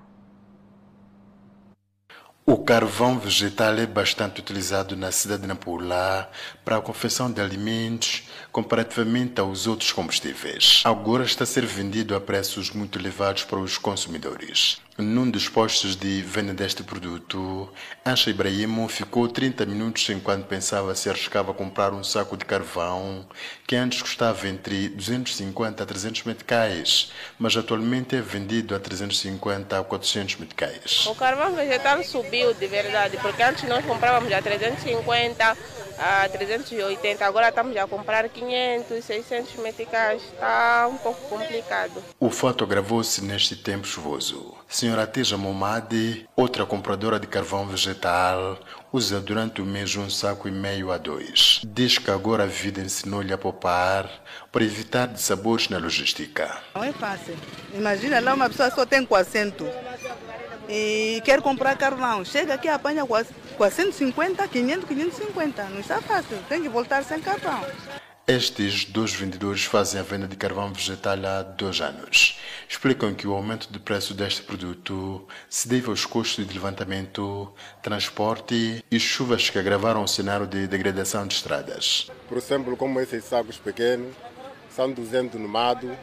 O 2.45 2.59
carvão 2.59 3.18
vegetal 3.18 3.74
é 3.74 3.87
bastante 3.87 4.41
utilizado 4.41 4.97
na 4.97 5.12
cidade 5.12 5.43
de 5.43 5.49
Nampula 5.49 6.30
para 6.64 6.78
a 6.78 6.80
confecção 6.80 7.30
de 7.30 7.41
alimentos 7.41 8.25
comparativamente 8.53 9.41
aos 9.41 9.66
outros 9.66 9.93
combustíveis. 9.93 10.82
Agora 10.84 11.24
está 11.24 11.45
a 11.45 11.47
ser 11.47 11.66
vendido 11.66 12.14
a 12.14 12.20
preços 12.20 12.70
muito 12.70 12.99
elevados 12.99 13.45
para 13.45 13.59
os 13.59 13.78
consumidores. 13.78 14.80
Num 14.99 15.30
dos 15.30 15.47
postos 15.47 15.95
de 15.95 16.22
venda 16.22 16.55
deste 16.55 16.82
produto, 16.82 17.70
Ancha 18.05 18.30
Ibrahimo 18.30 18.89
ficou 18.89 19.28
30 19.28 19.66
minutos 19.66 20.09
enquanto 20.09 20.47
pensava 20.47 20.95
se 20.95 21.11
arriscava 21.11 21.53
comprar 21.53 21.93
um 21.93 22.03
saco 22.03 22.34
de 22.34 22.47
carvão 22.47 23.26
que 23.66 23.76
antes 23.76 24.01
custava 24.01 24.49
entre 24.49 24.89
250 24.89 25.82
a 25.82 25.87
300 25.87 26.22
meticais, 26.24 27.12
mas 27.39 27.55
atualmente 27.55 28.16
é 28.16 28.22
vendido 28.22 28.74
a 28.74 28.80
350 28.80 29.78
a 29.78 29.84
400 29.84 30.37
meticais. 30.37 31.07
O 31.07 31.14
carvão 31.14 31.55
vegetal 31.55 32.03
subiu 32.03 32.55
de 32.55 32.66
verdade, 32.66 33.18
porque 33.18 33.43
antes 33.43 33.68
nós 33.68 33.84
comprávamos 33.84 34.32
a 34.32 34.41
350 34.41 35.57
a 35.99 36.28
380, 36.28 37.24
agora 37.24 37.49
estamos 37.49 37.76
a 37.76 37.87
comprar 37.87 38.25
500, 38.28 39.04
600 39.04 39.56
meticais, 39.56 40.22
está 40.22 40.88
um 40.90 40.96
pouco 40.96 41.20
complicado. 41.28 42.02
O 42.18 42.30
fato 42.30 42.64
agravou-se 42.64 43.22
neste 43.22 43.56
tempo 43.56 43.86
chuvoso. 43.86 44.54
Senhora 44.68 45.06
Teja 45.06 45.36
Momadi, 45.36 46.28
outra 46.34 46.66
compradora 46.66 47.20
de 47.20 47.26
carvão 47.26 47.66
vegetal, 47.66 48.58
usa 48.92 49.20
durante 49.20 49.60
o 49.60 49.64
mês 49.64 49.94
um 49.96 50.10
saco 50.10 50.48
e 50.48 50.50
meio 50.50 50.90
a 50.90 50.98
dois. 50.98 51.60
Diz 51.64 51.98
que 51.98 52.10
agora 52.10 52.44
a 52.44 52.46
vida 52.46 52.80
ensinou-lhe 52.80 53.32
a 53.32 53.38
poupar 53.38 54.10
para 54.50 54.64
evitar 54.64 55.06
dissabores 55.08 55.68
na 55.68 55.78
logística. 55.78 56.58
Não 56.74 56.82
é 56.84 56.92
fácil. 56.92 57.36
Imagina 57.74 58.20
lá 58.20 58.34
uma 58.34 58.48
pessoa 58.48 58.70
só 58.70 58.84
tem 58.86 59.04
400 59.04 59.66
e 60.68 61.20
quer 61.24 61.40
comprar 61.40 61.76
carvão. 61.76 62.24
Chega 62.24 62.54
aqui 62.54 62.68
apanha 62.68 63.04
450, 63.06 64.46
500, 64.48 64.88
550. 64.88 65.64
Não 65.64 65.80
está 65.80 66.00
fácil, 66.00 66.38
tem 66.48 66.62
que 66.62 66.68
voltar 66.68 67.04
sem 67.04 67.20
carvão. 67.20 67.64
Estes 68.28 68.84
dois 68.86 69.14
vendedores 69.14 69.66
fazem 69.66 70.00
a 70.00 70.02
venda 70.02 70.26
de 70.26 70.34
carvão 70.34 70.72
vegetal 70.72 71.16
há 71.24 71.44
dois 71.44 71.80
anos. 71.80 72.36
Explicam 72.68 73.14
que 73.14 73.24
o 73.24 73.32
aumento 73.32 73.72
de 73.72 73.78
preço 73.78 74.14
deste 74.14 74.42
produto 74.42 75.24
se 75.48 75.68
deve 75.68 75.88
aos 75.88 76.04
custos 76.04 76.44
de 76.44 76.52
levantamento, 76.52 77.54
transporte 77.80 78.84
e 78.90 78.98
chuvas 78.98 79.48
que 79.48 79.60
agravaram 79.60 80.02
o 80.02 80.08
cenário 80.08 80.44
de 80.44 80.66
degradação 80.66 81.24
de 81.24 81.34
estradas. 81.34 82.10
Por 82.28 82.36
exemplo, 82.36 82.76
como 82.76 82.98
esses 82.98 83.22
sacos 83.22 83.58
pequenos, 83.58 84.12
são 84.70 84.90
200 84.90 85.40
no 85.40 85.46
mado, 85.48 85.96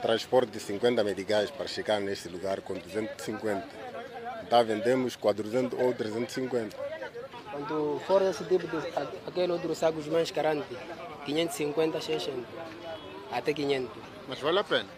transporte 0.00 0.52
de 0.52 0.60
50 0.60 1.02
meticais 1.02 1.50
para 1.50 1.66
chegar 1.66 2.00
neste 2.00 2.28
lugar 2.28 2.60
com 2.60 2.74
250. 2.74 3.66
Então 4.44 4.64
vendemos 4.64 5.16
400 5.16 5.76
ou 5.80 5.92
350. 5.92 6.76
Quando 7.50 8.00
for 8.06 8.22
esse 8.22 8.44
tipo 8.44 8.68
de 8.68 8.76
aquele 9.26 9.50
outro 9.50 9.74
sacos 9.74 10.06
mais 10.06 10.30
grande, 10.30 10.64
550, 11.24 12.00
600, 12.00 12.44
até 13.30 13.52
500. 13.52 13.90
Mas 14.28 14.38
vale 14.40 14.58
a 14.58 14.64
pena? 14.64 14.88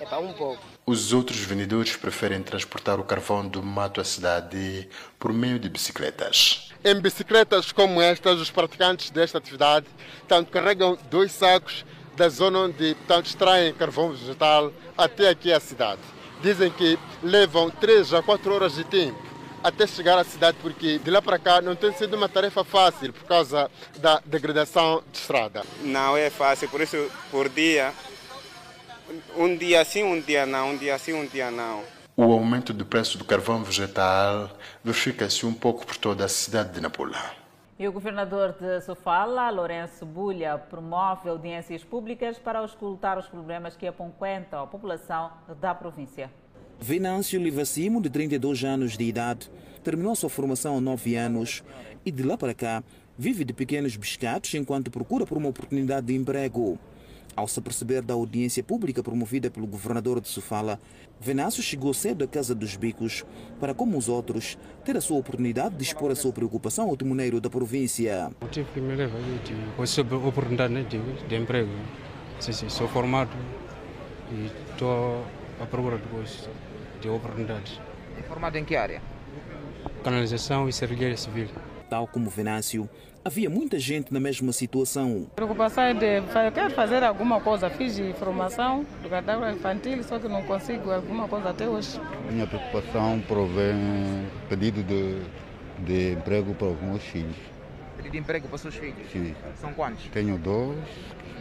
É 0.00 0.06
para 0.06 0.18
um 0.18 0.32
pouco. 0.32 0.62
Os 0.84 1.12
outros 1.12 1.38
vendedores 1.38 1.96
preferem 1.96 2.42
transportar 2.42 2.98
o 2.98 3.04
carvão 3.04 3.46
do 3.46 3.62
mato 3.62 4.00
à 4.00 4.04
cidade 4.04 4.88
por 5.18 5.32
meio 5.32 5.58
de 5.58 5.68
bicicletas. 5.68 6.72
Em 6.84 7.00
bicicletas 7.00 7.70
como 7.70 8.02
estas, 8.02 8.40
os 8.40 8.50
praticantes 8.50 9.10
desta 9.10 9.38
atividade 9.38 9.86
tanto 10.26 10.50
carregam 10.50 10.98
dois 11.08 11.30
sacos 11.30 11.84
da 12.16 12.28
zona 12.28 12.58
onde 12.60 12.96
tanto 13.06 13.26
extraem 13.26 13.72
carvão 13.72 14.10
vegetal 14.10 14.72
até 14.98 15.28
aqui 15.28 15.52
à 15.52 15.60
cidade. 15.60 16.00
Dizem 16.42 16.70
que 16.70 16.98
levam 17.22 17.70
3 17.70 18.14
a 18.14 18.22
4 18.22 18.52
horas 18.52 18.74
de 18.74 18.84
tempo 18.84 19.31
até 19.62 19.86
chegar 19.86 20.18
à 20.18 20.24
cidade, 20.24 20.56
porque 20.60 20.98
de 20.98 21.10
lá 21.10 21.22
para 21.22 21.38
cá 21.38 21.60
não 21.60 21.76
tem 21.76 21.92
sido 21.92 22.16
uma 22.16 22.28
tarefa 22.28 22.64
fácil 22.64 23.12
por 23.12 23.24
causa 23.24 23.70
da 23.98 24.20
degradação 24.24 25.02
de 25.10 25.18
estrada. 25.18 25.62
Não 25.82 26.16
é 26.16 26.30
fácil, 26.30 26.68
por 26.68 26.80
isso 26.80 27.10
por 27.30 27.48
dia, 27.48 27.92
um 29.36 29.56
dia 29.56 29.84
sim, 29.84 30.02
um 30.02 30.20
dia 30.20 30.44
não, 30.46 30.70
um 30.70 30.76
dia 30.76 30.98
sim, 30.98 31.12
um 31.12 31.26
dia 31.26 31.50
não. 31.50 31.82
O 32.16 32.30
aumento 32.32 32.72
do 32.72 32.84
preço 32.84 33.16
do 33.16 33.24
carvão 33.24 33.62
vegetal 33.62 34.50
verifica-se 34.84 35.46
um 35.46 35.54
pouco 35.54 35.86
por 35.86 35.96
toda 35.96 36.24
a 36.24 36.28
cidade 36.28 36.72
de 36.72 36.80
Nampula. 36.80 37.42
E 37.78 37.88
o 37.88 37.92
governador 37.92 38.54
de 38.60 38.80
Sofala, 38.82 39.50
Lourenço 39.50 40.04
Bulha, 40.04 40.58
promove 40.58 41.28
audiências 41.28 41.82
públicas 41.82 42.38
para 42.38 42.64
escutar 42.64 43.18
os 43.18 43.26
problemas 43.26 43.76
que 43.76 43.86
aponquentam 43.86 44.62
a 44.62 44.66
população 44.66 45.32
da 45.60 45.74
província. 45.74 46.30
Venâncio 46.80 47.40
Livacimo, 47.40 48.00
de 48.00 48.10
32 48.10 48.64
anos 48.64 48.96
de 48.96 49.04
idade, 49.04 49.50
terminou 49.82 50.14
sua 50.14 50.30
formação 50.30 50.76
há 50.76 50.80
9 50.80 51.16
anos 51.16 51.62
e 52.04 52.10
de 52.10 52.22
lá 52.22 52.36
para 52.36 52.54
cá 52.54 52.82
vive 53.16 53.44
de 53.44 53.52
pequenos 53.52 53.96
pescados 53.96 54.52
enquanto 54.54 54.90
procura 54.90 55.26
por 55.26 55.38
uma 55.38 55.48
oportunidade 55.48 56.06
de 56.06 56.14
emprego. 56.14 56.78
Ao 57.34 57.48
se 57.48 57.60
perceber 57.62 58.02
da 58.02 58.12
audiência 58.12 58.62
pública 58.62 59.02
promovida 59.02 59.50
pelo 59.50 59.66
governador 59.66 60.20
de 60.20 60.28
Sofala, 60.28 60.78
Venâncio 61.18 61.62
chegou 61.62 61.94
cedo 61.94 62.24
à 62.24 62.26
Casa 62.26 62.54
dos 62.54 62.76
Bicos 62.76 63.24
para, 63.58 63.72
como 63.72 63.96
os 63.96 64.06
outros, 64.08 64.58
ter 64.84 64.96
a 64.98 65.00
sua 65.00 65.16
oportunidade 65.16 65.74
de 65.76 65.82
expor 65.82 66.10
a 66.10 66.14
sua 66.14 66.32
preocupação 66.32 66.90
ao 66.90 66.96
timoneiro 66.96 67.40
da 67.40 67.48
província. 67.48 68.30
O 68.38 68.44
motivo 68.44 68.68
que 68.74 68.80
me 68.80 68.94
essa 69.82 70.02
oportunidade 70.02 70.74
né, 70.74 70.82
de, 70.82 71.00
de 71.26 71.36
emprego. 71.36 71.70
Sim, 72.38 72.52
sim, 72.52 72.68
sou 72.68 72.86
formado 72.88 73.30
e 74.30 74.50
estou 74.72 75.24
à 75.58 75.64
procura 75.64 75.96
depois 75.96 76.48
de 77.02 77.08
oportunidades. 77.08 77.80
É 78.16 78.22
formado 78.22 78.56
em 78.56 78.64
que 78.64 78.76
área? 78.76 79.02
Canalização 80.04 80.68
e 80.68 80.72
serrilheira 80.72 81.16
civil. 81.16 81.48
Tal 81.90 82.06
como 82.06 82.30
Venâncio, 82.30 82.88
havia 83.24 83.50
muita 83.50 83.78
gente 83.78 84.12
na 84.12 84.20
mesma 84.20 84.52
situação. 84.52 85.26
A 85.32 85.34
preocupação 85.34 85.84
é 85.84 85.94
de 85.94 86.16
eu 86.18 86.52
quero 86.52 86.70
fazer 86.70 87.02
alguma 87.02 87.40
coisa. 87.40 87.68
Fiz 87.68 87.98
formação 88.18 88.86
do 89.02 89.10
catálogo 89.10 89.50
infantil, 89.50 90.02
só 90.04 90.18
que 90.18 90.28
não 90.28 90.42
consigo 90.44 90.90
alguma 90.90 91.28
coisa 91.28 91.50
até 91.50 91.68
hoje. 91.68 92.00
Minha 92.30 92.46
preocupação 92.46 93.20
provém 93.26 94.26
pedido 94.48 94.82
de, 94.82 95.20
de 95.84 96.12
emprego 96.12 96.54
para 96.54 96.68
os 96.68 96.80
meus 96.80 97.02
filhos. 97.02 97.36
Pedido 97.96 98.12
de 98.12 98.18
emprego 98.18 98.46
para 98.46 98.54
os 98.54 98.60
seus 98.60 98.76
filhos? 98.76 99.10
Sim. 99.12 99.34
São 99.60 99.72
quantos? 99.74 100.04
Tenho 100.06 100.38
dois 100.38 100.78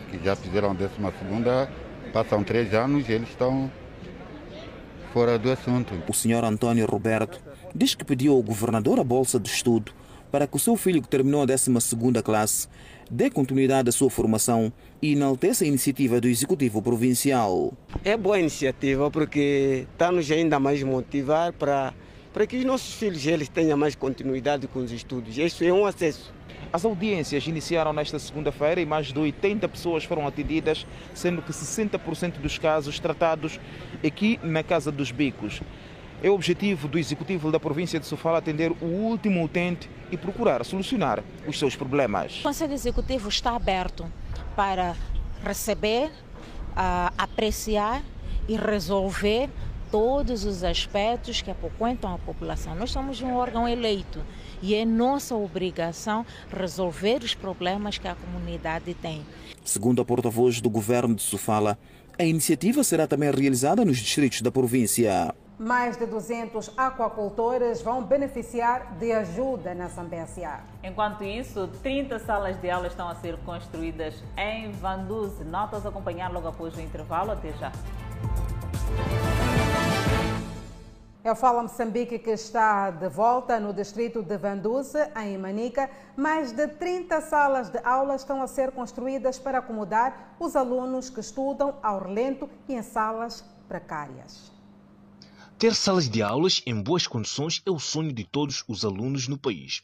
que 0.09 0.23
já 0.23 0.35
fizeram 0.35 0.71
a 0.71 0.73
décima 0.73 1.13
segunda, 1.17 1.69
passam 2.11 2.43
três 2.43 2.73
anos 2.73 3.07
e 3.07 3.13
eles 3.13 3.29
estão 3.29 3.71
fora 5.11 5.37
do 5.37 5.51
assunto. 5.51 5.93
O 6.07 6.13
senhor 6.13 6.43
Antônio 6.43 6.85
Roberto 6.85 7.41
diz 7.75 7.93
que 7.93 8.05
pediu 8.05 8.33
ao 8.33 8.41
governador 8.41 8.99
a 8.99 9.03
bolsa 9.03 9.39
de 9.39 9.49
estudo 9.49 9.91
para 10.31 10.47
que 10.47 10.55
o 10.55 10.59
seu 10.59 10.77
filho, 10.77 11.01
que 11.01 11.09
terminou 11.09 11.41
a 11.41 11.45
12 11.45 11.69
classe, 12.23 12.69
dê 13.09 13.29
continuidade 13.29 13.89
à 13.89 13.91
sua 13.91 14.09
formação 14.09 14.71
e 15.01 15.11
enalteça 15.11 15.65
a 15.65 15.67
iniciativa 15.67 16.21
do 16.21 16.27
Executivo 16.29 16.81
Provincial. 16.81 17.73
É 18.05 18.15
boa 18.15 18.39
iniciativa 18.39 19.11
porque 19.11 19.85
está-nos 19.91 20.31
ainda 20.31 20.57
mais 20.57 20.81
motivar 20.81 21.51
para, 21.51 21.93
para 22.33 22.47
que 22.47 22.55
os 22.55 22.63
nossos 22.63 22.93
filhos 22.93 23.25
eles 23.27 23.49
tenham 23.49 23.77
mais 23.77 23.93
continuidade 23.93 24.65
com 24.67 24.79
os 24.79 24.91
estudos. 24.93 25.37
Isso 25.37 25.65
é 25.65 25.73
um 25.73 25.85
acesso. 25.85 26.33
As 26.73 26.85
audiências 26.85 27.45
iniciaram 27.47 27.91
nesta 27.91 28.17
segunda-feira 28.17 28.79
e 28.79 28.85
mais 28.85 29.07
de 29.07 29.19
80 29.19 29.67
pessoas 29.67 30.05
foram 30.05 30.25
atendidas, 30.25 30.85
sendo 31.13 31.41
que 31.41 31.51
60% 31.51 32.39
dos 32.39 32.57
casos 32.57 32.97
tratados 32.97 33.59
aqui 34.05 34.39
na 34.41 34.63
Casa 34.63 34.89
dos 34.89 35.11
Bicos. 35.11 35.61
É 36.23 36.29
o 36.29 36.33
objetivo 36.33 36.87
do 36.87 36.97
Executivo 36.97 37.51
da 37.51 37.59
província 37.59 37.99
de 37.99 38.05
Sofala 38.05 38.37
atender 38.37 38.71
o 38.81 38.85
último 38.85 39.43
utente 39.43 39.89
e 40.09 40.15
procurar 40.15 40.63
solucionar 40.63 41.21
os 41.45 41.59
seus 41.59 41.75
problemas. 41.75 42.39
O 42.39 42.43
Conselho 42.43 42.73
Executivo 42.73 43.27
está 43.27 43.53
aberto 43.53 44.09
para 44.55 44.95
receber, 45.43 46.07
uh, 46.07 47.11
apreciar 47.17 48.01
e 48.47 48.55
resolver 48.55 49.49
todos 49.91 50.45
os 50.45 50.63
aspectos 50.63 51.41
que 51.41 51.51
apoquentam 51.51 52.13
a 52.13 52.17
população. 52.17 52.73
Nós 52.75 52.91
somos 52.91 53.21
um 53.21 53.33
órgão 53.33 53.67
eleito 53.67 54.23
e 54.61 54.75
é 54.75 54.85
nossa 54.85 55.35
obrigação 55.35 56.25
resolver 56.51 57.23
os 57.23 57.33
problemas 57.33 57.97
que 57.97 58.07
a 58.07 58.15
comunidade 58.15 58.93
tem. 58.93 59.25
Segundo 59.63 60.01
a 60.01 60.05
porta-voz 60.05 60.59
do 60.61 60.69
governo 60.69 61.15
de 61.15 61.21
Sofala, 61.21 61.77
a 62.19 62.23
iniciativa 62.23 62.83
será 62.83 63.07
também 63.07 63.31
realizada 63.31 63.83
nos 63.85 63.97
distritos 63.97 64.41
da 64.41 64.51
província. 64.51 65.33
Mais 65.57 65.95
de 65.95 66.07
200 66.07 66.71
aquacultores 66.75 67.83
vão 67.83 68.03
beneficiar 68.03 68.97
de 68.97 69.11
ajuda 69.11 69.75
na 69.75 69.87
Zambésia. 69.87 70.61
Enquanto 70.83 71.23
isso, 71.23 71.69
30 71.83 72.17
salas 72.17 72.59
de 72.59 72.69
aula 72.69 72.87
estão 72.87 73.07
a 73.07 73.13
ser 73.15 73.37
construídas 73.45 74.15
em 74.35 74.71
Vanduze. 74.71 75.43
Notas 75.43 75.85
a 75.85 75.89
acompanhar 75.89 76.31
logo 76.33 76.47
após 76.47 76.75
o 76.75 76.81
intervalo. 76.81 77.31
Até 77.31 77.53
já. 77.53 77.71
É 81.23 81.31
o 81.31 81.35
Fala 81.35 81.61
Moçambique 81.61 82.17
que 82.17 82.31
está 82.31 82.89
de 82.89 83.07
volta 83.07 83.59
no 83.59 83.71
distrito 83.71 84.23
de 84.23 84.35
Vanduze, 84.39 84.97
em 85.15 85.37
Manica. 85.37 85.87
Mais 86.17 86.51
de 86.51 86.67
30 86.67 87.21
salas 87.21 87.69
de 87.69 87.77
aula 87.83 88.15
estão 88.15 88.41
a 88.41 88.47
ser 88.47 88.71
construídas 88.71 89.37
para 89.37 89.59
acomodar 89.59 90.35
os 90.39 90.55
alunos 90.55 91.11
que 91.11 91.19
estudam 91.19 91.77
ao 91.83 91.99
relento 91.99 92.49
e 92.67 92.73
em 92.73 92.81
salas 92.81 93.45
precárias. 93.67 94.51
Ter 95.59 95.75
salas 95.75 96.09
de 96.09 96.23
aulas 96.23 96.63
em 96.65 96.81
boas 96.81 97.05
condições 97.05 97.61
é 97.67 97.69
o 97.69 97.77
sonho 97.77 98.11
de 98.11 98.23
todos 98.23 98.63
os 98.67 98.83
alunos 98.83 99.27
no 99.27 99.37
país. 99.37 99.83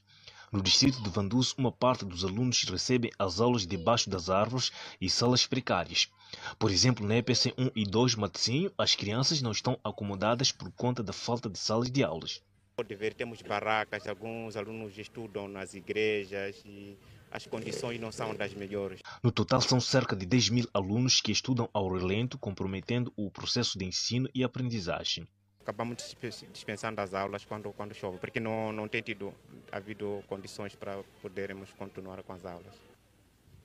No 0.52 0.60
distrito 0.60 1.04
de 1.04 1.10
Vanduze, 1.12 1.54
uma 1.56 1.72
parte 1.72 2.04
dos 2.04 2.24
alunos 2.26 2.64
recebem 2.64 3.12
as 3.20 3.40
aulas 3.40 3.68
debaixo 3.68 4.10
das 4.10 4.28
árvores 4.28 4.72
e 5.00 5.08
salas 5.08 5.46
precárias. 5.46 6.10
Por 6.60 6.72
exemplo, 6.72 7.06
na 7.06 7.18
EPC 7.18 7.54
1 7.58 7.72
e 7.76 7.84
2 7.84 8.16
Matosinho, 8.16 8.72
as 8.78 8.96
crianças 8.96 9.42
não 9.42 9.52
estão 9.52 9.80
acomodadas 9.84 10.52
por 10.52 10.72
conta 10.72 11.04
da 11.04 11.14
falta 11.14 11.50
de 11.50 11.58
salas 11.58 11.90
de 11.90 12.04
aulas. 12.04 12.42
Pode 12.76 12.94
ver, 12.96 13.14
temos 13.14 13.42
barracas, 13.42 14.08
alguns 14.08 14.56
alunos 14.56 14.98
estudam 14.98 15.48
nas 15.48 15.74
igrejas 15.74 16.62
e 16.66 16.98
as 17.32 17.46
condições 17.48 18.00
não 18.00 18.12
são 18.12 18.36
das 18.36 18.54
melhores. 18.54 19.02
No 19.24 19.32
total, 19.32 19.62
são 19.62 19.80
cerca 19.80 20.16
de 20.16 20.26
10 20.26 20.50
mil 20.50 20.70
alunos 20.74 21.20
que 21.20 21.32
estudam 21.32 21.70
ao 21.74 21.92
relento, 21.92 22.38
comprometendo 22.38 23.12
o 23.16 23.32
processo 23.32 23.78
de 23.80 23.86
ensino 23.86 24.30
e 24.34 24.44
aprendizagem 24.44 25.28
acabamos 25.68 26.16
dispensando 26.54 27.02
as 27.02 27.14
aulas 27.14 27.44
quando, 27.44 27.74
quando 27.74 27.94
chove, 27.94 28.18
porque 28.20 28.40
não, 28.40 28.72
não 28.72 28.88
tem 28.88 29.02
tido 29.02 29.34
havido 29.70 30.24
condições 30.26 30.74
para 30.74 31.04
podermos 31.22 31.74
continuar 31.74 32.24
com 32.24 32.32
as 32.32 32.46
aulas. 32.46 32.87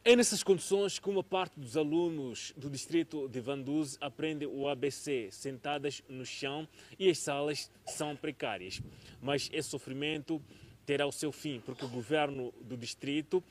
É 0.05 0.17
nessas 0.17 0.43
condições 0.43 0.99
que 0.99 1.09
uma 1.09 1.23
parte 1.23 1.61
dos 1.61 1.77
alunos 1.77 2.53
do 2.57 2.69
distrito 2.69 3.29
de 3.29 3.41
Vanduze 3.41 3.97
aprende 4.01 4.45
o 4.45 4.67
ABC, 4.67 5.29
sentadas 5.31 6.03
no 6.09 6.27
chão, 6.27 6.67
e 6.99 7.09
as 7.09 7.19
salas 7.19 7.71
são 7.87 8.17
precárias. 8.17 8.83
Mas 9.21 9.49
esse 9.53 9.69
sofrimento 9.69 10.43
terá 10.85 11.07
o 11.07 11.13
seu 11.13 11.31
fim, 11.31 11.61
porque 11.65 11.85
o 11.85 11.89
governo 11.89 12.53
do 12.63 12.77
distrito 12.77 13.45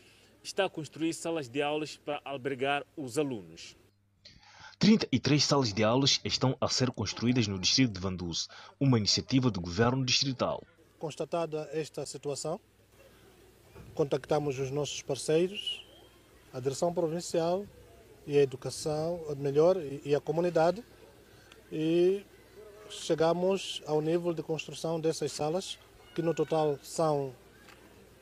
está 0.43 0.65
a 0.65 0.69
construir 0.69 1.13
salas 1.13 1.47
de 1.47 1.61
aulas 1.61 1.95
para 1.95 2.21
albergar 2.25 2.85
os 2.97 3.17
alunos. 3.17 3.77
33 4.77 5.41
salas 5.41 5.71
de 5.71 5.85
aulas 5.85 6.19
estão 6.25 6.57
a 6.59 6.67
ser 6.67 6.91
construídas 6.91 7.47
no 7.47 7.57
distrito 7.57 7.93
de 7.93 7.99
Vanduze, 8.01 8.49
uma 8.77 8.97
iniciativa 8.97 9.49
do 9.49 9.61
governo 9.61 10.03
distrital. 10.03 10.61
Constatada 10.99 11.69
esta 11.71 12.05
situação, 12.05 12.59
contactamos 13.93 14.59
os 14.59 14.69
nossos 14.69 15.01
parceiros, 15.01 15.89
a 16.53 16.59
direção 16.59 16.93
provincial 16.93 17.65
e 18.27 18.37
a 18.37 18.41
educação, 18.41 19.19
melhor, 19.37 19.77
e 20.05 20.13
a 20.13 20.19
comunidade, 20.19 20.83
e 21.71 22.23
chegamos 22.89 23.81
ao 23.85 24.01
nível 24.01 24.33
de 24.33 24.43
construção 24.43 24.99
dessas 24.99 25.31
salas, 25.31 25.79
que 26.13 26.21
no 26.21 26.33
total 26.33 26.77
são 26.83 27.33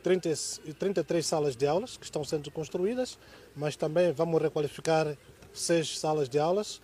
30, 0.03 0.29
33 0.77 1.25
salas 1.25 1.55
de 1.55 1.65
aulas 1.65 1.97
que 1.97 2.05
estão 2.05 2.23
sendo 2.23 2.49
construídas, 2.51 3.17
mas 3.55 3.75
também 3.75 4.11
vamos 4.11 4.41
requalificar 4.41 5.17
seis 5.51 5.99
salas 5.99 6.29
de 6.29 6.39
aulas 6.39 6.81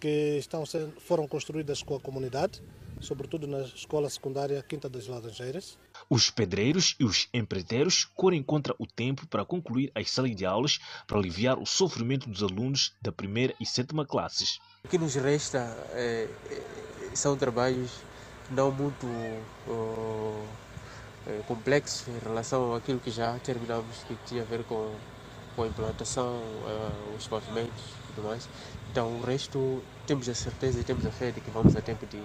que 0.00 0.36
estão 0.38 0.64
sendo, 0.64 0.98
foram 1.00 1.26
construídas 1.28 1.82
com 1.82 1.94
a 1.94 2.00
comunidade, 2.00 2.62
sobretudo 3.00 3.46
na 3.46 3.60
escola 3.60 4.08
secundária 4.08 4.62
Quinta 4.62 4.88
das 4.88 5.06
Laranjeiras. 5.06 5.78
Os 6.10 6.30
pedreiros 6.30 6.96
e 6.98 7.04
os 7.04 7.28
empreiteiros 7.34 8.04
correm 8.14 8.42
contra 8.42 8.74
o 8.78 8.86
tempo 8.86 9.26
para 9.26 9.44
concluir 9.44 9.92
as 9.94 10.10
salas 10.10 10.34
de 10.34 10.46
aulas 10.46 10.78
para 11.06 11.18
aliviar 11.18 11.58
o 11.58 11.66
sofrimento 11.66 12.28
dos 12.28 12.42
alunos 12.42 12.94
da 13.02 13.12
primeira 13.12 13.54
e 13.60 13.66
sétima 13.66 14.06
classes. 14.06 14.58
O 14.84 14.88
que 14.88 14.96
nos 14.96 15.14
resta 15.14 15.58
é, 15.90 16.28
são 17.14 17.36
trabalhos 17.36 17.90
não 18.50 18.70
muito 18.70 19.06
oh, 19.68 20.42
complexos 21.46 22.08
em 22.08 22.18
relação 22.18 22.74
àquilo 22.74 22.98
que 22.98 23.10
já 23.10 23.38
terminamos, 23.40 23.98
que 24.06 24.16
tinha 24.24 24.42
a 24.42 24.46
ver 24.46 24.64
com, 24.64 24.94
com 25.54 25.64
a 25.64 25.66
implantação, 25.66 26.40
os 27.16 27.26
pavimentos 27.26 27.98
tudo 28.18 28.28
mais. 28.28 28.48
Então 28.90 29.18
o 29.18 29.22
resto 29.22 29.82
temos 30.06 30.28
a 30.28 30.34
certeza 30.34 30.80
e 30.80 30.84
temos 30.84 31.06
a 31.06 31.10
fé 31.10 31.30
de 31.30 31.40
que 31.40 31.50
vamos 31.50 31.76
a 31.76 31.80
tempo 31.80 32.06
de, 32.06 32.20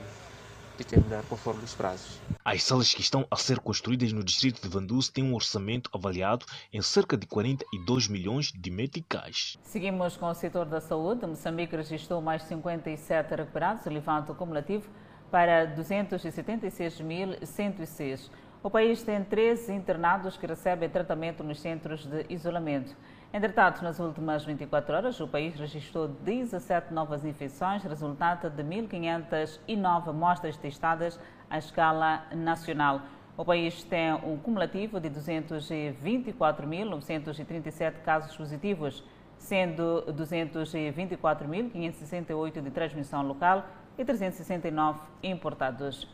de 0.77 0.83
terminar 0.83 1.23
conforme 1.29 1.63
os 1.63 1.73
prazos. 1.73 2.19
As 2.43 2.63
salas 2.63 2.93
que 2.93 3.01
estão 3.01 3.25
a 3.29 3.35
ser 3.35 3.59
construídas 3.59 4.11
no 4.11 4.23
distrito 4.23 4.61
de 4.61 4.67
Vanduz 4.67 5.09
têm 5.09 5.23
um 5.23 5.33
orçamento 5.33 5.89
avaliado 5.93 6.45
em 6.71 6.81
cerca 6.81 7.15
de 7.15 7.27
42 7.27 8.07
milhões 8.07 8.51
de 8.53 8.71
meticais. 8.71 9.57
Seguimos 9.63 10.17
com 10.17 10.27
o 10.27 10.33
setor 10.33 10.65
da 10.65 10.81
saúde. 10.81 11.25
Moçambique 11.25 11.75
registrou 11.75 12.21
mais 12.21 12.43
57 12.43 13.35
recuperados, 13.35 13.85
elevando 13.85 14.31
o 14.31 14.35
cumulativo 14.35 14.89
para 15.31 15.67
276.106. 15.75 18.29
O 18.61 18.69
país 18.69 19.01
tem 19.03 19.23
13 19.23 19.73
internados 19.73 20.37
que 20.37 20.45
recebem 20.47 20.89
tratamento 20.89 21.43
nos 21.43 21.59
centros 21.59 22.05
de 22.05 22.25
isolamento. 22.29 22.95
Entretanto, 23.35 23.83
nas 23.83 23.99
últimas 23.99 24.45
24 24.45 24.95
horas, 24.95 25.19
o 25.19 25.27
país 25.27 25.55
registrou 25.55 26.07
17 26.07 26.93
novas 26.93 27.25
infecções, 27.25 27.83
resultado 27.83 28.47
de 28.47 28.63
1.509 28.63 30.09
amostras 30.09 30.55
testadas 30.55 31.19
à 31.49 31.57
escala 31.57 32.27
nacional. 32.31 33.01
O 33.35 33.43
país 33.43 33.83
tem 33.83 34.13
um 34.13 34.37
cumulativo 34.37 34.99
de 34.99 35.09
224.937 35.09 38.03
casos 38.05 38.37
positivos, 38.37 39.03
sendo 39.35 40.03
224.568 40.09 42.61
de 42.61 42.69
transmissão 42.69 43.23
local 43.23 43.65
e 43.97 44.05
369 44.05 44.99
importados. 45.23 46.07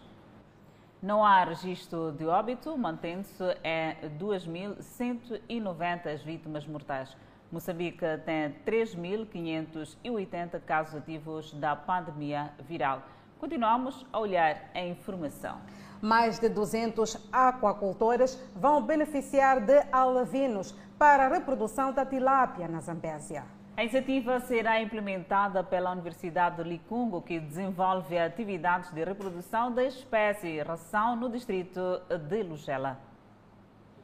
Não 1.01 1.23
há 1.23 1.45
registro 1.45 2.11
de 2.11 2.25
óbito, 2.25 2.77
mantendo-se 2.77 3.41
em 3.63 3.95
2.190 4.19 6.17
vítimas 6.25 6.67
mortais. 6.67 7.15
Moçambique 7.49 8.05
tem 8.25 8.53
3.580 8.65 10.59
casos 10.65 10.95
ativos 10.95 11.53
da 11.53 11.73
pandemia 11.73 12.51
viral. 12.67 13.01
Continuamos 13.39 14.05
a 14.11 14.19
olhar 14.19 14.69
a 14.75 14.81
informação. 14.81 15.61
Mais 16.01 16.37
de 16.37 16.49
200 16.49 17.29
aquacultores 17.31 18.37
vão 18.53 18.83
beneficiar 18.83 19.61
de 19.61 19.81
alvinos 19.93 20.75
para 20.97 21.27
a 21.27 21.29
reprodução 21.29 21.93
da 21.93 22.05
tilápia 22.05 22.67
na 22.67 22.81
Zambésia. 22.81 23.45
A 23.79 23.83
iniciativa 23.83 24.41
será 24.41 24.81
implementada 24.81 25.63
pela 25.63 25.93
Universidade 25.93 26.61
de 26.61 26.69
Licungo, 26.69 27.21
que 27.21 27.39
desenvolve 27.39 28.17
atividades 28.17 28.91
de 28.91 29.01
reprodução 29.05 29.73
da 29.73 29.85
espécie 29.85 30.61
ração 30.61 31.15
no 31.15 31.29
distrito 31.29 31.79
de 32.27 32.43
Lugela. 32.43 32.99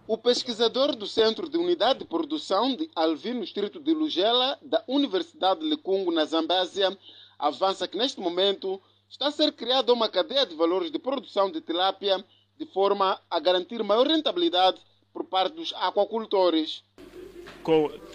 O 0.08 0.18
pesquisador 0.18 0.96
do 0.96 1.06
Centro 1.06 1.50
de 1.50 1.58
Unidade 1.58 2.00
de 2.00 2.06
Produção 2.06 2.74
de 2.74 2.90
Alvin, 2.96 3.34
no 3.34 3.42
distrito 3.42 3.82
de 3.82 3.94
Lugela, 3.94 4.58
da 4.62 4.82
Universidade 4.88 5.60
de 5.60 5.68
Licungo, 5.68 6.10
na 6.10 6.24
Zambésia, 6.24 6.98
avança 7.38 7.86
que 7.86 7.98
neste 7.98 8.22
momento 8.22 8.82
está 9.10 9.28
a 9.28 9.32
ser 9.32 9.52
criada 9.52 9.92
uma 9.92 10.08
cadeia 10.08 10.46
de 10.46 10.56
valores 10.56 10.90
de 10.90 11.00
produção 11.00 11.52
de 11.52 11.60
tilápia 11.60 12.24
de 12.58 12.66
forma 12.68 13.20
a 13.30 13.40
garantir 13.42 13.84
maior 13.84 14.08
rentabilidade 14.08 14.82
por 15.12 15.26
parte 15.26 15.54
dos 15.54 15.74
aquacultores 15.74 16.82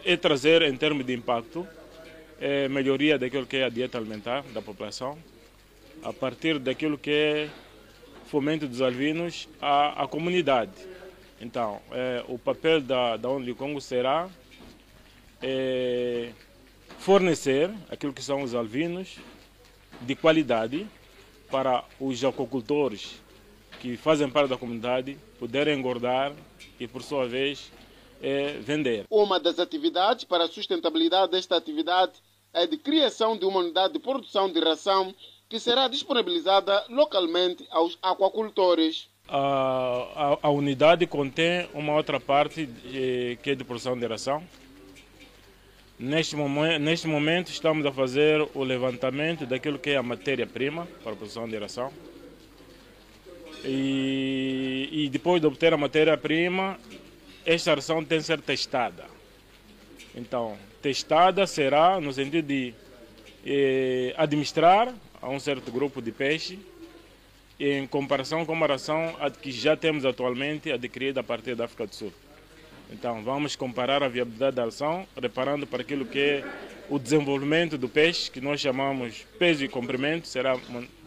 é 0.05 0.17
trazer 0.17 0.63
em 0.63 0.77
termos 0.77 1.05
de 1.05 1.13
impacto 1.15 1.67
é 2.41 2.69
melhoria 2.69 3.19
daquilo 3.19 3.47
que 3.47 3.59
é 3.59 3.65
a 3.65 3.69
dieta 3.69 3.99
alimentar 3.99 4.43
da 4.55 4.63
população, 4.63 5.19
a 6.03 6.13
partir 6.13 6.59
daquilo 6.59 6.97
que 6.97 7.11
é 7.11 7.51
fomento 8.27 8.67
dos 8.67 8.81
alvinos 8.81 9.47
à, 9.61 10.05
à 10.05 10.09
comunidade. 10.09 10.73
Então, 11.39 11.81
é, 11.93 12.25
o 12.29 12.39
papel 12.39 12.81
da, 12.81 13.17
da 13.19 13.29
ONU 13.29 13.55
Congo 13.55 13.81
será 13.81 14.29
é, 15.43 16.31
fornecer 16.99 17.71
aquilo 17.91 18.13
que 18.13 18.23
são 18.23 18.43
os 18.43 18.55
alvinos 18.55 19.19
de 20.01 20.15
qualidade 20.15 20.87
para 21.51 21.85
os 21.99 22.25
aquacultores 22.25 23.21
que 23.81 23.97
fazem 23.97 24.31
parte 24.31 24.49
da 24.51 24.57
comunidade 24.57 25.19
poderem 25.39 25.79
engordar 25.79 26.33
e, 26.79 26.87
por 26.87 27.03
sua 27.03 27.27
vez, 27.27 27.71
é 28.21 28.59
vender. 28.61 29.07
Uma 29.11 29.41
das 29.41 29.59
atividades 29.59 30.25
para 30.25 30.45
a 30.45 30.49
sustentabilidade 30.49 31.33
desta 31.33 31.57
atividade 31.57 32.13
é 32.53 32.67
de 32.67 32.77
criação 32.77 33.37
de 33.37 33.45
uma 33.45 33.61
unidade 33.61 33.93
de 33.93 33.99
produção 33.99 34.51
de 34.53 34.61
ração 34.61 35.15
que 35.49 35.59
será 35.59 35.89
disponibilizada 35.89 36.85
localmente 36.89 37.67
aos 37.71 37.99
aquacultores. 38.01 39.09
A, 39.29 40.39
a, 40.43 40.49
a 40.49 40.51
unidade 40.51 41.07
contém 41.07 41.69
uma 41.75 41.95
outra 41.95 42.21
parte 42.21 42.67
de, 42.67 43.39
que 43.43 43.51
é 43.51 43.55
de 43.55 43.65
produção 43.65 43.99
de 43.99 44.07
ração. 44.07 44.43
Neste 45.99 46.35
momento, 46.35 46.79
neste 46.81 47.07
momento 47.07 47.51
estamos 47.51 47.85
a 47.85 47.93
fazer 47.93 48.49
o 48.55 48.65
levantamento 48.65 49.45
daquilo 49.45 49.79
que 49.79 49.91
é 49.91 49.97
a 49.97 50.03
matéria-prima 50.03 50.87
para 51.03 51.13
a 51.13 51.17
produção 51.17 51.49
de 51.49 51.59
ração. 51.59 51.93
E, 53.65 54.89
e 54.91 55.09
depois 55.11 55.41
de 55.41 55.47
obter 55.47 55.75
a 55.75 55.77
matéria-prima, 55.77 56.79
esta 57.45 57.75
ração 57.75 58.05
tem 58.05 58.19
que 58.19 58.25
ser 58.25 58.41
testada. 58.41 59.05
Então, 60.15 60.59
testada 60.83 61.47
será 61.47 62.01
no 62.01 62.13
sentido 62.13 62.47
de 62.47 62.75
eh, 63.45 64.15
administrar 64.17 64.93
a 65.21 65.29
um 65.29 65.39
certo 65.39 65.71
grupo 65.71 66.01
de 66.03 66.13
peixe 66.13 66.59
em 67.59 67.87
comparação 67.87 68.47
com 68.47 68.53
uma 68.53 68.67
ração 68.67 69.15
que 69.43 69.53
já 69.53 69.77
temos 69.77 70.05
atualmente 70.07 70.73
adquirida 70.73 71.21
a 71.21 71.23
partir 71.25 71.55
da 71.55 71.67
África 71.67 71.87
do 71.87 71.95
Sul. 71.95 72.13
Então, 72.91 73.23
vamos 73.23 73.55
comparar 73.55 74.03
a 74.03 74.09
viabilidade 74.09 74.57
da 74.57 74.65
ração, 74.65 75.07
reparando 75.21 75.67
para 75.67 75.83
aquilo 75.83 76.05
que 76.05 76.19
é 76.19 76.45
o 76.89 76.99
desenvolvimento 76.99 77.79
do 77.79 77.89
peixe, 77.89 78.31
que 78.31 78.41
nós 78.41 78.61
chamamos 78.61 79.25
peso 79.39 79.65
e 79.65 79.69
comprimento, 79.69 80.27
será 80.27 80.59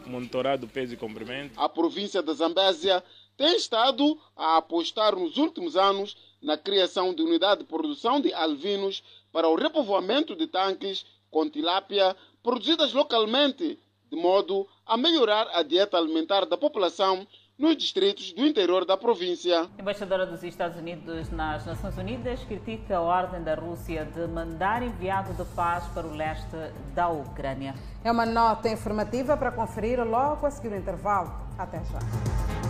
monitorado 0.05 0.67
peso 0.67 0.93
e 0.93 0.97
comprimento. 0.97 1.59
A 1.59 1.67
província 1.67 2.21
da 2.21 2.34
Zambésia 2.34 3.03
tem 3.38 3.55
estado 3.55 4.17
a 4.36 4.57
apostar 4.57 5.15
nos 5.15 5.38
últimos 5.38 5.75
anos 5.75 6.15
na 6.41 6.57
criação 6.57 7.13
de 7.13 7.21
unidade 7.21 7.61
de 7.61 7.67
produção 7.67 8.19
de 8.19 8.34
alvinos 8.34 9.03
para 9.31 9.47
o 9.47 9.55
repovoamento 9.55 10.36
de 10.36 10.47
tanques 10.47 11.05
com 11.31 11.49
tilápia 11.49 12.15
produzidas 12.43 12.93
localmente, 12.93 13.79
de 14.11 14.17
modo 14.17 14.67
a 14.86 14.95
melhorar 14.95 15.49
a 15.53 15.63
dieta 15.63 15.97
alimentar 15.97 16.45
da 16.45 16.57
população 16.57 17.25
nos 17.57 17.77
distritos 17.77 18.34
do 18.34 18.45
interior 18.45 18.84
da 18.84 18.97
província. 18.97 19.61
A 19.77 19.81
embaixadora 19.81 20.25
dos 20.25 20.43
Estados 20.43 20.77
Unidos 20.77 21.29
nas 21.31 21.65
Nações 21.65 21.97
Unidas 21.97 22.43
critica 22.43 22.97
a 22.97 23.01
ordem 23.01 23.43
da 23.43 23.55
Rússia 23.55 24.05
de 24.05 24.27
mandar 24.27 24.84
enviado 24.84 25.34
de 25.34 25.45
paz 25.55 25.86
para 25.93 26.05
o 26.05 26.15
leste 26.15 26.55
da 26.93 27.09
Ucrânia. 27.09 27.75
É 28.03 28.11
uma 28.11 28.25
nota 28.25 28.69
informativa 28.69 29.38
para 29.38 29.51
conferir 29.51 30.03
logo 30.03 30.45
a 30.45 30.51
seguir 30.51 30.73
o 30.73 30.77
intervalo. 30.77 31.31
Até 31.57 31.77
já. 31.86 32.62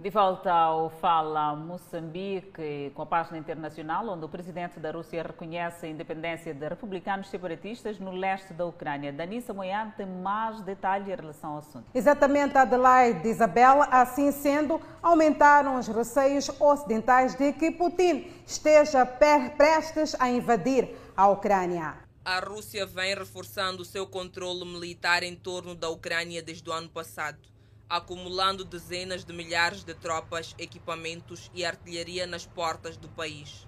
De 0.00 0.08
volta 0.08 0.50
ao 0.50 0.88
Fala 0.88 1.54
Moçambique, 1.54 2.90
com 2.94 3.02
a 3.02 3.06
página 3.06 3.36
internacional, 3.36 4.08
onde 4.08 4.24
o 4.24 4.30
presidente 4.30 4.80
da 4.80 4.90
Rússia 4.90 5.22
reconhece 5.22 5.84
a 5.84 5.88
independência 5.90 6.54
de 6.54 6.66
republicanos 6.66 7.28
separatistas 7.28 7.98
no 7.98 8.10
leste 8.10 8.54
da 8.54 8.64
Ucrânia. 8.64 9.12
Danissa 9.12 9.52
Moian 9.52 9.92
tem 9.98 10.06
mais 10.06 10.62
detalhes 10.62 11.06
em 11.06 11.14
relação 11.14 11.50
ao 11.52 11.58
assunto. 11.58 11.84
Exatamente, 11.94 12.56
Adelaide 12.56 13.28
Isabela. 13.28 13.88
Assim 13.90 14.32
sendo, 14.32 14.80
aumentaram 15.02 15.78
os 15.78 15.86
receios 15.86 16.48
ocidentais 16.58 17.34
de 17.34 17.52
que 17.52 17.70
Putin 17.70 18.32
esteja 18.46 19.04
prestes 19.04 20.16
a 20.18 20.30
invadir 20.30 20.96
a 21.14 21.28
Ucrânia. 21.28 21.94
A 22.24 22.38
Rússia 22.40 22.86
vem 22.86 23.14
reforçando 23.14 23.84
seu 23.84 24.06
controle 24.06 24.64
militar 24.64 25.22
em 25.22 25.36
torno 25.36 25.74
da 25.74 25.90
Ucrânia 25.90 26.42
desde 26.42 26.70
o 26.70 26.72
ano 26.72 26.88
passado 26.88 27.50
acumulando 27.90 28.64
dezenas 28.64 29.24
de 29.24 29.32
milhares 29.32 29.82
de 29.82 29.92
tropas, 29.94 30.54
equipamentos 30.56 31.50
e 31.52 31.64
artilharia 31.64 32.24
nas 32.24 32.46
portas 32.46 32.96
do 32.96 33.08
país. 33.08 33.66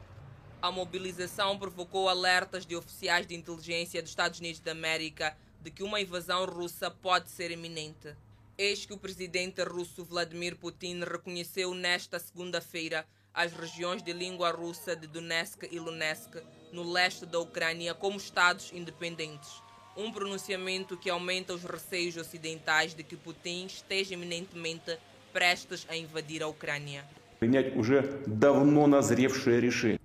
A 0.63 0.71
mobilização 0.71 1.59
provocou 1.59 2.09
alertas 2.09 2.65
de 2.65 2.77
oficiais 2.77 3.27
de 3.27 3.35
inteligência 3.35 4.01
dos 4.01 4.13
Estados 4.13 4.39
Unidos 4.39 4.61
da 4.61 4.71
América 4.71 5.37
de 5.61 5.73
que 5.73 5.83
uma 5.83 6.01
invasão 6.01 6.47
russa 6.47 6.89
pode 6.89 7.31
ser 7.31 7.51
iminente. 7.51 8.15
Eis 8.57 8.87
que 8.87 8.93
o 8.93 8.99
presidente 8.99 9.61
russo 9.65 10.05
Vladimir 10.05 10.57
Putin 10.57 11.01
reconheceu 11.01 11.75
nesta 11.75 12.21
segunda-feira 12.21 13.05
as 13.35 13.53
regiões 13.53 14.05
de 14.05 14.13
língua 14.13 14.53
russa 14.53 14.95
de 14.95 15.09
Donetsk 15.09 15.65
e 15.69 15.81
Luhansk, 15.81 16.37
no 16.71 16.89
leste 16.89 17.27
da 17.27 17.41
Ucrânia, 17.41 17.93
como 17.93 18.19
estados 18.19 18.71
independentes 18.73 19.63
um 19.97 20.11
pronunciamento 20.11 20.97
que 20.97 21.11
aumenta 21.11 21.55
os 21.55 21.63
receios 21.65 22.17
ocidentais 22.17 22.95
de 22.95 23.03
que 23.03 23.17
Putin 23.17 23.67
esteja 23.67 24.15
iminentemente 24.15 24.99
prestes 25.33 25.87
a 25.89 25.97
invadir 25.97 26.43
a 26.43 26.49
Ucrânia. 26.49 27.05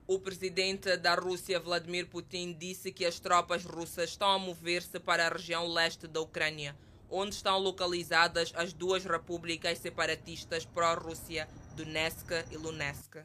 O 0.08 0.20
presidente 0.20 0.98
da 0.98 1.16
Rússia, 1.16 1.60
Vladimir 1.60 2.08
Putin, 2.08 2.56
disse 2.58 2.92
que 2.92 3.06
as 3.06 3.20
tropas 3.20 3.64
russas 3.64 4.10
estão 4.10 4.32
a 4.32 4.40
mover-se 4.40 5.00
para 5.00 5.28
a 5.28 5.30
região 5.30 5.68
leste 5.68 6.08
da 6.08 6.22
Ucrânia, 6.22 6.76
onde 7.10 7.36
estão 7.36 7.60
localizadas 7.60 8.52
as 8.56 8.74
duas 8.74 9.06
repúblicas 9.06 9.78
separatistas 9.78 10.66
pró-Rússia, 10.66 11.48
Donetsk 11.76 12.32
e 12.52 12.58
Luhansk. 12.58 13.18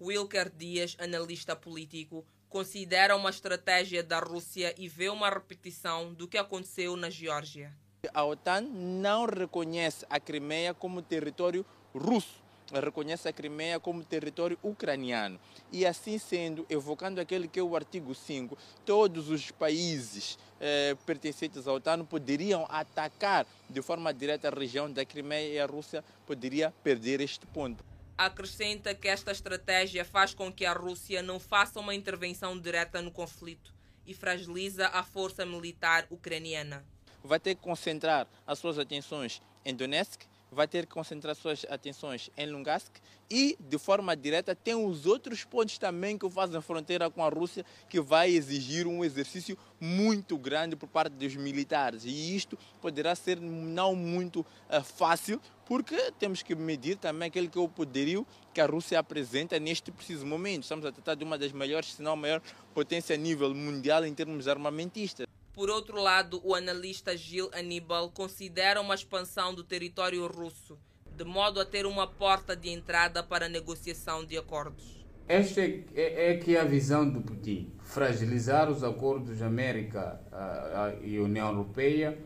Wilker 0.00 0.50
Dias, 0.56 0.96
analista 0.98 1.56
político, 1.56 2.24
considera 2.48 3.16
uma 3.16 3.30
estratégia 3.30 4.02
da 4.02 4.18
Rússia 4.18 4.74
e 4.78 4.88
vê 4.88 5.08
uma 5.08 5.28
repetição 5.28 6.12
do 6.14 6.26
que 6.26 6.38
aconteceu 6.38 6.96
na 6.96 7.10
Geórgia. 7.10 7.72
a 8.14 8.24
OTAN 8.24 8.62
não 8.62 9.26
reconhece 9.26 10.06
a 10.08 10.18
Crimeia 10.18 10.72
como 10.72 11.02
território 11.02 11.64
russo 11.94 12.48
reconhece 12.72 13.28
a 13.28 13.32
Crimeia 13.32 13.80
como 13.80 14.04
território 14.04 14.58
ucraniano. 14.62 15.38
E 15.72 15.86
assim 15.86 16.18
sendo, 16.18 16.66
evocando 16.68 17.20
aquele 17.20 17.48
que 17.48 17.58
é 17.58 17.62
o 17.62 17.76
artigo 17.76 18.14
5, 18.14 18.56
todos 18.84 19.30
os 19.30 19.50
países 19.50 20.38
eh, 20.60 20.96
pertencentes 21.06 21.66
à 21.66 21.72
OTAN 21.72 22.04
poderiam 22.04 22.66
atacar 22.68 23.46
de 23.68 23.82
forma 23.82 24.12
direta 24.12 24.48
a 24.48 24.50
região 24.50 24.90
da 24.90 25.04
Crimeia 25.04 25.54
e 25.54 25.58
a 25.58 25.66
Rússia 25.66 26.04
poderia 26.26 26.72
perder 26.82 27.20
este 27.20 27.46
ponto. 27.46 27.82
Acrescenta 28.18 28.96
que 28.96 29.06
esta 29.06 29.30
estratégia 29.30 30.04
faz 30.04 30.34
com 30.34 30.52
que 30.52 30.66
a 30.66 30.72
Rússia 30.72 31.22
não 31.22 31.38
faça 31.38 31.78
uma 31.78 31.94
intervenção 31.94 32.58
direta 32.58 33.00
no 33.00 33.12
conflito 33.12 33.72
e 34.04 34.12
fragiliza 34.12 34.88
a 34.88 35.04
força 35.04 35.46
militar 35.46 36.04
ucraniana. 36.10 36.84
Vai 37.22 37.38
ter 37.38 37.54
que 37.54 37.62
concentrar 37.62 38.26
as 38.44 38.58
suas 38.58 38.76
atenções 38.76 39.40
em 39.64 39.72
Donetsk 39.72 40.26
vai 40.50 40.66
ter 40.66 40.86
que 40.86 40.92
concentrar 40.92 41.34
suas 41.34 41.64
atenções 41.68 42.30
em 42.36 42.46
Lungask 42.46 42.92
e, 43.30 43.56
de 43.60 43.78
forma 43.78 44.16
direta, 44.16 44.54
tem 44.54 44.74
os 44.74 45.06
outros 45.06 45.44
pontos 45.44 45.78
também 45.78 46.16
que 46.16 46.28
fazem 46.30 46.60
fronteira 46.60 47.10
com 47.10 47.22
a 47.22 47.28
Rússia, 47.28 47.64
que 47.88 48.00
vai 48.00 48.30
exigir 48.30 48.86
um 48.86 49.04
exercício 49.04 49.56
muito 49.80 50.38
grande 50.38 50.76
por 50.76 50.88
parte 50.88 51.12
dos 51.12 51.36
militares. 51.36 52.04
E 52.04 52.36
isto 52.36 52.58
poderá 52.80 53.14
ser 53.14 53.38
não 53.40 53.94
muito 53.94 54.40
uh, 54.40 54.82
fácil, 54.82 55.40
porque 55.66 56.10
temos 56.18 56.42
que 56.42 56.54
medir 56.54 56.96
também 56.96 57.28
aquele 57.28 57.48
que 57.48 57.58
é 57.58 57.60
o 57.60 57.68
poderio 57.68 58.26
que 58.54 58.60
a 58.60 58.66
Rússia 58.66 58.98
apresenta 58.98 59.58
neste 59.58 59.92
preciso 59.92 60.24
momento. 60.24 60.62
Estamos 60.62 60.86
a 60.86 60.92
tratar 60.92 61.14
de 61.14 61.24
uma 61.24 61.36
das 61.36 61.52
maiores, 61.52 61.94
se 61.94 62.02
não 62.02 62.12
a 62.12 62.16
maior 62.16 62.40
potência 62.72 63.14
a 63.14 63.18
nível 63.18 63.54
mundial 63.54 64.04
em 64.06 64.14
termos 64.14 64.48
armamentistas. 64.48 65.26
Por 65.58 65.70
outro 65.70 66.00
lado, 66.00 66.40
o 66.44 66.54
analista 66.54 67.16
Gil 67.16 67.50
Aníbal 67.52 68.12
considera 68.12 68.80
uma 68.80 68.94
expansão 68.94 69.52
do 69.52 69.64
território 69.64 70.24
russo, 70.28 70.78
de 71.16 71.24
modo 71.24 71.60
a 71.60 71.64
ter 71.64 71.84
uma 71.84 72.06
porta 72.06 72.54
de 72.54 72.70
entrada 72.70 73.24
para 73.24 73.46
a 73.46 73.48
negociação 73.48 74.24
de 74.24 74.38
acordos. 74.38 75.04
Esta 75.26 75.62
é, 75.62 75.82
é, 75.96 76.30
é 76.30 76.36
que 76.36 76.54
é 76.54 76.60
a 76.60 76.64
visão 76.64 77.10
do 77.10 77.20
Putin: 77.22 77.72
fragilizar 77.80 78.70
os 78.70 78.84
acordos 78.84 79.42
América 79.42 80.20
a, 80.30 80.84
a, 80.84 80.94
e 81.02 81.18
União 81.18 81.48
Europeia 81.48 82.16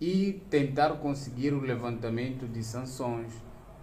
e 0.00 0.40
tentar 0.48 0.88
conseguir 1.00 1.52
o 1.52 1.60
levantamento 1.60 2.48
de 2.48 2.64
sanções 2.64 3.30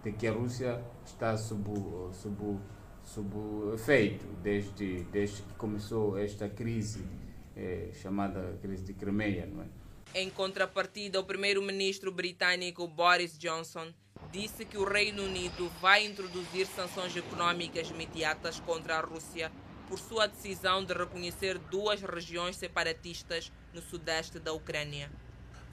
de 0.03 0.11
que 0.11 0.25
a 0.25 0.31
Rússia 0.31 0.83
está 1.05 1.37
sob, 1.37 1.69
sob, 2.13 2.57
sob 3.03 3.75
efeito 3.75 4.25
desde, 4.41 5.03
desde 5.11 5.43
que 5.43 5.53
começou 5.53 6.17
esta 6.17 6.49
crise 6.49 7.05
é, 7.57 7.89
chamada 8.01 8.57
crise 8.61 8.83
de 8.83 8.93
Crimeia. 8.93 9.45
Não 9.45 9.63
é? 9.63 9.67
Em 10.13 10.29
contrapartida, 10.29 11.19
o 11.19 11.23
primeiro-ministro 11.23 12.11
britânico 12.11 12.87
Boris 12.87 13.37
Johnson 13.37 13.91
disse 14.31 14.65
que 14.65 14.77
o 14.77 14.85
Reino 14.85 15.23
Unido 15.23 15.69
vai 15.81 16.05
introduzir 16.05 16.67
sanções 16.67 17.15
econômicas 17.15 17.89
imediatas 17.89 18.59
contra 18.59 18.97
a 18.97 19.01
Rússia 19.01 19.51
por 19.87 19.99
sua 19.99 20.27
decisão 20.27 20.83
de 20.83 20.93
reconhecer 20.93 21.57
duas 21.57 22.01
regiões 22.01 22.55
separatistas 22.55 23.51
no 23.73 23.81
sudeste 23.81 24.39
da 24.39 24.53
Ucrânia. 24.53 25.09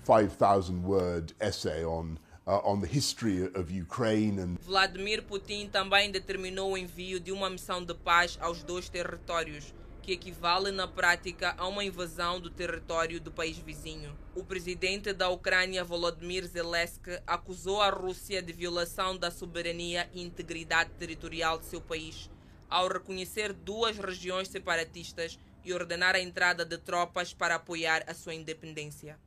5,000 0.04 0.84
word 0.84 1.34
essay 1.40 1.84
on 1.84 2.16
Uh, 2.46 2.60
on 2.62 2.78
the 2.78 2.86
history 2.86 3.46
of 3.54 3.72
Ukraine 3.72 4.38
and 4.38 4.58
Vladimir 4.60 5.22
Putin 5.22 5.66
também 5.66 6.10
determinou 6.10 6.72
o 6.72 6.76
envio 6.76 7.18
de 7.18 7.32
uma 7.32 7.48
missão 7.48 7.82
de 7.82 7.94
paz 7.94 8.36
aos 8.38 8.62
dois 8.62 8.86
territórios, 8.86 9.72
que 10.04 10.12
equivale 10.12 10.70
na 10.70 10.86
prática 10.86 11.54
a 11.56 11.66
uma 11.66 11.82
invasão 11.82 12.38
do 12.38 12.50
território 12.50 13.18
do 13.18 13.32
país 13.32 13.56
vizinho. 13.56 14.14
O 14.34 14.44
presidente 14.44 15.14
da 15.14 15.30
Ucrânia, 15.30 15.82
Volodymyr 15.82 16.46
Zelensky, 16.46 17.18
acusou 17.26 17.80
a 17.80 17.88
Rússia 17.88 18.42
de 18.42 18.52
violação 18.52 19.16
da 19.16 19.30
soberania 19.30 20.06
e 20.12 20.22
integridade 20.22 20.90
territorial 20.98 21.58
de 21.58 21.64
seu 21.64 21.80
país, 21.80 22.30
ao 22.68 22.86
reconhecer 22.86 23.54
duas 23.54 23.96
regiões 23.96 24.48
separatistas 24.48 25.38
e 25.64 25.72
ordenar 25.72 26.14
a 26.14 26.20
entrada 26.20 26.66
de 26.66 26.76
tropas 26.76 27.32
para 27.32 27.54
apoiar 27.54 28.04
a 28.06 28.12
sua 28.12 28.34
independência. 28.34 29.18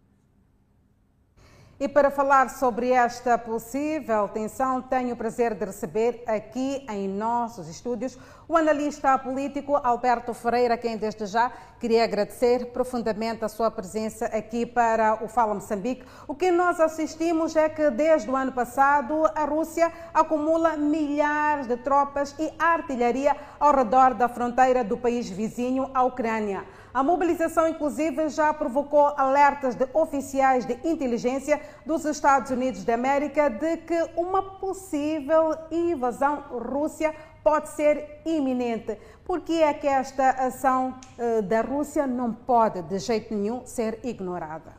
E 1.80 1.88
para 1.88 2.10
falar 2.10 2.50
sobre 2.50 2.90
esta 2.90 3.38
possível 3.38 4.28
tensão, 4.30 4.82
tenho 4.82 5.14
o 5.14 5.16
prazer 5.16 5.54
de 5.54 5.64
receber 5.64 6.24
aqui 6.26 6.84
em 6.90 7.08
nossos 7.08 7.70
estúdios 7.70 8.18
o 8.48 8.58
analista 8.58 9.16
político 9.20 9.76
Alberto 9.76 10.34
Ferreira, 10.34 10.76
quem 10.76 10.98
desde 10.98 11.28
já 11.28 11.52
queria 11.80 12.04
agradecer 12.04 12.72
profundamente 12.72 13.46
a 13.46 13.48
sua 13.48 13.70
presença 13.70 14.26
aqui 14.26 14.66
para 14.66 15.24
o 15.24 15.28
Fala 15.28 15.54
Moçambique. 15.54 16.04
O 16.28 16.34
que 16.34 16.50
nós 16.50 16.80
assistimos 16.80 17.56
é 17.56 17.70
que 17.70 17.92
desde 17.92 18.28
o 18.28 18.36
ano 18.36 18.54
passado 18.54 19.30
a 19.36 19.46
Rússia 19.46 19.94
acumula 20.16 20.78
milhares 20.78 21.68
de 21.68 21.78
tropas 21.78 22.34
e 22.40 22.52
artilharia 22.58 23.36
ao 23.60 23.76
redor 23.76 24.16
da 24.16 24.28
fronteira 24.28 24.84
do 24.84 24.98
país 24.98 25.30
vizinho, 25.30 25.92
a 25.94 26.04
Ucrânia. 26.04 26.66
A 26.98 27.04
mobilização, 27.04 27.68
inclusive, 27.68 28.28
já 28.28 28.52
provocou 28.52 29.14
alertas 29.16 29.76
de 29.76 29.88
oficiais 29.94 30.66
de 30.66 30.74
inteligência 30.84 31.62
dos 31.86 32.04
Estados 32.06 32.50
Unidos 32.50 32.84
da 32.84 32.96
América 32.96 33.52
de 33.52 33.78
que 33.78 34.10
uma 34.16 34.42
possível 34.42 35.56
invasão 35.70 36.46
Rússia 36.50 37.14
pode 37.44 37.70
ser 37.70 38.20
iminente. 38.26 38.98
Por 39.24 39.42
que 39.42 39.62
é 39.62 39.76
que 39.76 39.86
esta 39.86 40.32
ação 40.48 40.96
uh, 41.20 41.44
da 41.44 41.62
Rússia 41.62 42.08
não 42.08 42.34
pode, 42.34 42.82
de 42.82 42.98
jeito 42.98 43.32
nenhum, 43.32 43.64
ser 43.64 44.00
ignorada? 44.04 44.72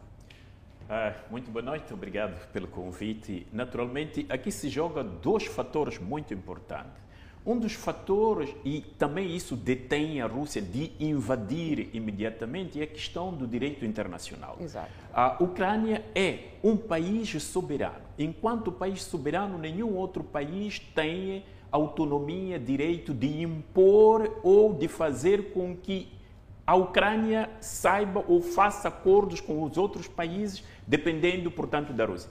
Ah, 0.91 1.15
muito 1.31 1.53
boa 1.53 1.63
noite, 1.63 1.95
obrigado 1.95 2.49
pelo 2.49 2.67
convite. 2.67 3.47
Naturalmente, 3.53 4.27
aqui 4.29 4.51
se 4.51 4.69
joga 4.69 5.05
dois 5.05 5.47
fatores 5.47 6.01
muito 6.01 6.35
importantes. 6.35 7.08
Um 7.49 7.59
dos 7.59 7.73
fatores, 7.73 8.55
e 8.63 8.83
também 8.99 9.35
isso 9.35 9.57
detém 9.57 10.21
a 10.21 10.27
Rússia 10.27 10.61
de 10.61 10.93
invadir 11.01 11.89
imediatamente, 11.95 12.79
é 12.79 12.85
a 12.85 12.87
questão 12.87 13.33
do 13.33 13.47
direito 13.47 13.87
internacional. 13.87 14.59
Exato. 14.61 14.91
A 15.15 15.43
Ucrânia 15.43 16.05
é 16.15 16.41
um 16.63 16.77
país 16.77 17.43
soberano. 17.43 18.03
Enquanto 18.19 18.71
país 18.71 19.03
soberano, 19.03 19.57
nenhum 19.57 19.95
outro 19.95 20.23
país 20.23 20.79
tem 20.95 21.43
autonomia, 21.73 22.59
direito 22.59 23.15
de 23.15 23.41
impor 23.41 24.41
ou 24.43 24.75
de 24.75 24.87
fazer 24.87 25.51
com 25.55 25.75
que 25.75 26.07
a 26.67 26.75
Ucrânia 26.75 27.49
saiba 27.63 28.23
ou 28.29 28.43
faça 28.43 28.89
acordos 28.89 29.41
com 29.41 29.63
os 29.63 29.79
outros 29.79 30.07
países, 30.07 30.63
dependendo, 30.87 31.51
portanto, 31.51 31.95
da 31.95 32.05
Rússia. 32.05 32.29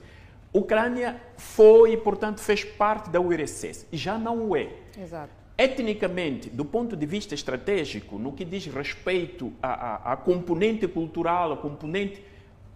Ucrânia 0.52 1.20
foi, 1.36 1.96
portanto, 1.96 2.40
fez 2.40 2.62
parte 2.62 3.10
da 3.10 3.20
URSS 3.20 3.86
e 3.92 3.96
já 3.96 4.16
não 4.16 4.48
o 4.48 4.56
é. 4.56 4.72
Exato. 5.00 5.32
Etnicamente, 5.56 6.50
do 6.50 6.64
ponto 6.64 6.96
de 6.96 7.06
vista 7.06 7.34
estratégico, 7.34 8.18
no 8.18 8.32
que 8.32 8.44
diz 8.44 8.66
respeito 8.66 9.52
à, 9.62 10.10
à, 10.10 10.12
à 10.12 10.16
componente 10.16 10.86
cultural, 10.86 11.52
a 11.52 11.56
componente 11.56 12.22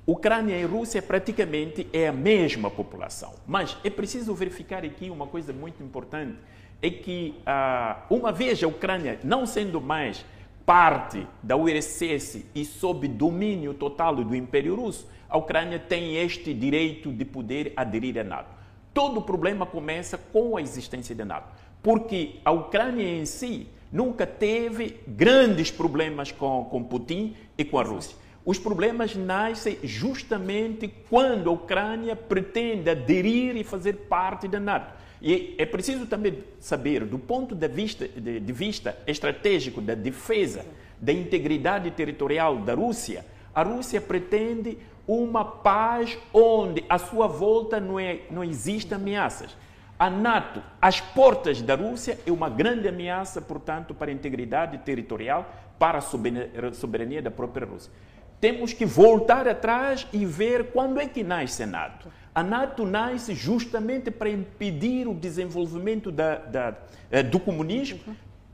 Ucrânia 0.04 0.58
e 0.58 0.64
Rússia 0.64 1.00
praticamente 1.00 1.86
é 1.92 2.08
a 2.08 2.12
mesma 2.12 2.68
população. 2.68 3.34
Mas 3.46 3.76
é 3.84 3.90
preciso 3.90 4.34
verificar 4.34 4.84
aqui 4.84 5.10
uma 5.10 5.28
coisa 5.28 5.52
muito 5.52 5.80
importante, 5.80 6.38
é 6.82 6.90
que 6.90 7.36
ah, 7.46 8.02
uma 8.10 8.32
vez 8.32 8.62
a 8.64 8.66
Ucrânia 8.66 9.20
não 9.22 9.46
sendo 9.46 9.80
mais 9.80 10.24
parte 10.66 11.24
da 11.40 11.56
URSS 11.56 12.46
e 12.52 12.64
sob 12.64 13.06
domínio 13.06 13.74
total 13.74 14.16
do 14.16 14.34
Império 14.34 14.74
Russo, 14.74 15.08
a 15.28 15.38
Ucrânia 15.38 15.78
tem 15.78 16.16
este 16.16 16.52
direito 16.52 17.12
de 17.12 17.24
poder 17.24 17.72
aderir 17.76 18.18
à 18.18 18.24
NATO. 18.24 18.50
Todo 18.92 19.20
o 19.20 19.22
problema 19.22 19.64
começa 19.64 20.18
com 20.18 20.56
a 20.56 20.62
existência 20.62 21.14
da 21.14 21.24
NATO, 21.24 21.48
porque 21.82 22.36
a 22.44 22.50
Ucrânia 22.50 23.02
em 23.02 23.26
si 23.26 23.66
nunca 23.92 24.26
teve 24.26 25.00
grandes 25.06 25.70
problemas 25.70 26.32
com, 26.32 26.64
com 26.64 26.82
Putin 26.82 27.36
e 27.58 27.64
com 27.64 27.78
a 27.78 27.82
Rússia. 27.82 28.16
Os 28.44 28.58
problemas 28.58 29.14
nascem 29.14 29.78
justamente 29.84 30.92
quando 31.08 31.48
a 31.48 31.52
Ucrânia 31.52 32.16
pretende 32.16 32.90
aderir 32.90 33.56
e 33.56 33.62
fazer 33.62 33.92
parte 34.08 34.48
da 34.48 34.58
NATO. 34.58 34.92
E 35.20 35.54
é 35.56 35.64
preciso 35.64 36.06
também 36.06 36.42
saber, 36.58 37.04
do 37.04 37.18
ponto 37.18 37.54
de 37.54 37.68
vista, 37.68 38.08
de, 38.08 38.40
de 38.40 38.52
vista 38.52 38.98
estratégico 39.06 39.80
da 39.80 39.94
defesa 39.94 40.64
da 41.00 41.12
integridade 41.12 41.90
territorial 41.92 42.58
da 42.58 42.74
Rússia, 42.74 43.24
a 43.54 43.62
Rússia 43.62 44.00
pretende 44.00 44.78
uma 45.06 45.44
paz 45.44 46.16
onde 46.32 46.84
à 46.88 46.98
sua 46.98 47.26
volta 47.26 47.78
não, 47.78 47.98
é, 47.98 48.20
não 48.30 48.42
existem 48.42 48.96
ameaças. 48.96 49.56
A 50.02 50.10
NATO, 50.10 50.60
às 50.80 51.00
portas 51.00 51.62
da 51.62 51.76
Rússia, 51.76 52.18
é 52.26 52.32
uma 52.32 52.50
grande 52.50 52.88
ameaça, 52.88 53.40
portanto, 53.40 53.94
para 53.94 54.10
a 54.10 54.12
integridade 54.12 54.78
territorial, 54.78 55.48
para 55.78 55.98
a 55.98 56.72
soberania 56.72 57.22
da 57.22 57.30
própria 57.30 57.64
Rússia. 57.64 57.92
Temos 58.40 58.72
que 58.72 58.84
voltar 58.84 59.46
atrás 59.46 60.04
e 60.12 60.26
ver 60.26 60.72
quando 60.72 60.98
é 60.98 61.06
que 61.06 61.22
nasce 61.22 61.62
a 61.62 61.68
NATO. 61.68 62.08
A 62.34 62.42
NATO 62.42 62.84
nasce 62.84 63.32
justamente 63.32 64.10
para 64.10 64.28
impedir 64.28 65.06
o 65.06 65.14
desenvolvimento 65.14 66.10
da, 66.10 66.34
da, 66.34 66.76
eh, 67.08 67.22
do 67.22 67.38
comunismo, 67.38 68.00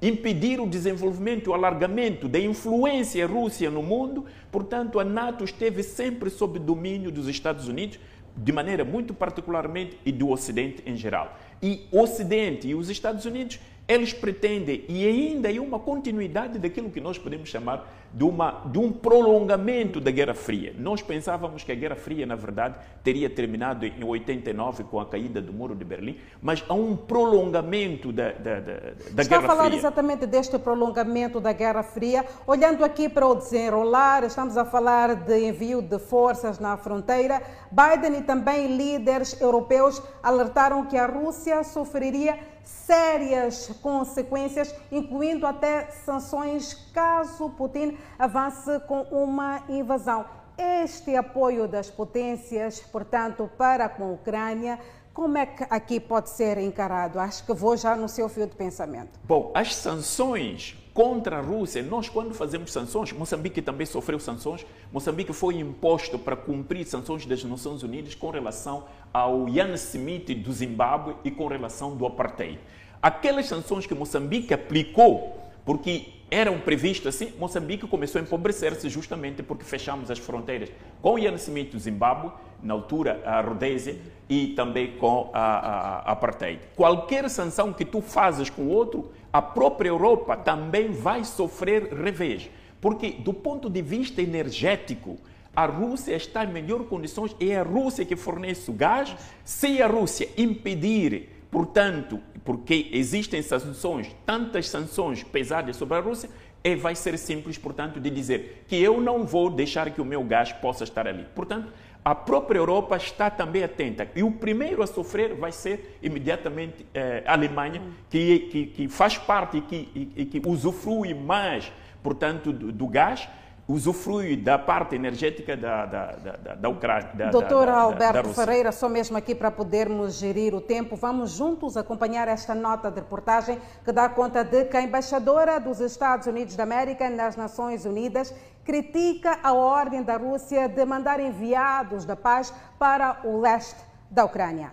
impedir 0.02 0.60
o 0.60 0.66
desenvolvimento, 0.66 1.48
o 1.48 1.54
alargamento 1.54 2.28
da 2.28 2.38
influência 2.38 3.26
Rússia 3.26 3.70
no 3.70 3.82
mundo. 3.82 4.26
Portanto, 4.52 5.00
a 5.00 5.04
NATO 5.04 5.44
esteve 5.44 5.82
sempre 5.82 6.28
sob 6.28 6.58
domínio 6.58 7.10
dos 7.10 7.26
Estados 7.26 7.68
Unidos, 7.68 7.98
de 8.42 8.52
maneira 8.52 8.84
muito 8.84 9.12
particularmente 9.12 9.98
e 10.04 10.12
do 10.12 10.30
Ocidente 10.30 10.82
em 10.86 10.96
geral. 10.96 11.36
E 11.62 11.86
o 11.90 12.00
Ocidente 12.00 12.68
e 12.68 12.74
os 12.74 12.88
Estados 12.88 13.24
Unidos 13.24 13.58
eles 13.88 14.12
pretendem, 14.12 14.84
e 14.86 15.06
ainda 15.06 15.50
é 15.50 15.58
uma 15.58 15.78
continuidade 15.78 16.58
daquilo 16.58 16.90
que 16.90 17.00
nós 17.00 17.16
podemos 17.16 17.48
chamar 17.48 18.07
de, 18.12 18.24
uma, 18.24 18.62
de 18.66 18.78
um 18.78 18.90
prolongamento 18.90 20.00
da 20.00 20.10
Guerra 20.10 20.34
Fria. 20.34 20.74
Nós 20.78 21.02
pensávamos 21.02 21.62
que 21.62 21.72
a 21.72 21.74
Guerra 21.74 21.96
Fria, 21.96 22.26
na 22.26 22.34
verdade, 22.34 22.76
teria 23.04 23.28
terminado 23.28 23.84
em 23.84 24.04
89 24.04 24.84
com 24.84 25.00
a 25.00 25.06
caída 25.06 25.40
do 25.40 25.52
Muro 25.52 25.74
de 25.74 25.84
Berlim, 25.84 26.18
mas 26.40 26.64
há 26.68 26.74
um 26.74 26.96
prolongamento 26.96 28.12
da, 28.12 28.32
da, 28.32 28.60
da, 28.60 28.60
da 28.60 28.62
Guerra 28.62 28.94
Fria. 29.04 29.22
Está 29.22 29.38
a 29.38 29.42
falar 29.42 29.74
exatamente 29.74 30.26
deste 30.26 30.58
prolongamento 30.58 31.40
da 31.40 31.52
Guerra 31.52 31.82
Fria. 31.82 32.24
Olhando 32.46 32.84
aqui 32.84 33.08
para 33.08 33.26
o 33.26 33.34
desenrolar, 33.34 34.24
estamos 34.24 34.56
a 34.56 34.64
falar 34.64 35.14
de 35.14 35.46
envio 35.46 35.82
de 35.82 35.98
forças 35.98 36.58
na 36.58 36.76
fronteira. 36.76 37.42
Biden 37.70 38.20
e 38.20 38.22
também 38.22 38.76
líderes 38.76 39.38
europeus 39.40 40.02
alertaram 40.22 40.86
que 40.86 40.96
a 40.96 41.06
Rússia 41.06 41.62
sofreria 41.62 42.38
sérias 42.68 43.68
consequências, 43.80 44.74
incluindo 44.92 45.46
até 45.46 45.90
sanções 45.90 46.74
caso 46.92 47.50
Putin 47.50 47.96
avance 48.18 48.80
com 48.86 49.02
uma 49.02 49.62
invasão. 49.68 50.24
Este 50.56 51.14
apoio 51.14 51.68
das 51.68 51.88
potências, 51.88 52.80
portanto, 52.80 53.48
para 53.56 53.88
com 53.88 54.04
a 54.04 54.12
Ucrânia, 54.12 54.78
como 55.18 55.36
é 55.36 55.46
que 55.46 55.64
aqui 55.68 55.98
pode 55.98 56.30
ser 56.30 56.58
encarado? 56.58 57.18
Acho 57.18 57.44
que 57.44 57.52
vou 57.52 57.76
já 57.76 57.96
no 57.96 58.08
seu 58.08 58.28
fio 58.28 58.46
de 58.46 58.54
pensamento. 58.54 59.18
Bom, 59.24 59.50
as 59.52 59.74
sanções 59.74 60.76
contra 60.94 61.38
a 61.38 61.40
Rússia, 61.40 61.82
nós 61.82 62.08
quando 62.08 62.34
fazemos 62.34 62.72
sanções, 62.72 63.12
Moçambique 63.12 63.62
também 63.62 63.86
sofreu 63.86 64.18
sanções, 64.18 64.66
Moçambique 64.92 65.32
foi 65.32 65.56
imposto 65.56 66.18
para 66.18 66.34
cumprir 66.34 66.84
sanções 66.86 67.24
das 67.24 67.44
Nações 67.44 67.84
Unidas 67.84 68.16
com 68.16 68.30
relação 68.30 68.84
ao 69.12 69.48
Ian 69.48 69.74
Smith 69.74 70.34
do 70.34 70.52
Zimbábue 70.52 71.14
e 71.24 71.30
com 71.30 71.46
relação 71.46 71.96
do 71.96 72.04
apartheid. 72.04 72.58
Aquelas 73.00 73.46
sanções 73.46 73.86
que 73.86 73.94
Moçambique 73.94 74.52
aplicou, 74.52 75.38
porque 75.64 76.17
eram 76.30 76.58
previstas 76.58 77.14
assim, 77.14 77.32
Moçambique 77.38 77.86
começou 77.86 78.20
a 78.20 78.22
empobrecer-se 78.22 78.88
justamente 78.88 79.42
porque 79.42 79.64
fechamos 79.64 80.10
as 80.10 80.18
fronteiras 80.18 80.70
com 81.00 81.14
o 81.14 81.18
Smith 81.18 81.72
do 81.72 81.78
Zimbábue, 81.78 82.30
na 82.62 82.74
altura 82.74 83.22
a 83.24 83.40
Rodésia, 83.40 83.96
e 84.28 84.48
também 84.48 84.96
com 84.98 85.30
a, 85.32 85.40
a, 85.40 85.98
a 86.00 86.12
apartheid. 86.12 86.60
Qualquer 86.76 87.28
sanção 87.30 87.72
que 87.72 87.84
tu 87.84 88.02
fazes 88.02 88.50
com 88.50 88.66
outro, 88.68 89.10
a 89.32 89.40
própria 89.40 89.88
Europa 89.88 90.36
também 90.36 90.90
vai 90.90 91.24
sofrer 91.24 91.94
revés. 91.94 92.50
Porque, 92.80 93.10
do 93.10 93.32
ponto 93.32 93.70
de 93.70 93.82
vista 93.82 94.20
energético, 94.20 95.18
a 95.56 95.66
Rússia 95.66 96.14
está 96.14 96.44
em 96.44 96.52
melhor 96.52 96.84
condições, 96.84 97.34
é 97.40 97.56
a 97.56 97.62
Rússia 97.62 98.04
que 98.04 98.14
fornece 98.14 98.70
o 98.70 98.74
gás. 98.74 99.16
Se 99.44 99.82
a 99.82 99.86
Rússia 99.86 100.28
impedir, 100.36 101.30
portanto, 101.50 102.20
porque 102.44 102.88
existem 102.92 103.42
sanções, 103.42 104.14
tantas 104.24 104.68
sanções 104.68 105.22
pesadas 105.22 105.76
sobre 105.76 105.98
a 105.98 106.00
Rússia, 106.00 106.30
é, 106.64 106.74
vai 106.74 106.94
ser 106.94 107.16
simples, 107.18 107.56
portanto, 107.56 108.00
de 108.00 108.10
dizer 108.10 108.64
que 108.66 108.76
eu 108.76 109.00
não 109.00 109.24
vou 109.24 109.48
deixar 109.50 109.90
que 109.90 110.00
o 110.00 110.04
meu 110.04 110.22
gás 110.24 110.52
possa 110.52 110.84
estar 110.84 111.06
ali. 111.06 111.24
Portanto, 111.34 111.72
a 112.04 112.14
própria 112.14 112.58
Europa 112.58 112.96
está 112.96 113.30
também 113.30 113.62
atenta. 113.62 114.08
E 114.14 114.22
o 114.22 114.30
primeiro 114.30 114.82
a 114.82 114.86
sofrer 114.86 115.34
vai 115.34 115.52
ser 115.52 115.98
imediatamente 116.02 116.86
eh, 116.94 117.22
a 117.26 117.32
Alemanha, 117.32 117.82
que, 118.08 118.38
que, 118.50 118.66
que, 118.66 118.88
faz 118.88 119.18
parte 119.18 119.58
e 119.58 119.60
que, 119.60 120.12
e, 120.16 120.24
que 120.24 120.48
usufrui 120.48 121.12
mais, 121.14 121.70
portanto, 122.02 122.52
do, 122.52 122.72
do 122.72 122.86
gás 122.86 123.28
usufrui 123.68 124.34
da 124.34 124.58
parte 124.58 124.94
energética 124.94 125.54
da, 125.54 125.84
da, 125.84 126.06
da, 126.12 126.54
da 126.54 126.68
Ucrânia. 126.70 127.10
Da, 127.14 127.30
Doutor 127.30 127.66
da, 127.66 127.74
Alberto 127.74 128.32
Ferreira, 128.32 128.72
só 128.72 128.88
mesmo 128.88 129.18
aqui 129.18 129.34
para 129.34 129.50
podermos 129.50 130.14
gerir 130.14 130.54
o 130.54 130.60
tempo, 130.60 130.96
vamos 130.96 131.32
juntos 131.32 131.76
acompanhar 131.76 132.26
esta 132.28 132.54
nota 132.54 132.90
de 132.90 133.00
reportagem 133.00 133.60
que 133.84 133.92
dá 133.92 134.08
conta 134.08 134.42
de 134.42 134.64
que 134.64 134.76
a 134.76 134.82
embaixadora 134.82 135.60
dos 135.60 135.80
Estados 135.80 136.26
Unidos 136.26 136.56
da 136.56 136.62
América 136.62 137.10
nas 137.10 137.36
Nações 137.36 137.84
Unidas 137.84 138.34
critica 138.64 139.38
a 139.42 139.52
ordem 139.52 140.02
da 140.02 140.16
Rússia 140.16 140.66
de 140.66 140.84
mandar 140.86 141.20
enviados 141.20 142.06
da 142.06 142.16
paz 142.16 142.52
para 142.78 143.20
o 143.22 143.38
leste 143.38 143.80
da 144.10 144.24
Ucrânia. 144.24 144.72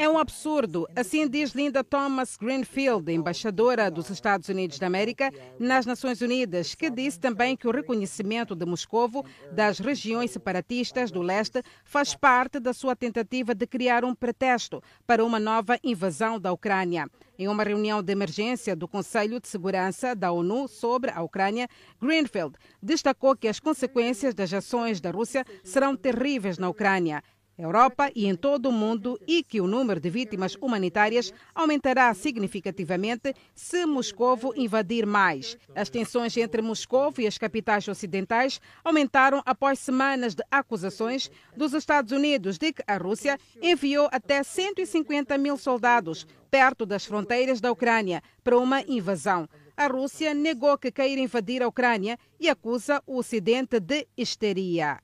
É 0.00 0.08
um 0.08 0.16
absurdo, 0.16 0.86
assim 0.94 1.26
diz 1.28 1.50
Linda 1.50 1.82
Thomas 1.82 2.36
Greenfield, 2.36 3.10
embaixadora 3.10 3.90
dos 3.90 4.08
Estados 4.10 4.48
Unidos 4.48 4.78
da 4.78 4.86
América 4.86 5.32
nas 5.58 5.84
Nações 5.86 6.20
Unidas, 6.20 6.72
que 6.72 6.88
disse 6.88 7.18
também 7.18 7.56
que 7.56 7.66
o 7.66 7.72
reconhecimento 7.72 8.54
de 8.54 8.64
Moscovo 8.64 9.26
das 9.50 9.80
regiões 9.80 10.30
separatistas 10.30 11.10
do 11.10 11.20
leste 11.20 11.64
faz 11.84 12.14
parte 12.14 12.60
da 12.60 12.72
sua 12.72 12.94
tentativa 12.94 13.56
de 13.56 13.66
criar 13.66 14.04
um 14.04 14.14
pretexto 14.14 14.80
para 15.04 15.24
uma 15.24 15.40
nova 15.40 15.76
invasão 15.82 16.38
da 16.38 16.52
Ucrânia. 16.52 17.10
Em 17.36 17.48
uma 17.48 17.64
reunião 17.64 18.00
de 18.00 18.12
emergência 18.12 18.76
do 18.76 18.86
Conselho 18.86 19.40
de 19.40 19.48
Segurança 19.48 20.14
da 20.14 20.30
ONU 20.30 20.68
sobre 20.68 21.10
a 21.10 21.22
Ucrânia, 21.22 21.68
Greenfield 22.00 22.54
destacou 22.80 23.36
que 23.36 23.48
as 23.48 23.58
consequências 23.58 24.32
das 24.32 24.52
ações 24.52 25.00
da 25.00 25.10
Rússia 25.10 25.44
serão 25.64 25.96
terríveis 25.96 26.56
na 26.56 26.68
Ucrânia. 26.68 27.20
Europa 27.58 28.10
e 28.14 28.26
em 28.26 28.36
todo 28.36 28.68
o 28.68 28.72
mundo 28.72 29.18
e 29.26 29.42
que 29.42 29.60
o 29.60 29.66
número 29.66 29.98
de 29.98 30.08
vítimas 30.08 30.56
humanitárias 30.60 31.32
aumentará 31.54 32.14
significativamente 32.14 33.34
se 33.54 33.84
Moscovo 33.84 34.52
invadir 34.56 35.04
mais. 35.04 35.56
As 35.74 35.90
tensões 35.90 36.36
entre 36.36 36.62
Moscovo 36.62 37.20
e 37.20 37.26
as 37.26 37.36
capitais 37.36 37.88
ocidentais 37.88 38.60
aumentaram 38.84 39.42
após 39.44 39.80
semanas 39.80 40.34
de 40.34 40.44
acusações 40.50 41.30
dos 41.56 41.74
Estados 41.74 42.12
Unidos 42.12 42.58
de 42.58 42.72
que 42.72 42.82
a 42.86 42.96
Rússia 42.96 43.38
enviou 43.60 44.08
até 44.12 44.42
150 44.42 45.36
mil 45.36 45.56
soldados 45.56 46.26
perto 46.50 46.86
das 46.86 47.04
fronteiras 47.04 47.60
da 47.60 47.72
Ucrânia 47.72 48.22
para 48.44 48.58
uma 48.58 48.82
invasão. 48.82 49.48
A 49.76 49.86
Rússia 49.86 50.34
negou 50.34 50.76
que 50.78 50.90
queira 50.90 51.20
invadir 51.20 51.62
a 51.62 51.68
Ucrânia 51.68 52.18
e 52.40 52.48
acusa 52.48 53.02
o 53.06 53.18
Ocidente 53.18 53.78
de 53.78 54.06
histeria. 54.16 54.98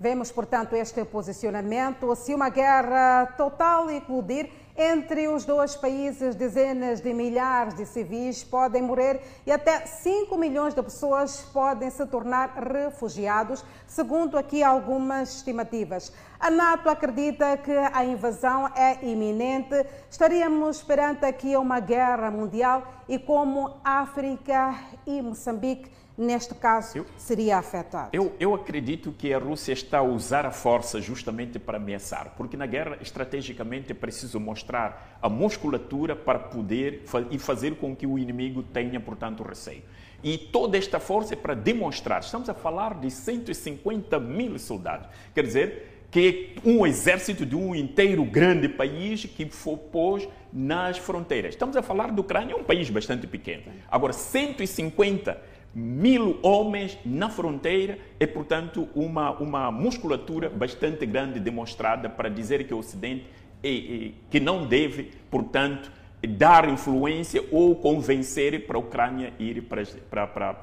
Vemos, 0.00 0.30
portanto, 0.30 0.76
este 0.76 1.04
posicionamento. 1.04 2.14
Se 2.14 2.32
uma 2.32 2.48
guerra 2.48 3.34
total 3.36 3.90
eclodir 3.90 4.48
entre 4.76 5.26
os 5.26 5.44
dois 5.44 5.74
países, 5.74 6.36
dezenas 6.36 7.00
de 7.00 7.12
milhares 7.12 7.74
de 7.74 7.84
civis 7.84 8.44
podem 8.44 8.80
morrer 8.80 9.20
e 9.44 9.50
até 9.50 9.84
5 9.86 10.36
milhões 10.36 10.72
de 10.72 10.80
pessoas 10.84 11.40
podem 11.52 11.90
se 11.90 12.06
tornar 12.06 12.50
refugiados, 12.50 13.64
segundo 13.88 14.38
aqui 14.38 14.62
algumas 14.62 15.38
estimativas. 15.38 16.12
A 16.38 16.48
NATO 16.48 16.88
acredita 16.88 17.56
que 17.56 17.76
a 17.76 18.04
invasão 18.04 18.68
é 18.76 19.04
iminente. 19.04 19.84
Estaríamos 20.08 20.80
perante 20.80 21.26
aqui 21.26 21.56
uma 21.56 21.80
guerra 21.80 22.30
mundial 22.30 22.86
e 23.08 23.18
como 23.18 23.80
África 23.82 24.78
e 25.04 25.20
Moçambique 25.20 25.90
neste 26.18 26.54
caso, 26.54 26.98
eu, 26.98 27.06
seria 27.16 27.56
afetado? 27.56 28.10
Eu, 28.12 28.34
eu 28.40 28.54
acredito 28.54 29.12
que 29.12 29.32
a 29.32 29.38
Rússia 29.38 29.72
está 29.72 29.98
a 29.98 30.02
usar 30.02 30.44
a 30.44 30.50
força 30.50 31.00
justamente 31.00 31.58
para 31.58 31.76
ameaçar, 31.76 32.34
porque 32.36 32.56
na 32.56 32.66
guerra, 32.66 32.98
estrategicamente, 33.00 33.92
é 33.92 33.94
preciso 33.94 34.40
mostrar 34.40 35.18
a 35.22 35.28
musculatura 35.28 36.16
para 36.16 36.38
poder 36.38 37.04
e 37.30 37.38
fazer 37.38 37.76
com 37.76 37.94
que 37.94 38.06
o 38.06 38.18
inimigo 38.18 38.62
tenha, 38.62 38.98
portanto, 38.98 39.42
receio. 39.42 39.82
E 40.22 40.36
toda 40.36 40.76
esta 40.76 40.98
força 40.98 41.34
é 41.34 41.36
para 41.36 41.54
demonstrar. 41.54 42.20
Estamos 42.20 42.48
a 42.48 42.54
falar 42.54 42.94
de 42.94 43.10
150 43.10 44.18
mil 44.18 44.58
soldados. 44.58 45.08
Quer 45.32 45.44
dizer, 45.44 45.98
que 46.10 46.54
é 46.64 46.68
um 46.68 46.86
exército 46.86 47.44
de 47.44 47.54
um 47.54 47.74
inteiro 47.74 48.24
grande 48.24 48.68
país 48.68 49.24
que 49.24 49.48
pôs 49.92 50.28
nas 50.52 50.96
fronteiras. 50.96 51.54
Estamos 51.54 51.76
a 51.76 51.82
falar 51.82 52.10
da 52.10 52.20
Ucrânia, 52.20 52.54
é 52.54 52.56
um 52.56 52.64
país 52.64 52.88
bastante 52.88 53.26
pequeno. 53.26 53.64
Agora, 53.90 54.12
150 54.12 55.38
mil 55.74 56.38
homens 56.42 56.98
na 57.04 57.28
fronteira 57.28 57.98
é, 58.18 58.26
portanto, 58.26 58.88
uma, 58.94 59.30
uma 59.32 59.70
musculatura 59.70 60.48
bastante 60.48 61.04
grande 61.06 61.38
demonstrada 61.38 62.08
para 62.08 62.28
dizer 62.28 62.66
que 62.66 62.74
o 62.74 62.78
Ocidente 62.78 63.26
é, 63.62 63.68
é, 63.70 64.10
que 64.30 64.40
não 64.40 64.66
deve, 64.66 65.10
portanto, 65.30 65.90
dar 66.26 66.68
influência 66.68 67.44
ou 67.50 67.76
convencer 67.76 68.66
para 68.66 68.76
a 68.76 68.80
Ucrânia 68.80 69.32
ir 69.38 69.62
para, 69.62 69.84
para, 69.84 70.26
para, 70.26 70.54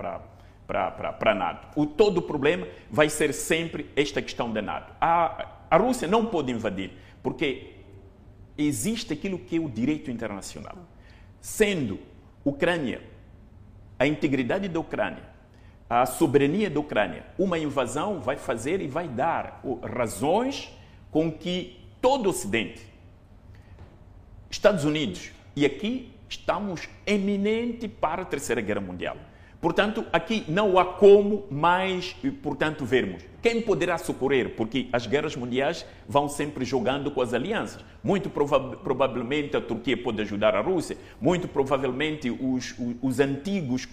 para, 0.68 0.92
para, 0.92 1.14
para 1.14 1.32
a 1.32 1.36
NATO. 1.36 1.68
O 1.80 1.86
todo 1.86 2.18
o 2.18 2.22
problema 2.22 2.68
vai 2.90 3.10
ser 3.10 3.34
sempre 3.34 3.90
esta 3.96 4.22
questão 4.22 4.52
da 4.52 4.62
NATO. 4.62 4.94
A, 5.00 5.48
a 5.70 5.78
Rússia 5.78 6.08
não 6.08 6.26
pode 6.26 6.52
invadir, 6.52 6.92
porque 7.24 7.74
existe 8.58 9.14
aquilo 9.14 9.40
que 9.40 9.58
é 9.58 9.60
o 9.60 9.70
direito 9.70 10.12
internacional. 10.12 10.78
Sendo 11.40 12.00
Ucrânia 12.44 13.02
a 13.98 14.06
integridade 14.06 14.68
da 14.68 14.80
Ucrânia, 14.80 15.24
a 15.90 16.06
soberania 16.06 16.70
da 16.70 16.80
Ucrânia, 16.80 17.26
uma 17.38 17.58
invasão 17.58 18.22
vai 18.22 18.38
fazer 18.38 18.82
e 18.82 18.88
vai 18.88 19.08
dar 19.08 19.62
razões 19.96 20.72
com 21.12 21.32
que 21.32 21.80
todo 22.02 22.26
o 22.28 22.30
Ocidente 22.30 22.96
Estados 24.56 24.86
Unidos. 24.86 25.32
E 25.56 25.66
aqui 25.66 26.14
estamos 26.30 26.88
eminente 27.06 27.88
para 27.88 28.22
a 28.22 28.26
Terceira 28.26 28.62
Guerra 28.62 28.82
Mundial. 28.82 29.18
Portanto, 29.62 30.06
aqui 30.14 30.44
não 30.48 30.78
há 30.78 30.86
como 30.86 31.46
mais, 31.50 32.16
portanto, 32.44 32.86
vermos. 32.86 33.24
Quem 33.42 33.62
poderá 33.62 33.98
socorrer? 33.98 34.56
Porque 34.56 34.88
as 34.92 35.06
guerras 35.06 35.36
mundiais 35.36 35.86
vão 36.08 36.28
sempre 36.28 36.66
jogando 36.66 37.12
com 37.12 37.22
as 37.22 37.34
alianças. 37.34 37.84
Muito 38.04 38.30
prova 38.30 38.60
provavelmente 38.60 39.56
a 39.56 39.62
Turquia 39.62 39.96
pode 39.96 40.22
ajudar 40.22 40.56
a 40.56 40.62
Rússia. 40.62 40.98
Muito 41.22 41.48
provavelmente 41.48 42.30
os, 42.30 42.74
os, 42.78 42.96
os, 43.02 43.20
antigos 43.20 43.88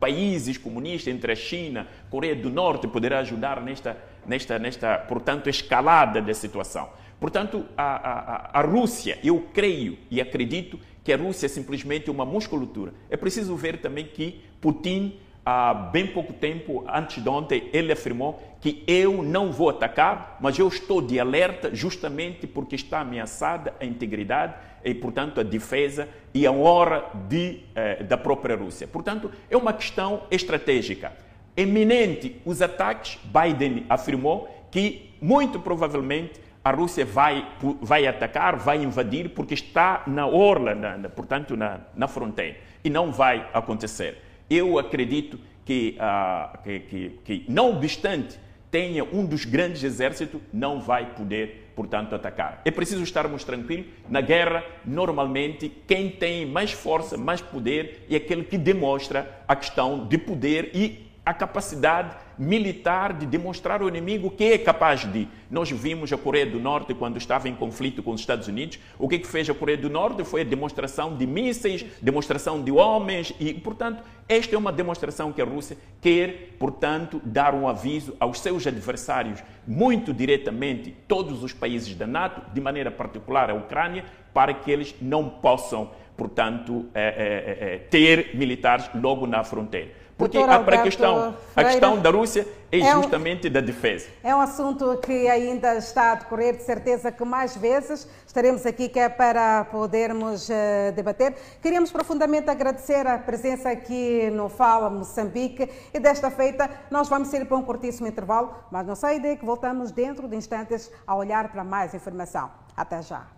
países 0.00 0.56
comunistas, 0.56 1.12
entre 1.12 1.32
a 1.32 1.36
China, 1.36 1.86
Coreia 2.10 2.34
do 2.34 2.50
Norte, 2.50 2.88
poderá 2.88 3.18
ajudar 3.18 3.62
nesta, 3.62 3.96
nesta, 4.26 4.58
nesta 4.58 4.98
portanto, 4.98 5.48
escalada 5.48 6.20
da 6.20 6.32
situação. 6.34 6.88
Portanto, 7.20 7.64
a, 7.76 8.56
a, 8.56 8.60
a 8.60 8.62
Rússia, 8.62 9.18
eu 9.24 9.46
creio 9.52 9.96
e 10.10 10.20
acredito 10.20 10.78
que 11.02 11.12
a 11.12 11.16
Rússia 11.16 11.46
é 11.46 11.48
simplesmente 11.48 12.10
uma 12.10 12.24
musculatura. 12.24 12.92
É 13.08 13.16
preciso 13.16 13.54
ver 13.54 13.78
também 13.78 14.06
que 14.06 14.40
Putin, 14.60 15.18
há 15.44 15.72
bem 15.72 16.08
pouco 16.08 16.32
tempo, 16.32 16.84
antes 16.88 17.22
de 17.22 17.28
ontem, 17.28 17.70
ele 17.72 17.92
afirmou 17.92 18.42
que 18.60 18.82
eu 18.86 19.22
não 19.22 19.52
vou 19.52 19.70
atacar, 19.70 20.36
mas 20.40 20.58
eu 20.58 20.66
estou 20.66 21.00
de 21.00 21.20
alerta 21.20 21.72
justamente 21.72 22.46
porque 22.46 22.74
está 22.74 23.00
ameaçada 23.00 23.72
a 23.80 23.84
integridade 23.84 24.54
e, 24.84 24.92
portanto, 24.92 25.40
a 25.40 25.44
defesa 25.44 26.08
e 26.34 26.46
a 26.46 26.50
honra 26.50 27.04
de, 27.28 27.60
eh, 27.74 28.02
da 28.02 28.16
própria 28.16 28.56
Rússia. 28.56 28.88
Portanto, 28.88 29.30
é 29.48 29.56
uma 29.56 29.72
questão 29.72 30.22
estratégica. 30.30 31.12
Eminente 31.56 32.40
os 32.44 32.60
ataques, 32.60 33.18
Biden 33.24 33.86
afirmou 33.88 34.48
que, 34.70 35.14
muito 35.20 35.60
provavelmente, 35.60 36.40
a 36.64 36.72
Rússia 36.72 37.04
vai, 37.04 37.46
vai 37.80 38.08
atacar, 38.08 38.56
vai 38.56 38.82
invadir, 38.82 39.30
porque 39.30 39.54
está 39.54 40.02
na 40.08 40.26
orla, 40.26 40.74
na, 40.74 41.08
portanto, 41.08 41.56
na, 41.56 41.78
na 41.94 42.08
fronteira. 42.08 42.56
E 42.82 42.90
não 42.90 43.12
vai 43.12 43.48
acontecer. 43.54 44.25
Eu 44.48 44.78
acredito 44.78 45.38
que, 45.64 45.98
uh, 45.98 46.62
que, 46.62 46.80
que, 46.80 47.10
que, 47.24 47.44
não 47.48 47.76
obstante 47.76 48.38
tenha 48.70 49.04
um 49.04 49.24
dos 49.24 49.44
grandes 49.44 49.82
exércitos, 49.82 50.40
não 50.52 50.80
vai 50.80 51.14
poder, 51.14 51.70
portanto, 51.74 52.14
atacar. 52.14 52.60
É 52.64 52.70
preciso 52.70 53.02
estarmos 53.02 53.42
tranquilos. 53.42 53.86
Na 54.08 54.20
guerra, 54.20 54.64
normalmente, 54.84 55.70
quem 55.86 56.10
tem 56.10 56.46
mais 56.46 56.72
força, 56.72 57.16
mais 57.16 57.40
poder, 57.40 58.04
é 58.10 58.16
aquele 58.16 58.44
que 58.44 58.58
demonstra 58.58 59.42
a 59.48 59.56
questão 59.56 60.06
de 60.06 60.18
poder 60.18 60.70
e 60.74 61.05
a 61.26 61.34
capacidade 61.34 62.16
militar 62.38 63.12
de 63.12 63.26
demonstrar 63.26 63.82
ao 63.82 63.88
inimigo 63.88 64.30
que 64.30 64.44
é 64.44 64.58
capaz 64.58 65.04
de. 65.04 65.26
Nós 65.50 65.68
vimos 65.68 66.12
a 66.12 66.16
Coreia 66.16 66.46
do 66.46 66.60
Norte 66.60 66.94
quando 66.94 67.16
estava 67.16 67.48
em 67.48 67.54
conflito 67.54 68.00
com 68.00 68.12
os 68.12 68.20
Estados 68.20 68.46
Unidos. 68.46 68.78
O 68.96 69.08
que, 69.08 69.18
que 69.18 69.26
fez 69.26 69.50
a 69.50 69.54
Coreia 69.54 69.76
do 69.76 69.90
Norte 69.90 70.22
foi 70.22 70.42
a 70.42 70.44
demonstração 70.44 71.16
de 71.16 71.26
mísseis, 71.26 71.84
demonstração 72.00 72.62
de 72.62 72.70
homens 72.70 73.34
e, 73.40 73.52
portanto, 73.54 74.04
esta 74.28 74.54
é 74.54 74.58
uma 74.58 74.72
demonstração 74.72 75.32
que 75.32 75.42
a 75.42 75.44
Rússia 75.44 75.76
quer, 76.00 76.54
portanto, 76.60 77.20
dar 77.24 77.54
um 77.54 77.66
aviso 77.66 78.14
aos 78.20 78.38
seus 78.38 78.64
adversários, 78.64 79.42
muito 79.66 80.14
diretamente, 80.14 80.94
todos 81.08 81.42
os 81.42 81.52
países 81.52 81.92
da 81.96 82.06
NATO, 82.06 82.52
de 82.52 82.60
maneira 82.60 82.90
particular 82.90 83.50
a 83.50 83.54
Ucrânia, 83.54 84.04
para 84.32 84.54
que 84.54 84.70
eles 84.70 84.94
não 85.00 85.28
possam, 85.28 85.90
portanto, 86.16 86.86
é, 86.94 87.02
é, 87.02 87.74
é, 87.74 87.78
ter 87.78 88.36
militares 88.36 88.88
logo 88.94 89.26
na 89.26 89.42
fronteira. 89.42 90.05
Porque 90.16 90.38
a, 90.38 90.58
para 90.60 90.80
a, 90.80 90.82
questão, 90.82 91.36
a 91.54 91.64
questão 91.64 92.00
da 92.00 92.10
Rússia 92.10 92.46
é, 92.72 92.80
é 92.80 92.92
justamente 92.94 93.48
um, 93.48 93.52
da 93.52 93.60
defesa. 93.60 94.08
É 94.24 94.34
um 94.34 94.40
assunto 94.40 94.96
que 94.98 95.28
ainda 95.28 95.76
está 95.76 96.12
a 96.12 96.14
decorrer, 96.14 96.56
de 96.56 96.62
certeza 96.62 97.12
que 97.12 97.22
mais 97.22 97.54
vezes 97.54 98.08
estaremos 98.26 98.64
aqui 98.64 98.88
que 98.88 98.98
é 98.98 99.10
para 99.10 99.66
podermos 99.66 100.48
uh, 100.48 100.92
debater. 100.94 101.34
Queríamos 101.60 101.92
profundamente 101.92 102.48
agradecer 102.48 103.06
a 103.06 103.18
presença 103.18 103.68
aqui 103.68 104.30
no 104.30 104.48
Fala 104.48 104.88
Moçambique 104.88 105.68
e 105.92 106.00
desta 106.00 106.30
feita 106.30 106.70
nós 106.90 107.08
vamos 107.08 107.30
ir 107.34 107.44
para 107.44 107.56
um 107.58 107.62
curtíssimo 107.62 108.06
intervalo, 108.06 108.54
mas 108.70 108.86
não 108.86 108.94
sai 108.94 109.16
ideia 109.16 109.36
que 109.36 109.44
voltamos 109.44 109.90
dentro 109.90 110.26
de 110.26 110.36
instantes 110.36 110.90
a 111.06 111.14
olhar 111.14 111.52
para 111.52 111.62
mais 111.62 111.92
informação. 111.92 112.50
Até 112.74 113.02
já. 113.02 113.35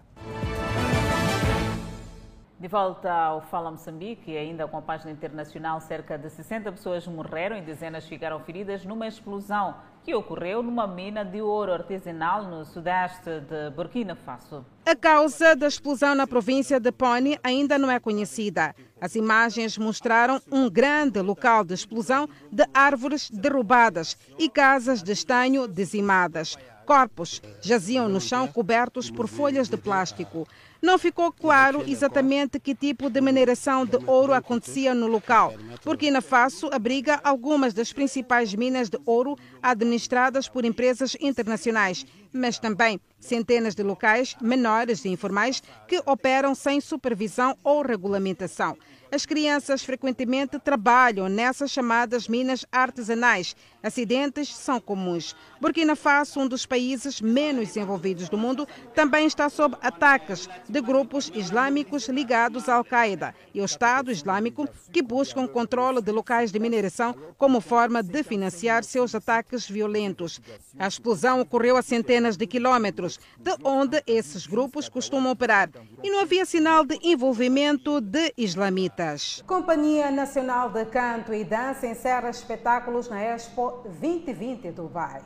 De 2.61 2.67
volta 2.67 3.13
ao 3.13 3.41
Fala 3.41 3.71
Moçambique, 3.71 4.37
ainda 4.37 4.67
com 4.67 4.79
a 4.79 4.83
página 4.83 5.13
internacional, 5.13 5.81
cerca 5.81 6.19
de 6.19 6.29
60 6.29 6.73
pessoas 6.73 7.07
morreram 7.07 7.57
e 7.57 7.63
dezenas 7.63 8.05
ficaram 8.05 8.41
feridas 8.41 8.85
numa 8.85 9.07
explosão 9.07 9.77
que 10.03 10.13
ocorreu 10.13 10.61
numa 10.61 10.85
mina 10.85 11.25
de 11.25 11.41
ouro 11.41 11.73
artesanal 11.73 12.43
no 12.47 12.65
sudeste 12.65 13.31
de 13.43 13.71
Burkina 13.77 14.17
Faso. 14.17 14.67
A 14.85 14.97
causa 14.97 15.55
da 15.55 15.69
explosão 15.69 16.17
na 16.17 16.27
província 16.27 16.81
de 16.81 16.91
Pony 16.91 17.39
ainda 17.45 17.79
não 17.79 17.93
é 17.93 18.01
conhecida. 18.01 18.75
As 19.01 19.15
imagens 19.15 19.79
mostraram 19.79 20.43
um 20.51 20.69
grande 20.69 21.23
local 21.23 21.63
de 21.63 21.75
explosão 21.75 22.29
de 22.51 22.67
árvores 22.75 23.31
derrubadas 23.31 24.17
e 24.37 24.51
casas 24.51 25.01
de 25.01 25.13
estanho 25.13 25.69
dizimadas. 25.69 26.59
Corpos 26.89 27.43
jaziam 27.61 28.09
no 28.09 28.19
chão 28.19 28.49
cobertos 28.49 29.11
por 29.11 29.29
folhas 29.29 29.69
de 29.69 29.77
plástico. 29.77 30.49
Não 30.81 30.99
ficou 30.99 31.31
claro 31.31 31.85
exatamente 31.87 32.59
que 32.59 32.75
tipo 32.75 33.11
de 33.11 33.21
mineração 33.21 33.85
de 33.85 33.99
ouro 34.07 34.33
acontecia 34.33 34.95
no 34.95 35.07
local. 35.07 35.53
Burkina 35.85 36.23
Faso 36.23 36.71
abriga 36.73 37.21
algumas 37.23 37.75
das 37.75 37.93
principais 37.93 38.55
minas 38.55 38.89
de 38.89 38.99
ouro 39.05 39.37
administradas 39.63 40.49
por 40.49 40.65
empresas 40.65 41.15
internacionais, 41.21 42.07
mas 42.33 42.59
também 42.59 42.99
centenas 43.21 43.75
de 43.75 43.83
locais 43.83 44.35
menores 44.41 45.05
e 45.05 45.11
informais 45.11 45.63
que 45.87 46.03
operam 46.07 46.55
sem 46.55 46.81
supervisão 46.81 47.55
ou 47.63 47.83
regulamentação. 47.83 48.79
As 49.11 49.25
crianças 49.25 49.83
frequentemente 49.83 50.59
trabalham 50.59 51.31
nessas 51.31 51.71
chamadas 51.71 52.29
minas 52.29 52.67
artesanais. 52.71 53.57
Acidentes 53.83 54.55
são 54.55 54.79
comuns. 54.79 55.35
Burkina 55.59 55.97
Faso, 55.97 56.41
um 56.41 56.47
dos 56.47 56.67
países 56.67 57.19
menos 57.21 57.69
desenvolvidos 57.69 58.29
do 58.29 58.37
mundo, 58.37 58.69
também 58.95 59.27
está 59.27 59.49
sob 59.49 59.77
ataques 59.81 60.47
de 60.69 60.81
grupos 60.83 61.31
islâmicos 61.35 62.09
ligados 62.09 62.69
à 62.69 62.75
Al-Qaeda 62.75 63.35
e 63.55 63.61
ao 63.61 63.65
Estado 63.65 64.11
Islâmico, 64.11 64.69
que 64.93 65.01
buscam 65.01 65.47
controle 65.47 66.03
de 66.03 66.13
locais 66.13 66.53
de 66.53 66.59
mineração 66.59 67.15
como 67.39 67.63
forma 67.63 68.03
de 68.03 68.23
financiar 68.23 68.85
seus 68.85 69.15
ataques 69.15 69.67
violentos. 69.67 70.39
A 70.79 70.87
explosão 70.87 71.41
ocorreu 71.41 71.79
a 71.79 71.83
centenas 71.83 72.37
de 72.37 72.47
quilômetros 72.47 73.19
de 73.39 73.55
onde 73.65 74.03
esses 74.07 74.47
grupos 74.47 74.87
costumam 74.89 75.33
operar 75.33 75.71
e 76.03 76.11
não 76.11 76.21
havia 76.21 76.45
sinal 76.45 76.85
de 76.85 76.99
envolvimento 77.03 78.03
de 78.03 78.35
islamitas. 78.37 78.98
Companhia 79.47 80.11
Nacional 80.11 80.71
de 80.71 80.85
Canto 80.87 81.33
e 81.33 81.45
Dança 81.45 81.87
encerra 81.87 82.31
espetáculos 82.31 83.09
na 83.09 83.23
Expo 83.23 83.83
2020 83.85 84.73
Dubai. 84.73 85.23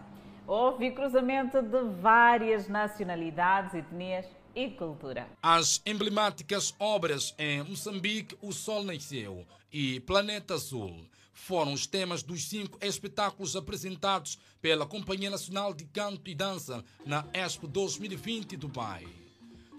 Houve 0.46 0.90
cruzamento 0.90 1.62
de 1.62 1.82
várias 2.02 2.68
nacionalidades, 2.68 3.72
etnias 3.72 4.26
e 4.54 4.68
cultura. 4.68 5.26
As 5.42 5.80
emblemáticas 5.86 6.74
obras 6.78 7.34
em 7.38 7.62
Moçambique, 7.62 8.36
O 8.42 8.52
Sol 8.52 8.84
Nasceu 8.84 9.46
e 9.72 10.00
Planeta 10.00 10.52
Azul 10.52 11.06
foram 11.32 11.72
os 11.72 11.86
temas 11.86 12.22
dos 12.22 12.46
cinco 12.46 12.76
espetáculos 12.82 13.56
apresentados 13.56 14.38
pela 14.60 14.84
Companhia 14.84 15.30
Nacional 15.30 15.72
de 15.72 15.86
Canto 15.86 16.28
e 16.28 16.34
Dança 16.34 16.84
na 17.06 17.24
Expo 17.32 17.66
2020 17.66 18.54
Dubai. 18.54 19.21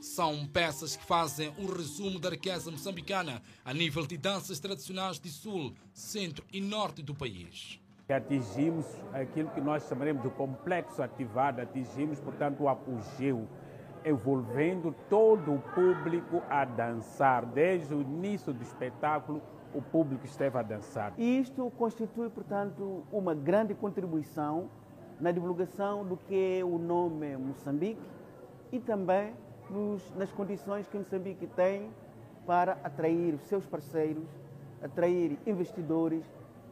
São 0.03 0.45
peças 0.45 0.97
que 0.97 1.05
fazem 1.05 1.53
o 1.57 1.65
resumo 1.65 2.19
da 2.19 2.29
riqueza 2.29 2.69
moçambicana 2.69 3.41
a 3.63 3.73
nível 3.73 4.05
de 4.05 4.17
danças 4.17 4.59
tradicionais 4.59 5.17
de 5.17 5.29
sul, 5.29 5.73
centro 5.93 6.43
e 6.51 6.59
norte 6.59 7.01
do 7.01 7.15
país. 7.15 7.79
Atingimos 8.09 8.85
aquilo 9.13 9.49
que 9.51 9.61
nós 9.61 9.87
chamaremos 9.87 10.21
de 10.21 10.29
complexo 10.31 11.01
ativado, 11.01 11.61
atingimos, 11.61 12.19
portanto, 12.19 12.63
o 12.63 12.67
apogeu, 12.67 13.47
envolvendo 14.05 14.93
todo 15.09 15.53
o 15.53 15.59
público 15.73 16.43
a 16.49 16.65
dançar. 16.65 17.45
Desde 17.45 17.95
o 17.95 18.01
início 18.01 18.51
do 18.51 18.61
espetáculo, 18.61 19.41
o 19.73 19.81
público 19.81 20.25
esteve 20.25 20.57
a 20.57 20.61
dançar. 20.61 21.17
Isto 21.17 21.71
constitui, 21.77 22.29
portanto, 22.29 23.05
uma 23.09 23.33
grande 23.33 23.73
contribuição 23.73 24.69
na 25.17 25.31
divulgação 25.31 26.05
do 26.05 26.17
que 26.17 26.59
é 26.59 26.65
o 26.65 26.77
nome 26.77 27.37
Moçambique 27.37 28.01
e 28.69 28.81
também 28.81 29.33
nos, 29.73 30.01
nas 30.15 30.31
condições 30.31 30.87
que 30.87 30.97
Moçambique 30.97 31.47
tem 31.47 31.89
para 32.45 32.73
atrair 32.83 33.37
seus 33.39 33.65
parceiros, 33.65 34.27
atrair 34.81 35.37
investidores 35.45 36.23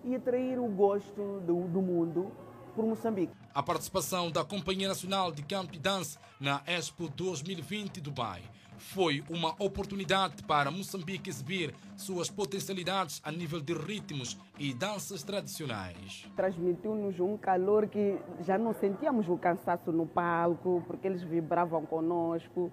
e 0.04 0.16
atrair 0.16 0.60
o 0.60 0.68
gosto 0.68 1.41
do, 1.41 1.68
do 1.68 1.82
mundo 1.82 2.32
por 2.76 2.86
Moçambique. 2.86 3.34
A 3.54 3.64
participação 3.64 4.32
da 4.32 4.45
Companhia 4.45 4.88
Nacional 4.88 5.32
de 5.32 5.41
Camp 5.43 5.76
Dance 5.76 6.18
na 6.39 6.62
Expo 6.66 7.10
2020 7.10 7.99
Dubai 7.99 8.41
foi 8.78 9.24
uma 9.30 9.54
oportunidade 9.60 10.41
para 10.43 10.72
Moçambique 10.72 11.30
exibir 11.30 11.74
suas 11.95 12.30
potencialidades 12.30 13.22
a 13.24 13.32
nível 13.32 13.62
de 13.62 13.74
ritmos 13.74 14.38
e 14.58 14.74
danças 14.74 15.22
tradicionais. 15.22 16.28
Transmitiu-nos 16.36 17.20
um 17.20 17.38
calor 17.38 17.88
que 17.88 18.18
já 18.41 18.58
não 18.58 18.74
sentíamos 18.74 19.30
o 19.30 19.38
cansaço 19.38 19.91
no 19.91 20.08
palco, 20.08 20.84
porque 20.88 21.08
eles 21.08 21.22
vibravam 21.22 21.86
conosco 21.86 22.72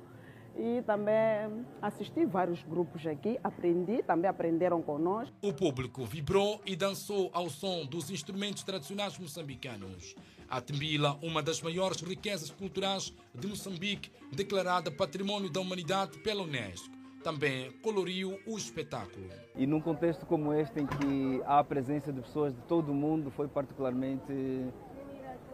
e 0.58 0.82
também 0.82 1.64
assisti 1.80 2.26
vários 2.26 2.62
grupos 2.64 3.06
aqui, 3.06 3.38
aprendi, 3.44 4.02
também 4.02 4.28
aprenderam 4.28 4.82
conosco. 4.82 5.34
O 5.40 5.52
público 5.52 6.04
vibrou 6.04 6.60
e 6.66 6.74
dançou 6.74 7.30
ao 7.32 7.48
som 7.48 7.86
dos 7.86 8.10
instrumentos 8.10 8.64
tradicionais 8.64 9.16
moçambicanos. 9.18 10.16
A 10.50 10.60
Timbila, 10.60 11.16
uma 11.22 11.42
das 11.42 11.62
maiores 11.62 12.00
riquezas 12.00 12.50
culturais 12.50 13.14
de 13.34 13.46
Moçambique, 13.46 14.10
declarada 14.32 14.90
Patrimônio 14.90 15.50
da 15.50 15.60
Humanidade 15.60 16.18
pela 16.18 16.42
Unesco, 16.42 16.98
também 17.22 17.70
coloriu 17.82 18.38
o 18.46 18.56
espetáculo. 18.56 19.28
E 19.54 19.66
num 19.66 19.80
contexto 19.80 20.24
como 20.24 20.52
este, 20.54 20.80
em 20.80 20.86
que 20.86 21.42
há 21.44 21.58
a 21.58 21.64
presença 21.64 22.12
de 22.12 22.22
pessoas 22.22 22.54
de 22.54 22.60
todo 22.62 22.90
o 22.90 22.94
mundo, 22.94 23.30
foi 23.30 23.46
particularmente 23.46 24.32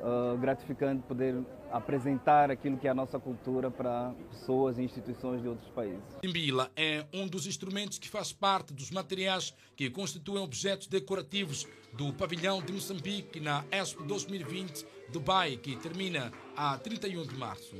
uh, 0.01 0.37
gratificante 0.39 1.03
poder 1.03 1.43
apresentar 1.71 2.51
aquilo 2.51 2.77
que 2.77 2.87
é 2.87 2.91
a 2.91 2.95
nossa 2.95 3.19
cultura 3.19 3.71
para 3.71 4.15
pessoas 4.31 4.79
e 4.79 4.83
instituições 4.83 5.43
de 5.43 5.49
outros 5.49 5.69
países. 5.71 6.03
Timbila 6.23 6.71
é 6.77 7.05
um 7.13 7.27
dos 7.27 7.47
instrumentos 7.47 7.99
que 7.99 8.09
faz 8.09 8.33
parte 8.33 8.73
dos 8.73 8.91
materiais 8.91 9.55
que 9.77 9.91
constituem 9.91 10.43
objetos 10.43 10.87
decorativos 10.87 11.67
do 11.93 12.13
pavilhão 12.13 12.63
de 12.63 12.73
Moçambique 12.73 13.41
na 13.41 13.65
Expo 13.71 14.05
2020 14.05 14.87
Dubai, 15.13 15.57
que 15.57 15.77
termina 15.77 16.33
a 16.57 16.79
31 16.79 17.23
de 17.23 17.37
março. 17.37 17.77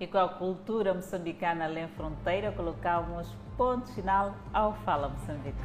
E 0.00 0.06
com 0.06 0.18
a 0.18 0.28
cultura 0.28 0.92
moçambicana 0.92 1.66
além 1.66 1.86
fronteira, 1.88 2.50
colocamos 2.52 3.28
ponto 3.56 3.88
final 3.92 4.34
ao 4.52 4.74
Fala 4.84 5.08
Moçambique. 5.08 5.56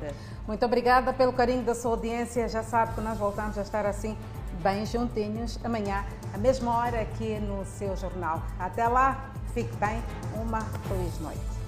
Muito 0.48 0.64
obrigada 0.66 1.12
pelo 1.14 1.34
carinho 1.34 1.64
da 1.64 1.74
sua 1.74 1.92
audiência. 1.92 2.48
Já 2.48 2.62
sabe 2.62 2.94
que 2.94 3.02
nós 3.02 3.18
voltamos 3.18 3.58
a 3.58 3.62
estar 3.62 3.86
assim 3.86 4.16
bem 4.62 4.86
juntinhos 4.86 5.60
amanhã, 5.64 6.06
à 6.34 6.38
mesma 6.38 6.76
hora 6.78 7.02
aqui 7.02 7.40
no 7.40 7.66
seu 7.66 7.96
jornal. 7.96 8.42
Até 8.60 8.88
lá, 8.88 9.32
fique 9.54 9.76
bem, 9.78 10.02
uma 10.36 10.62
feliz 10.62 11.20
noite. 11.20 11.59